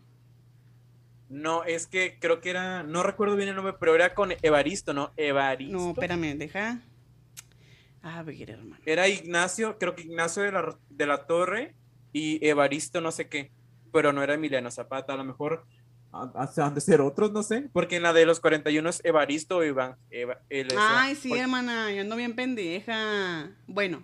No, 1.30 1.64
es 1.66 1.88
que 1.88 2.20
creo 2.20 2.40
que 2.40 2.52
era, 2.52 2.84
no 2.84 3.04
recuerdo 3.04 3.36
bien 3.36 3.50
el 3.50 3.56
nombre, 3.56 3.74
pero 3.80 3.96
era 3.96 4.14
con 4.14 4.34
Evaristo, 4.42 4.94
¿no? 4.94 5.12
Evaristo. 5.18 5.78
No, 5.78 5.90
espérame, 5.92 6.38
deja. 6.38 6.82
A 8.08 8.24
ver, 8.24 8.50
hermano. 8.52 8.82
Era 8.86 9.08
Ignacio, 9.08 9.78
creo 9.78 9.94
que 9.96 10.04
Ignacio 10.04 10.44
de 10.44 10.52
la, 10.52 10.76
de 10.90 11.06
la 11.06 11.26
Torre 11.28 11.76
y 12.14 12.46
Evaristo 12.48 13.02
no 13.02 13.12
sé 13.12 13.28
qué, 13.28 13.52
pero 13.92 14.14
no 14.14 14.24
era 14.24 14.34
Emiliano 14.36 14.72
Zapata, 14.72 15.14
a 15.14 15.18
lo 15.18 15.24
mejor 15.26 15.66
ha- 16.14 16.32
ha- 16.36 16.66
han 16.66 16.74
de 16.74 16.80
ser 16.82 17.02
otros, 17.02 17.32
no 17.34 17.44
sé, 17.44 17.70
porque 17.74 17.98
en 17.98 18.04
la 18.04 18.14
de 18.14 18.26
los 18.26 18.40
41 18.40 18.90
es 18.90 19.02
Evaristo 19.04 19.58
o 19.58 19.64
Iván. 19.64 19.98
Eva- 20.10 20.40
Ay, 20.78 21.16
sí, 21.16 21.30
porque- 21.30 21.42
hermana, 21.42 21.92
yo 21.92 22.02
ando 22.02 22.16
bien 22.16 22.34
pendeja. 22.34 23.50
Bueno, 23.68 24.04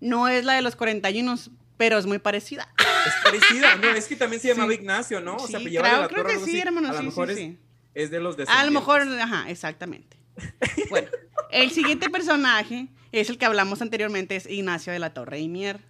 no 0.00 0.28
es 0.28 0.44
la 0.44 0.54
de 0.54 0.62
los 0.62 0.76
41, 0.76 1.34
pero 1.78 1.96
es 1.98 2.04
muy 2.06 2.18
parecida. 2.18 2.68
Es 3.06 3.14
parecida, 3.24 3.76
no, 3.76 3.88
es 3.88 4.06
que 4.06 4.16
también 4.16 4.40
se 4.42 4.48
llamaba 4.54 4.68
Sí. 4.70 4.78
Ignacio, 4.80 5.20
¿no? 5.22 5.36
O 5.36 5.46
sea, 5.48 5.58
Sí, 5.60 5.64
de 5.64 5.80
creo, 5.80 5.82
la 6.02 6.08
creo 6.08 6.22
Torre, 6.24 6.34
que 6.34 6.44
sí, 6.44 6.50
así. 6.50 6.60
hermano, 6.60 6.88
A 6.90 6.92
lo 6.92 6.98
sí, 6.98 7.04
mejor 7.06 7.28
sí, 7.28 7.32
es, 7.32 7.38
sí. 7.38 7.58
es 7.94 8.10
de 8.10 8.20
los 8.20 8.36
de 8.36 8.44
A 8.48 8.64
lo 8.64 8.70
mejor, 8.70 9.00
ajá, 9.02 9.48
exactamente. 9.50 10.18
Bueno, 10.90 11.08
el 11.52 11.70
siguiente 11.70 12.08
personaje 12.10 12.88
es 13.12 13.28
el 13.30 13.38
que 13.38 13.44
hablamos 13.46 13.82
anteriormente, 13.82 14.36
es 14.36 14.46
Ignacio 14.48 14.92
de 14.92 14.98
la 14.98 15.12
Torre 15.14 15.40
y 15.40 15.48
Mier, 15.48 15.80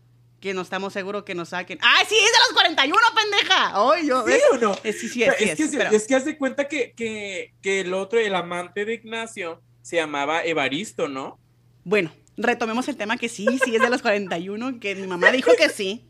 que 0.40 0.54
no 0.54 0.62
estamos 0.62 0.92
seguros 0.92 1.24
que 1.24 1.34
nos 1.34 1.50
saquen. 1.50 1.78
¡Ay, 1.82 2.06
sí, 2.08 2.14
es 2.16 2.32
de 2.32 2.38
los 2.46 2.52
41, 2.54 2.98
pendeja! 3.14 3.72
¡Ay, 3.74 4.06
yo! 4.06 4.24
¿Sí 4.26 4.32
o 4.52 4.56
no? 4.58 4.74
Sí, 4.74 4.92
sí, 4.92 5.22
es, 5.22 5.34
que, 5.36 5.52
es, 5.64 5.70
pero- 5.76 5.90
es 5.90 6.06
que 6.06 6.14
haz 6.14 6.24
de 6.24 6.38
cuenta 6.38 6.66
que, 6.66 6.92
que, 6.96 7.52
que 7.60 7.80
el 7.80 7.92
otro, 7.92 8.18
el 8.18 8.34
amante 8.34 8.84
de 8.84 8.94
Ignacio, 8.94 9.60
se 9.82 9.96
llamaba 9.96 10.42
Evaristo, 10.44 11.08
¿no? 11.08 11.38
Bueno, 11.84 12.10
retomemos 12.36 12.88
el 12.88 12.96
tema 12.96 13.16
que 13.18 13.28
sí, 13.28 13.46
sí 13.64 13.76
es 13.76 13.82
de 13.82 13.90
los 13.90 14.02
41, 14.02 14.80
que 14.80 14.94
mi 14.94 15.06
mamá 15.06 15.30
dijo 15.30 15.50
que 15.58 15.68
sí. 15.68 16.06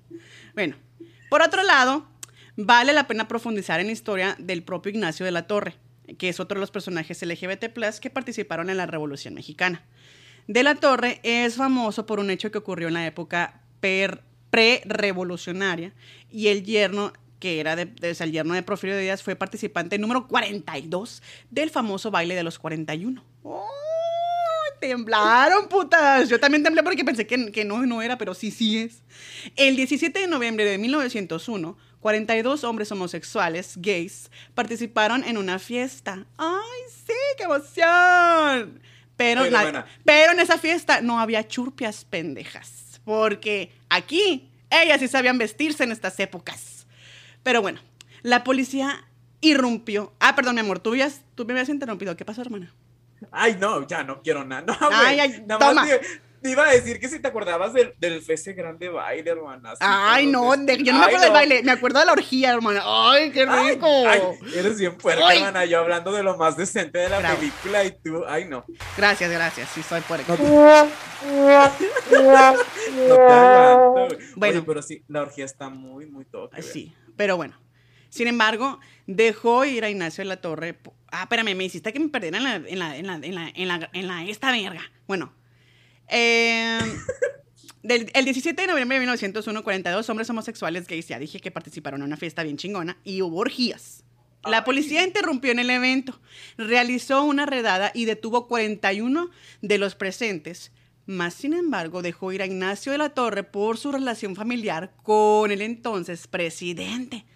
Bueno, 0.54 0.76
por 1.28 1.42
otro 1.42 1.62
lado, 1.64 2.06
vale 2.56 2.92
la 2.92 3.06
pena 3.08 3.26
profundizar 3.28 3.80
en 3.80 3.86
la 3.86 3.92
historia 3.92 4.36
del 4.38 4.62
propio 4.62 4.90
Ignacio 4.90 5.24
de 5.26 5.32
la 5.32 5.46
Torre, 5.46 5.74
que 6.18 6.28
es 6.28 6.40
otro 6.40 6.56
de 6.56 6.60
los 6.60 6.70
personajes 6.70 7.22
LGBT 7.22 7.64
que 8.00 8.10
participaron 8.10 8.68
en 8.70 8.76
la 8.76 8.86
Revolución 8.86 9.34
Mexicana. 9.34 9.82
De 10.46 10.62
la 10.62 10.74
Torre 10.74 11.20
es 11.22 11.54
famoso 11.56 12.06
por 12.06 12.18
un 12.20 12.30
hecho 12.30 12.50
que 12.50 12.58
ocurrió 12.58 12.88
en 12.88 12.94
la 12.94 13.06
época 13.06 13.60
pre-revolucionaria 13.80 15.92
y 16.30 16.48
el 16.48 16.64
yerno 16.64 17.12
que 17.38 17.60
era 17.60 17.74
de, 17.76 17.86
de- 17.86 18.16
el 18.20 18.32
yerno 18.32 18.52
de 18.54 18.62
Porfirio 18.62 18.98
Díaz 18.98 19.22
fue 19.22 19.34
participante 19.36 19.98
número 19.98 20.26
42 20.28 21.22
del 21.50 21.70
famoso 21.70 22.10
baile 22.10 22.34
de 22.34 22.42
los 22.42 22.58
41. 22.58 23.24
¡Oh, 23.44 23.66
temblaron, 24.78 25.68
putas. 25.68 26.28
Yo 26.28 26.38
también 26.38 26.62
temblé 26.62 26.82
porque 26.82 27.02
pensé 27.04 27.26
que, 27.26 27.50
que 27.50 27.64
no, 27.64 27.84
no 27.86 28.02
era, 28.02 28.18
pero 28.18 28.34
sí, 28.34 28.50
sí 28.50 28.78
es. 28.78 29.02
El 29.56 29.76
17 29.76 30.18
de 30.18 30.26
noviembre 30.26 30.64
de 30.66 30.76
1901, 30.76 31.78
42 32.00 32.64
hombres 32.64 32.90
homosexuales, 32.92 33.74
gays, 33.76 34.30
participaron 34.54 35.22
en 35.24 35.36
una 35.38 35.58
fiesta. 35.58 36.24
¡Ay, 36.38 36.80
sí, 37.06 37.12
qué 37.36 37.44
emoción! 37.44 38.80
Pero, 39.16 39.42
Pero 40.04 40.32
en 40.32 40.40
esa 40.40 40.56
fiesta 40.56 41.02
no 41.02 41.20
había 41.20 41.46
churpias 41.46 42.04
pendejas. 42.06 43.00
Porque 43.04 43.70
aquí 43.90 44.50
ellas 44.70 45.00
sí 45.00 45.08
sabían 45.08 45.36
vestirse 45.36 45.84
en 45.84 45.92
estas 45.92 46.18
épocas. 46.20 46.86
Pero 47.42 47.60
bueno, 47.60 47.80
la 48.22 48.44
policía 48.44 49.04
irrumpió. 49.42 50.14
Ah, 50.20 50.34
perdón, 50.34 50.54
mi 50.54 50.60
amor, 50.62 50.78
tú, 50.78 50.90
habías- 50.90 51.22
tú 51.34 51.44
me 51.44 51.52
habías 51.52 51.68
interrumpido. 51.68 52.16
¿Qué 52.16 52.24
pasó, 52.24 52.40
hermana? 52.42 52.72
Ay, 53.30 53.56
no, 53.60 53.86
ya 53.86 54.02
no 54.04 54.22
quiero 54.22 54.44
nada. 54.44 54.64
No, 54.80 54.88
Ay, 54.90 55.20
ay, 55.20 55.44
Nada 55.46 55.58
toma. 55.68 55.82
más 55.84 55.90
te, 56.42 56.50
iba 56.50 56.66
a 56.68 56.72
decir 56.72 56.98
que 57.00 57.08
si 57.08 57.20
te 57.20 57.28
acordabas 57.28 57.72
del, 57.72 57.94
del 57.98 58.22
ese 58.26 58.52
grande 58.54 58.88
baile, 58.88 59.30
hermana. 59.30 59.74
Ay, 59.80 60.26
no, 60.26 60.56
de- 60.56 60.82
yo 60.82 60.92
no 60.92 60.98
me 60.98 61.04
Ay, 61.04 61.08
acuerdo 61.08 61.24
del 61.24 61.32
baile, 61.32 61.62
me 61.62 61.72
acuerdo 61.72 62.00
de 62.00 62.06
la 62.06 62.12
orgía, 62.12 62.50
hermana. 62.52 62.82
Ay, 62.84 63.30
qué 63.30 63.46
rico. 63.46 63.86
ay, 64.08 64.20
eres 64.54 64.78
bien 64.78 64.98
fuerte, 65.00 65.22
Ay. 65.24 65.38
hermana. 65.38 65.64
Yo 65.64 65.78
hablando 65.80 66.12
de 66.12 66.22
lo 66.22 66.36
más 66.36 66.56
decente 66.56 66.98
de 66.98 67.08
la 67.08 67.18
Bravo. 67.18 67.36
película 67.38 67.84
y 67.84 67.90
tú, 68.02 68.24
ay, 68.26 68.44
no. 68.46 68.64
Gracias, 68.96 69.30
gracias. 69.30 69.68
Sí, 69.74 69.82
soy 69.82 70.00
puerco. 70.02 70.36
No 70.36 70.80
No 73.06 73.14
te 73.14 73.32
aguanto. 73.32 74.14
güey. 74.16 74.18
Bueno. 74.36 74.58
Oye, 74.58 74.66
pero 74.66 74.82
sí, 74.82 75.04
la 75.08 75.22
orgía 75.22 75.44
está 75.44 75.68
muy, 75.68 76.06
muy 76.06 76.24
toque. 76.24 76.62
Sí, 76.62 76.92
pero 77.16 77.36
bueno. 77.36 77.58
Sin 78.08 78.26
embargo, 78.26 78.80
dejó 79.06 79.64
ir 79.64 79.84
a 79.84 79.90
Ignacio 79.90 80.22
de 80.22 80.28
la 80.28 80.40
Torre. 80.40 80.78
Ah, 81.12 81.22
espérame, 81.22 81.54
me 81.56 81.64
hiciste 81.64 81.92
que 81.92 82.00
me 82.00 82.08
perdiera 82.08 82.38
en 82.38 82.44
la, 82.44 82.54
en 82.56 82.78
la, 82.78 82.96
en 82.96 83.06
la, 83.06 83.14
en 83.14 83.34
la, 83.34 83.48
en 83.54 83.68
la, 83.68 83.90
en 83.92 84.06
la- 84.08 84.24
esta 84.24 84.50
verga. 84.50 84.82
Bueno. 85.06 85.32
Eh, 86.10 86.78
del- 87.82 88.10
el 88.14 88.24
17 88.24 88.60
de 88.60 88.68
noviembre 88.68 88.96
de 88.96 89.00
1901, 89.00 89.62
42 89.64 90.08
hombres 90.10 90.28
homosexuales 90.30 90.86
gays, 90.86 91.08
ya 91.08 91.18
dije 91.18 91.40
que 91.40 91.50
participaron 91.50 92.00
en 92.00 92.06
una 92.06 92.16
fiesta 92.16 92.42
bien 92.42 92.56
chingona 92.56 92.98
y 93.04 93.22
hubo 93.22 93.38
orgías. 93.38 94.04
La 94.44 94.64
policía 94.64 95.04
interrumpió 95.04 95.52
en 95.52 95.58
el 95.58 95.68
evento, 95.68 96.18
realizó 96.56 97.22
una 97.24 97.44
redada 97.44 97.90
y 97.94 98.06
detuvo 98.06 98.48
41 98.48 99.30
de 99.60 99.78
los 99.78 99.94
presentes. 99.94 100.72
Más 101.04 101.34
sin 101.34 101.52
embargo, 101.52 102.00
dejó 102.02 102.32
ir 102.32 102.40
a 102.40 102.46
Ignacio 102.46 102.92
de 102.92 102.98
la 102.98 103.10
Torre 103.10 103.42
por 103.42 103.76
su 103.76 103.92
relación 103.92 104.36
familiar 104.36 104.92
con 105.02 105.50
el 105.50 105.60
entonces 105.60 106.26
presidente. 106.26 107.26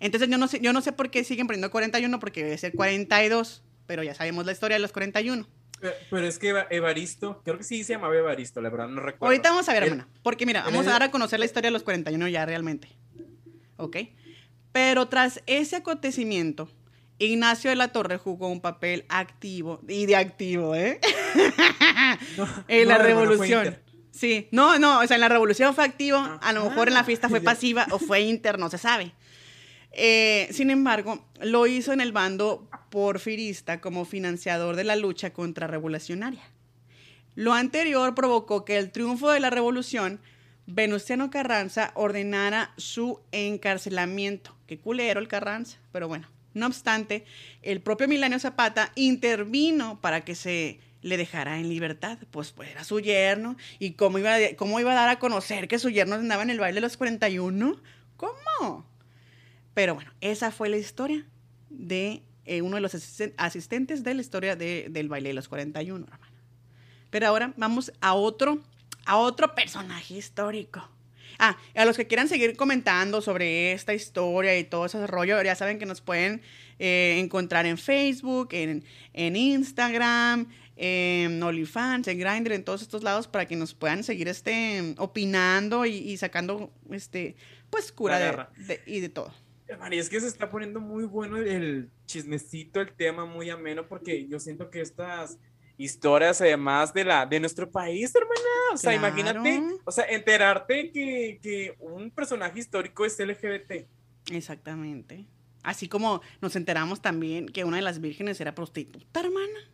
Entonces 0.00 0.28
yo 0.30 0.38
no 0.38 0.48
sé, 0.48 0.58
yo 0.60 0.72
no 0.72 0.80
sé 0.80 0.92
por 0.92 1.10
qué 1.10 1.22
siguen 1.24 1.46
poniendo 1.46 1.70
41 1.70 2.18
porque 2.18 2.42
debe 2.42 2.58
ser 2.58 2.72
42, 2.72 3.62
pero 3.86 4.02
ya 4.02 4.14
sabemos 4.14 4.44
la 4.46 4.52
historia 4.52 4.76
de 4.76 4.80
los 4.82 4.92
41. 4.92 5.46
Pero, 5.80 5.94
pero 6.10 6.26
es 6.26 6.38
que 6.38 6.48
Eva- 6.48 6.66
Evaristo, 6.70 7.40
creo 7.44 7.56
que 7.58 7.64
sí 7.64 7.84
se 7.84 7.92
llamaba 7.94 8.16
Evaristo, 8.16 8.60
la 8.60 8.68
verdad 8.70 8.88
no 8.88 9.00
recuerdo. 9.00 9.26
Ahorita 9.26 9.50
vamos 9.50 9.68
a 9.68 9.72
ver, 9.72 9.84
hermana, 9.84 10.08
porque 10.22 10.44
mira, 10.46 10.62
vamos 10.62 10.80
a 10.80 10.82
es- 10.82 10.86
dar 10.86 11.02
a 11.04 11.10
conocer 11.10 11.38
la 11.38 11.44
historia 11.46 11.68
de 11.68 11.72
los 11.72 11.82
41 11.82 12.28
ya 12.28 12.44
realmente. 12.46 12.88
¿Ok? 13.76 13.96
Pero 14.72 15.06
tras 15.08 15.42
ese 15.46 15.76
acontecimiento, 15.76 16.68
Ignacio 17.20 17.70
de 17.70 17.76
la 17.76 17.88
Torre 17.88 18.16
jugó 18.16 18.48
un 18.48 18.60
papel 18.60 19.04
activo, 19.08 19.80
y 19.88 20.06
de 20.06 20.16
activo, 20.16 20.74
¿eh? 20.74 21.00
No, 22.36 22.46
en 22.68 22.88
la 22.88 22.98
revolución. 22.98 23.76
Sí, 24.10 24.48
no, 24.50 24.78
no, 24.78 25.00
o 25.00 25.06
sea, 25.06 25.14
en 25.16 25.20
la 25.20 25.28
revolución 25.28 25.74
fue 25.74 25.84
activo, 25.84 26.18
a 26.40 26.52
lo 26.52 26.64
mejor 26.64 26.88
en 26.88 26.94
la 26.94 27.04
fiesta 27.04 27.28
fue 27.28 27.40
pasiva 27.40 27.86
o 27.90 27.98
fue 27.98 28.20
inter, 28.20 28.58
no 28.58 28.68
se 28.68 28.78
sabe. 28.78 29.12
Eh, 29.92 30.48
sin 30.52 30.70
embargo, 30.70 31.24
lo 31.40 31.66
hizo 31.66 31.92
en 31.92 32.00
el 32.00 32.12
bando 32.12 32.68
porfirista 32.90 33.80
como 33.80 34.04
financiador 34.04 34.76
de 34.76 34.84
la 34.84 34.96
lucha 34.96 35.32
contrarrevolucionaria. 35.32 36.42
Lo 37.34 37.54
anterior 37.54 38.14
provocó 38.14 38.64
que 38.64 38.78
el 38.78 38.90
triunfo 38.90 39.30
de 39.30 39.40
la 39.40 39.50
revolución, 39.50 40.20
Venustiano 40.66 41.30
Carranza 41.30 41.92
ordenara 41.94 42.72
su 42.76 43.20
encarcelamiento. 43.32 44.56
Qué 44.66 44.78
culero 44.78 45.20
el 45.20 45.28
Carranza, 45.28 45.78
pero 45.92 46.08
bueno. 46.08 46.28
No 46.54 46.66
obstante, 46.66 47.24
el 47.62 47.80
propio 47.80 48.08
Milenio 48.08 48.38
Zapata 48.38 48.90
intervino 48.96 50.00
para 50.00 50.22
que 50.22 50.34
se 50.34 50.80
le 51.02 51.16
dejara 51.16 51.58
en 51.58 51.68
libertad, 51.68 52.18
pues, 52.30 52.50
pues 52.50 52.70
era 52.70 52.84
su 52.84 53.00
yerno. 53.00 53.56
¿Y 53.78 53.92
cómo 53.92 54.18
iba, 54.18 54.36
cómo 54.56 54.80
iba 54.80 54.92
a 54.92 54.96
dar 54.96 55.08
a 55.08 55.18
conocer 55.18 55.68
que 55.68 55.78
su 55.78 55.90
yerno 55.90 56.16
andaba 56.16 56.42
en 56.42 56.50
el 56.50 56.58
baile 56.58 56.76
de 56.76 56.80
los 56.80 56.96
41? 56.96 57.80
¿Cómo? 58.16 58.84
Pero 59.78 59.94
bueno, 59.94 60.10
esa 60.20 60.50
fue 60.50 60.68
la 60.68 60.76
historia 60.76 61.24
de 61.70 62.24
eh, 62.46 62.62
uno 62.62 62.74
de 62.74 62.80
los 62.80 62.94
asisten- 62.96 63.32
asistentes 63.36 64.02
de 64.02 64.12
la 64.14 64.20
historia 64.22 64.56
de- 64.56 64.88
del 64.90 65.08
baile 65.08 65.28
de 65.28 65.34
los 65.34 65.48
41, 65.48 66.04
hermano. 66.04 66.32
Pero 67.10 67.28
ahora 67.28 67.54
vamos 67.56 67.92
a 68.00 68.14
otro, 68.14 68.58
a 69.06 69.18
otro 69.18 69.54
personaje 69.54 70.14
histórico. 70.14 70.88
Ah, 71.38 71.56
a 71.76 71.84
los 71.84 71.96
que 71.96 72.08
quieran 72.08 72.26
seguir 72.28 72.56
comentando 72.56 73.20
sobre 73.22 73.70
esta 73.70 73.94
historia 73.94 74.58
y 74.58 74.64
todo 74.64 74.86
ese 74.86 75.06
rollo, 75.06 75.40
ya 75.42 75.54
saben 75.54 75.78
que 75.78 75.86
nos 75.86 76.00
pueden 76.00 76.42
eh, 76.80 77.20
encontrar 77.22 77.64
en 77.66 77.78
Facebook, 77.78 78.48
en, 78.50 78.82
en 79.12 79.36
Instagram, 79.36 80.48
en 80.76 81.40
OnlyFans, 81.40 82.08
en 82.08 82.18
Grindr, 82.18 82.50
en 82.52 82.64
todos 82.64 82.82
estos 82.82 83.04
lados 83.04 83.28
para 83.28 83.46
que 83.46 83.54
nos 83.54 83.74
puedan 83.74 84.02
seguir 84.02 84.26
este, 84.26 84.94
opinando 84.98 85.86
y, 85.86 85.94
y 85.98 86.16
sacando 86.16 86.72
este, 86.90 87.36
pues 87.70 87.92
cura 87.92 88.18
de, 88.18 88.26
de- 88.66 88.82
y 88.86 88.98
de 88.98 89.08
todo. 89.08 89.32
Y 89.90 89.98
es 89.98 90.08
que 90.08 90.20
se 90.20 90.26
está 90.28 90.48
poniendo 90.50 90.80
muy 90.80 91.04
bueno 91.04 91.36
el, 91.36 91.46
el 91.48 91.90
chismecito, 92.06 92.80
el 92.80 92.92
tema 92.92 93.24
muy 93.26 93.50
ameno, 93.50 93.86
porque 93.86 94.26
yo 94.26 94.38
siento 94.40 94.70
que 94.70 94.80
estas 94.80 95.38
historias, 95.76 96.40
además 96.40 96.92
de 96.92 97.04
la 97.04 97.26
de 97.26 97.38
nuestro 97.40 97.70
país, 97.70 98.12
hermana, 98.14 98.34
o 98.72 98.76
sea, 98.76 98.92
Claro. 98.98 99.08
imagínate, 99.18 99.62
o 99.84 99.92
sea, 99.92 100.04
enterarte 100.06 100.90
que, 100.90 101.38
que 101.42 101.76
un 101.80 102.10
personaje 102.10 102.58
histórico 102.58 103.04
es 103.04 103.18
LGBT. 103.18 103.86
Exactamente. 104.30 105.26
Así 105.62 105.88
como 105.88 106.20
nos 106.40 106.56
enteramos 106.56 107.02
también 107.02 107.46
que 107.46 107.64
una 107.64 107.76
de 107.76 107.82
las 107.82 108.00
vírgenes 108.00 108.40
era 108.40 108.54
prostituta, 108.54 109.20
hermana. 109.20 109.67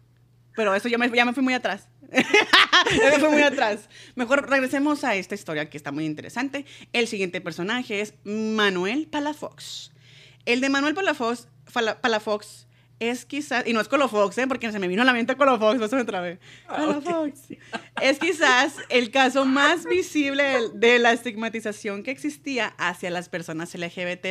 Pero 0.55 0.75
eso 0.75 0.89
ya 0.89 0.99
me, 0.99 1.11
ya 1.11 1.25
me 1.25 1.33
fui 1.33 1.43
muy 1.43 1.55
atrás. 1.55 1.89
ya 2.13 3.11
me 3.11 3.19
fui 3.19 3.29
muy 3.31 3.43
atrás. 3.43 3.89
Mejor 4.15 4.49
regresemos 4.49 5.05
a 5.05 5.15
esta 5.17 5.35
historia 5.35 5.69
que 5.69 5.77
está 5.77 5.91
muy 5.93 6.05
interesante. 6.07 6.65
El 6.93 7.09
siguiente 7.09 7.41
personaje 7.41 8.01
es 8.01 8.15
Manuel 8.25 9.09
Palafox. 9.09 9.93
El 10.45 10.61
de 10.61 10.69
Manuel 10.69 10.95
Palafox, 10.95 11.49
Fala- 11.67 12.01
Palafox 12.01 12.67
es 13.01 13.25
quizás, 13.25 13.67
y 13.67 13.73
no 13.73 13.81
es 13.81 13.89
Colofox, 13.89 14.39
¿eh? 14.39 14.47
porque 14.47 14.71
se 14.71 14.79
me 14.79 14.87
vino 14.87 15.03
a 15.03 15.05
la 15.05 15.13
mente 15.13 15.35
Colofox, 15.37 15.79
no 15.81 15.89
se 15.89 15.97
me 15.97 16.05
trabé. 16.05 16.39
Ah, 16.69 16.85
ok. 16.89 17.05
Palafox. 17.05 17.41
Es 18.01 18.19
quizás 18.21 18.77
el 18.89 19.11
caso 19.11 19.45
más 19.45 19.85
visible 19.85 20.43
de- 20.45 20.69
de 20.75 20.99
la 21.01 21.13
estigmatización 21.13 22.03
que 22.05 22.13
existía 22.13 22.69
hacia 22.79 23.11
las 23.11 23.29
personas 23.29 23.75
LGBT 23.75 24.27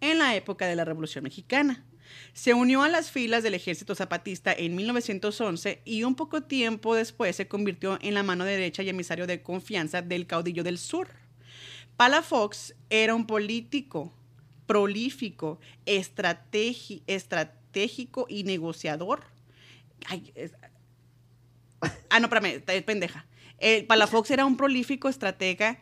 en 0.00 0.18
la 0.18 0.34
época 0.34 0.66
de 0.66 0.76
la 0.76 0.84
Revolución 0.86 1.24
Mexicana. 1.24 1.84
Se 2.32 2.54
unió 2.54 2.82
a 2.82 2.88
las 2.88 3.10
filas 3.10 3.42
del 3.42 3.54
ejército 3.54 3.94
zapatista 3.94 4.52
en 4.52 4.74
1911 4.76 5.82
y 5.84 6.04
un 6.04 6.14
poco 6.14 6.42
tiempo 6.42 6.94
después 6.94 7.36
se 7.36 7.48
convirtió 7.48 7.98
en 8.02 8.14
la 8.14 8.22
mano 8.22 8.44
derecha 8.44 8.82
y 8.82 8.88
emisario 8.88 9.26
de 9.26 9.42
confianza 9.42 10.02
del 10.02 10.26
caudillo 10.26 10.62
del 10.64 10.78
sur. 10.78 11.08
Palafox 11.96 12.74
era 12.90 13.14
un 13.14 13.26
político 13.26 14.12
prolífico, 14.66 15.58
estratégico 15.86 18.26
y 18.28 18.44
negociador. 18.44 19.24
Ay, 20.06 20.32
es- 20.34 20.52
Ah, 22.10 22.20
no, 22.20 22.26
espérame, 22.26 22.60
pendeja. 22.84 23.26
El 23.58 23.86
Palafox 23.86 24.30
era 24.30 24.44
un 24.46 24.56
prolífico 24.56 25.08
estratega, 25.08 25.78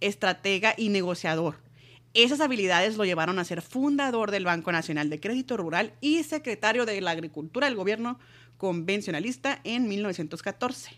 estratega 0.00 0.74
y 0.76 0.88
negociador. 0.88 1.56
Esas 2.14 2.40
habilidades 2.40 2.96
lo 2.96 3.04
llevaron 3.04 3.40
a 3.40 3.44
ser 3.44 3.60
fundador 3.60 4.30
del 4.30 4.44
Banco 4.44 4.70
Nacional 4.70 5.10
de 5.10 5.18
Crédito 5.18 5.56
Rural 5.56 5.94
y 6.00 6.22
secretario 6.22 6.86
de 6.86 7.00
la 7.00 7.10
Agricultura 7.10 7.66
del 7.66 7.74
gobierno 7.74 8.20
convencionalista 8.56 9.60
en 9.64 9.88
1914. 9.88 10.92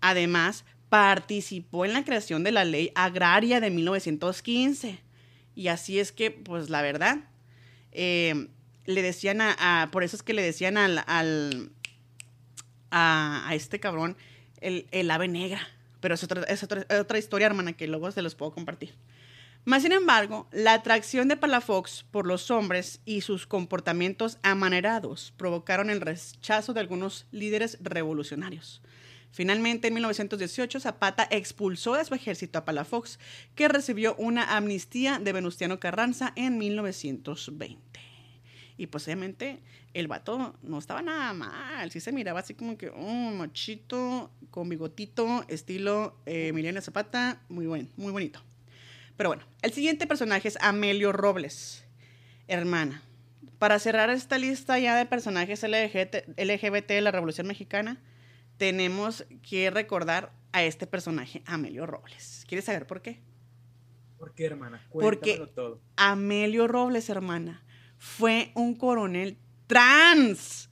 Además, 0.00 0.64
participó 0.88 1.84
en 1.84 1.92
la 1.92 2.04
creación 2.04 2.44
de 2.44 2.52
la 2.52 2.64
Ley 2.64 2.92
Agraria 2.94 3.60
de 3.60 3.70
1915. 3.70 5.00
Y 5.56 5.66
así 5.66 5.98
es 5.98 6.12
que, 6.12 6.30
pues 6.30 6.70
la 6.70 6.80
verdad, 6.80 7.24
eh, 7.90 8.48
le 8.86 9.02
decían 9.02 9.40
a, 9.40 9.88
por 9.90 10.04
eso 10.04 10.14
es 10.14 10.22
que 10.22 10.32
le 10.32 10.42
decían 10.42 10.76
al, 10.76 11.72
a 12.92 13.50
este 13.52 13.80
cabrón 13.80 14.16
el, 14.60 14.86
el 14.92 15.10
ave 15.10 15.26
negra. 15.26 15.60
Pero 15.98 16.14
es 16.14 16.22
otra, 16.22 16.42
es 16.44 16.62
otra, 16.62 16.86
otra 17.00 17.18
historia, 17.18 17.46
hermana, 17.46 17.72
que 17.72 17.88
luego 17.88 18.12
se 18.12 18.22
los 18.22 18.36
puedo 18.36 18.52
compartir. 18.52 18.94
Más 19.64 19.82
sin 19.82 19.92
embargo, 19.92 20.48
la 20.50 20.74
atracción 20.74 21.28
de 21.28 21.36
Palafox 21.36 22.04
por 22.10 22.26
los 22.26 22.50
hombres 22.50 23.00
y 23.04 23.20
sus 23.20 23.46
comportamientos 23.46 24.38
amanerados 24.42 25.32
provocaron 25.36 25.88
el 25.88 26.00
rechazo 26.00 26.74
de 26.74 26.80
algunos 26.80 27.26
líderes 27.30 27.78
revolucionarios. 27.80 28.82
Finalmente, 29.30 29.86
en 29.86 29.94
1918, 29.94 30.80
Zapata 30.80 31.28
expulsó 31.30 31.94
de 31.94 32.04
su 32.04 32.12
ejército 32.12 32.58
a 32.58 32.64
Palafox, 32.64 33.20
que 33.54 33.68
recibió 33.68 34.16
una 34.16 34.56
amnistía 34.56 35.20
de 35.20 35.32
Venustiano 35.32 35.78
Carranza 35.78 36.32
en 36.34 36.58
1920. 36.58 37.78
Y 38.76 38.88
posiblemente 38.88 39.62
el 39.94 40.08
vato 40.08 40.58
no 40.62 40.78
estaba 40.78 41.02
nada 41.02 41.32
mal. 41.34 41.88
Sí 41.92 42.00
se 42.00 42.10
miraba 42.10 42.40
así 42.40 42.54
como 42.54 42.76
que, 42.76 42.90
un 42.90 43.38
machito, 43.38 44.32
con 44.50 44.68
bigotito, 44.68 45.44
estilo 45.46 46.16
eh, 46.26 46.48
Emiliano 46.48 46.80
Zapata. 46.80 47.40
Muy 47.48 47.66
buen, 47.66 47.88
muy 47.96 48.10
bonito. 48.10 48.42
Pero 49.16 49.30
bueno, 49.30 49.44
el 49.62 49.72
siguiente 49.72 50.06
personaje 50.06 50.48
es 50.48 50.58
Amelio 50.60 51.12
Robles, 51.12 51.84
hermana. 52.48 53.02
Para 53.58 53.78
cerrar 53.78 54.10
esta 54.10 54.38
lista 54.38 54.78
ya 54.78 54.96
de 54.96 55.06
personajes 55.06 55.62
LGBT 55.62 56.88
de 56.88 57.00
la 57.00 57.10
Revolución 57.12 57.46
Mexicana, 57.46 58.00
tenemos 58.56 59.24
que 59.48 59.70
recordar 59.70 60.32
a 60.52 60.62
este 60.62 60.86
personaje, 60.86 61.42
Amelio 61.46 61.86
Robles. 61.86 62.44
¿Quieres 62.48 62.64
saber 62.64 62.86
por 62.86 63.02
qué? 63.02 63.20
¿Por 64.18 64.34
qué, 64.34 64.46
hermana? 64.46 64.86
Porque 64.92 65.44
todo. 65.54 65.80
Amelio 65.96 66.68
Robles, 66.68 67.08
hermana, 67.08 67.64
fue 67.98 68.52
un 68.54 68.74
coronel 68.74 69.36
trans. 69.66 70.68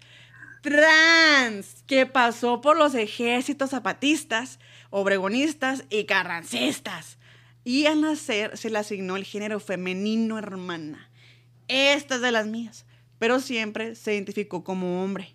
Trans, 0.63 1.83
que 1.87 2.07
pasó 2.07 2.61
por 2.61 2.77
los 2.77 2.95
ejércitos 2.95 3.71
zapatistas, 3.71 4.61
obregonistas 4.91 5.85
y 5.89 6.05
carrancistas. 6.05 7.19
Y 7.65 7.87
al 7.87 8.01
nacer 8.01 8.57
se 8.57 8.71
le 8.71 8.79
asignó 8.79 9.17
el 9.17 9.25
género 9.25 9.61
femenino, 9.61 10.39
hermana. 10.39 11.11
Esta 11.69 12.17
es 12.17 12.21
de 12.21 12.33
las 12.33 12.47
mías. 12.47 12.87
Pero 13.19 13.39
siempre 13.41 13.95
se 13.95 14.15
identificó 14.15 14.65
como 14.65 15.05
hombre. 15.05 15.35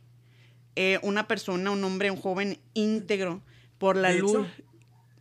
Eh, 0.76 1.00
una 1.04 1.28
persona, 1.28 1.72
un 1.72 1.84
hombre, 1.84 2.12
un 2.12 2.18
joven 2.18 2.60
íntegro 2.74 3.42
por 3.78 3.96
la 3.96 4.12
luz. 4.12 4.48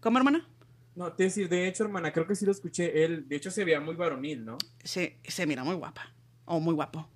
¿Cómo, 0.01 0.19
hermana? 0.19 0.49
No, 0.97 1.13
te 1.13 1.25
decir, 1.25 1.49
de 1.49 1.69
hecho, 1.69 1.85
hermana, 1.85 2.13
creo 2.13 2.27
que 2.27 2.35
sí 2.35 2.45
lo 2.45 2.53
escuché. 2.53 3.05
Él, 3.05 3.29
de 3.29 3.37
hecho, 3.37 3.51
se 3.51 3.65
veía 3.65 3.81
muy 3.81 3.95
varonil, 3.95 4.45
¿no? 4.45 4.59
Se, 4.83 5.19
se 5.25 5.47
mira 5.47 5.63
muy 5.63 5.75
guapa. 5.75 6.13
O 6.47 6.61
muy 6.61 6.75
guapo. 6.75 7.09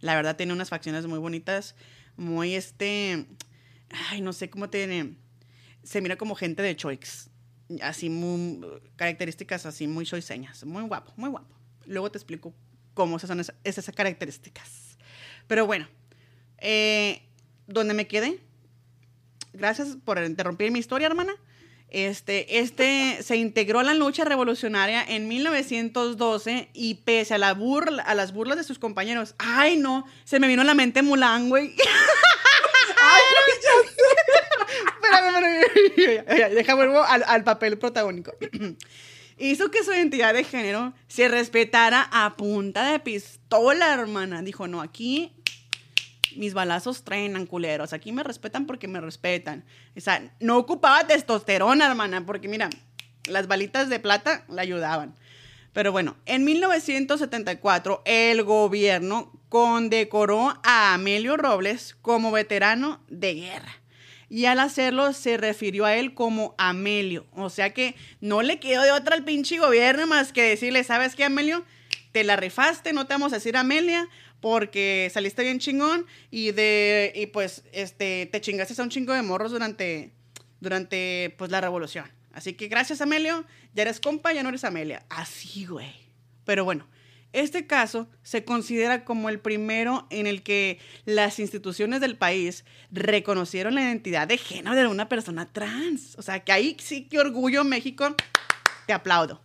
La 0.00 0.14
verdad, 0.14 0.36
tiene 0.36 0.52
unas 0.52 0.70
facciones 0.70 1.06
muy 1.06 1.18
bonitas. 1.18 1.76
Muy 2.16 2.54
este. 2.54 3.26
Ay, 4.10 4.20
no 4.20 4.32
sé 4.32 4.50
cómo 4.50 4.70
tiene. 4.70 5.16
Se 5.82 6.00
mira 6.00 6.16
como 6.16 6.34
gente 6.34 6.62
de 6.62 6.74
Choix. 6.76 7.30
Así, 7.82 8.10
muy. 8.10 8.60
Características 8.96 9.66
así, 9.66 9.86
muy 9.86 10.06
choiseñas. 10.06 10.64
Muy 10.64 10.82
guapo, 10.84 11.12
muy 11.16 11.30
guapo. 11.30 11.54
Luego 11.86 12.10
te 12.10 12.18
explico 12.18 12.54
cómo 12.94 13.18
son 13.18 13.40
esas, 13.64 13.90
características. 13.94 14.98
Pero 15.46 15.66
bueno. 15.66 15.88
Eh, 16.58 17.22
¿Dónde 17.66 17.94
me 17.94 18.06
quedé? 18.06 18.40
Gracias 19.52 19.96
por 20.04 20.22
interrumpir 20.22 20.70
mi 20.70 20.78
historia, 20.78 21.06
hermana. 21.06 21.34
Este, 21.88 22.58
este 22.58 23.22
se 23.22 23.36
integró 23.36 23.78
a 23.78 23.84
la 23.84 23.94
lucha 23.94 24.24
revolucionaria 24.24 25.04
en 25.04 25.28
1912 25.28 26.68
y 26.72 26.94
pese 26.94 27.34
a, 27.34 27.36
a 27.36 28.14
las 28.14 28.32
burlas 28.32 28.56
de 28.56 28.64
sus 28.64 28.78
compañeros, 28.78 29.34
ay 29.38 29.76
no, 29.76 30.04
se 30.24 30.40
me 30.40 30.48
vino 30.48 30.62
a 30.62 30.64
la 30.64 30.74
mente 30.74 31.02
Mulan, 31.02 31.48
güey. 31.48 31.74
espérame, 35.12 36.76
vuelvo 36.76 37.02
al, 37.08 37.24
al 37.26 37.44
papel 37.44 37.78
protagónico. 37.78 38.32
Hizo 39.38 39.70
que 39.70 39.84
su 39.84 39.92
identidad 39.92 40.32
de 40.32 40.44
género 40.44 40.94
se 41.08 41.28
respetara 41.28 42.08
a 42.10 42.36
punta 42.36 42.90
de 42.90 42.98
pistola, 43.00 43.92
hermana. 43.92 44.40
Dijo, 44.40 44.66
no, 44.66 44.80
aquí 44.80 45.32
mis 46.36 46.54
balazos 46.54 47.04
trenan, 47.04 47.46
culeros. 47.46 47.92
Aquí 47.92 48.12
me 48.12 48.22
respetan 48.22 48.66
porque 48.66 48.88
me 48.88 49.00
respetan. 49.00 49.64
O 49.96 50.00
sea, 50.00 50.30
no 50.40 50.56
ocupaba 50.56 51.06
testosterona, 51.06 51.86
hermana, 51.86 52.24
porque 52.24 52.48
mira, 52.48 52.70
las 53.26 53.46
balitas 53.46 53.88
de 53.88 54.00
plata 54.00 54.44
la 54.48 54.62
ayudaban. 54.62 55.14
Pero 55.72 55.92
bueno, 55.92 56.16
en 56.24 56.44
1974 56.44 58.02
el 58.06 58.42
gobierno 58.44 59.32
condecoró 59.50 60.58
a 60.62 60.94
Amelio 60.94 61.36
Robles 61.36 61.96
como 62.00 62.32
veterano 62.32 63.02
de 63.08 63.34
guerra. 63.34 63.74
Y 64.28 64.46
al 64.46 64.58
hacerlo 64.58 65.12
se 65.12 65.36
refirió 65.36 65.84
a 65.84 65.94
él 65.94 66.14
como 66.14 66.54
Amelio. 66.58 67.26
O 67.32 67.48
sea 67.50 67.72
que 67.72 67.94
no 68.20 68.42
le 68.42 68.58
quedó 68.58 68.82
de 68.82 68.92
otra 68.92 69.14
al 69.14 69.24
pinche 69.24 69.58
gobierno 69.58 70.06
más 70.06 70.32
que 70.32 70.42
decirle, 70.42 70.82
¿sabes 70.84 71.14
qué, 71.14 71.24
Amelio? 71.24 71.64
Te 72.12 72.24
la 72.24 72.36
rifaste, 72.36 72.92
no 72.92 73.06
te 73.06 73.14
vamos 73.14 73.32
a 73.32 73.36
decir 73.36 73.56
Amelia, 73.56 74.08
porque 74.40 75.10
saliste 75.12 75.42
bien 75.42 75.58
chingón 75.58 76.06
y 76.30 76.52
de 76.52 77.12
y 77.14 77.26
pues 77.26 77.64
este 77.72 78.26
te 78.26 78.40
chingaste 78.40 78.80
a 78.80 78.84
un 78.84 78.90
chingo 78.90 79.12
de 79.12 79.22
morros 79.22 79.52
durante 79.52 80.12
durante 80.60 81.34
pues 81.38 81.50
la 81.50 81.60
revolución. 81.60 82.10
Así 82.32 82.54
que 82.54 82.68
gracias 82.68 83.00
Amelio, 83.00 83.44
ya 83.74 83.82
eres 83.82 84.00
compa, 84.00 84.32
ya 84.32 84.42
no 84.42 84.50
eres 84.50 84.64
Amelia. 84.64 85.04
Así, 85.08 85.66
güey. 85.66 85.94
Pero 86.44 86.64
bueno, 86.64 86.86
este 87.32 87.66
caso 87.66 88.08
se 88.22 88.44
considera 88.44 89.04
como 89.04 89.28
el 89.28 89.40
primero 89.40 90.06
en 90.10 90.26
el 90.26 90.42
que 90.42 90.78
las 91.04 91.38
instituciones 91.38 92.00
del 92.00 92.16
país 92.16 92.64
reconocieron 92.90 93.74
la 93.74 93.82
identidad 93.82 94.26
de 94.26 94.38
género 94.38 94.74
de 94.74 94.86
una 94.86 95.08
persona 95.08 95.52
trans. 95.52 96.16
O 96.18 96.22
sea, 96.22 96.44
que 96.44 96.52
ahí 96.52 96.76
sí 96.80 97.04
que 97.04 97.18
orgullo 97.18 97.64
México, 97.64 98.14
te 98.86 98.92
aplaudo. 98.92 99.40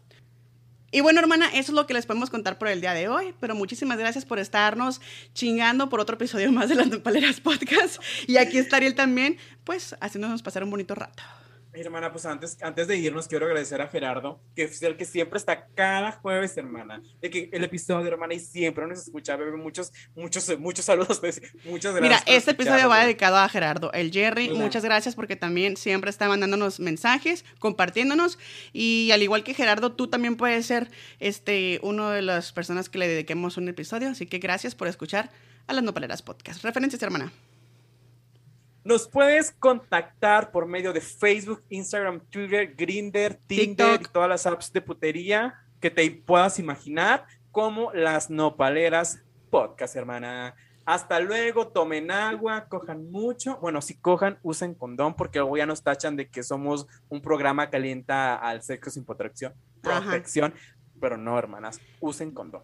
Y 0.93 0.99
bueno, 0.99 1.21
hermana, 1.21 1.47
eso 1.47 1.71
es 1.71 1.75
lo 1.75 1.87
que 1.87 1.93
les 1.93 2.05
podemos 2.05 2.29
contar 2.29 2.57
por 2.57 2.67
el 2.67 2.81
día 2.81 2.93
de 2.93 3.07
hoy, 3.07 3.33
pero 3.39 3.55
muchísimas 3.55 3.97
gracias 3.97 4.25
por 4.25 4.39
estarnos 4.39 4.99
chingando 5.33 5.87
por 5.87 6.01
otro 6.01 6.15
episodio 6.15 6.51
más 6.51 6.67
de 6.67 6.75
las 6.75 6.87
Nopaleras 6.87 7.39
Podcast. 7.39 8.01
Y 8.27 8.37
aquí 8.37 8.57
está 8.57 8.75
Ariel 8.75 8.95
también, 8.95 9.37
pues 9.63 9.95
haciéndonos 10.01 10.41
pasar 10.41 10.65
un 10.65 10.69
bonito 10.69 10.93
rato. 10.93 11.23
Hermana, 11.73 12.11
pues 12.11 12.25
antes, 12.25 12.57
antes 12.61 12.87
de 12.87 12.97
irnos, 12.97 13.27
quiero 13.27 13.45
agradecer 13.45 13.81
a 13.81 13.87
Gerardo, 13.87 14.41
que 14.55 14.63
es 14.63 14.81
el 14.83 14.97
que 14.97 15.05
siempre 15.05 15.37
está 15.37 15.67
cada 15.67 16.11
jueves, 16.11 16.57
hermana. 16.57 17.01
De 17.21 17.29
que 17.29 17.49
el 17.53 17.63
episodio, 17.63 18.07
hermana, 18.07 18.33
y 18.33 18.39
siempre 18.39 18.85
nos 18.87 18.99
escucha, 18.99 19.37
bebé. 19.37 19.55
Muchos, 19.55 19.93
muchos, 20.15 20.59
muchos 20.59 20.85
saludos. 20.85 21.19
Pues, 21.21 21.41
muchas 21.65 21.95
gracias. 21.95 22.23
Mira, 22.25 22.37
este 22.37 22.51
episodio 22.51 22.89
va 22.89 23.03
dedicado 23.03 23.37
a 23.37 23.47
Gerardo. 23.47 23.93
El 23.93 24.11
Jerry, 24.11 24.49
muchas 24.49 24.83
gracias 24.83 25.15
porque 25.15 25.35
también 25.35 25.77
siempre 25.77 26.09
está 26.09 26.27
mandándonos 26.27 26.79
mensajes, 26.79 27.45
compartiéndonos. 27.59 28.37
Y 28.73 29.11
al 29.11 29.21
igual 29.21 29.43
que 29.43 29.53
Gerardo, 29.53 29.93
tú 29.93 30.07
también 30.07 30.35
puedes 30.35 30.65
ser 30.65 30.89
este, 31.19 31.79
uno 31.83 32.09
de 32.09 32.21
las 32.21 32.51
personas 32.51 32.89
que 32.89 32.97
le 32.97 33.07
dediquemos 33.07 33.57
un 33.57 33.69
episodio. 33.69 34.09
Así 34.09 34.25
que 34.25 34.39
gracias 34.39 34.75
por 34.75 34.87
escuchar 34.87 35.29
a 35.67 35.73
las 35.73 35.83
Nopaleras 35.83 36.21
Podcast. 36.21 36.63
Referencias, 36.63 37.01
hermana. 37.01 37.31
Nos 38.83 39.07
puedes 39.07 39.51
contactar 39.51 40.51
por 40.51 40.65
medio 40.65 40.91
de 40.91 41.01
Facebook, 41.01 41.63
Instagram, 41.69 42.19
Twitter, 42.31 42.73
Grinder, 42.75 43.35
Tinder 43.35 44.01
y 44.01 44.05
todas 44.05 44.27
las 44.27 44.47
apps 44.47 44.73
de 44.73 44.81
putería 44.81 45.53
que 45.79 45.91
te 45.91 46.09
puedas 46.09 46.57
imaginar, 46.57 47.25
como 47.51 47.91
las 47.93 48.29
nopaleras 48.29 49.19
podcast, 49.51 49.95
hermana. 49.95 50.55
Hasta 50.85 51.19
luego, 51.19 51.67
tomen 51.67 52.09
agua, 52.09 52.65
cojan 52.67 53.11
mucho. 53.11 53.57
Bueno, 53.61 53.81
si 53.81 53.95
cojan, 53.97 54.39
usen 54.41 54.73
condón, 54.73 55.15
porque 55.15 55.37
luego 55.37 55.57
ya 55.57 55.67
nos 55.67 55.83
tachan 55.83 56.15
de 56.15 56.27
que 56.27 56.41
somos 56.41 56.87
un 57.07 57.21
programa 57.21 57.69
que 57.69 57.77
alienta 57.77 58.35
al 58.35 58.63
sexo 58.63 58.89
sin 58.89 59.05
protección. 59.05 59.53
Protección. 59.81 60.55
Pero 60.99 61.17
no, 61.17 61.37
hermanas, 61.37 61.79
usen 61.99 62.31
condón. 62.31 62.63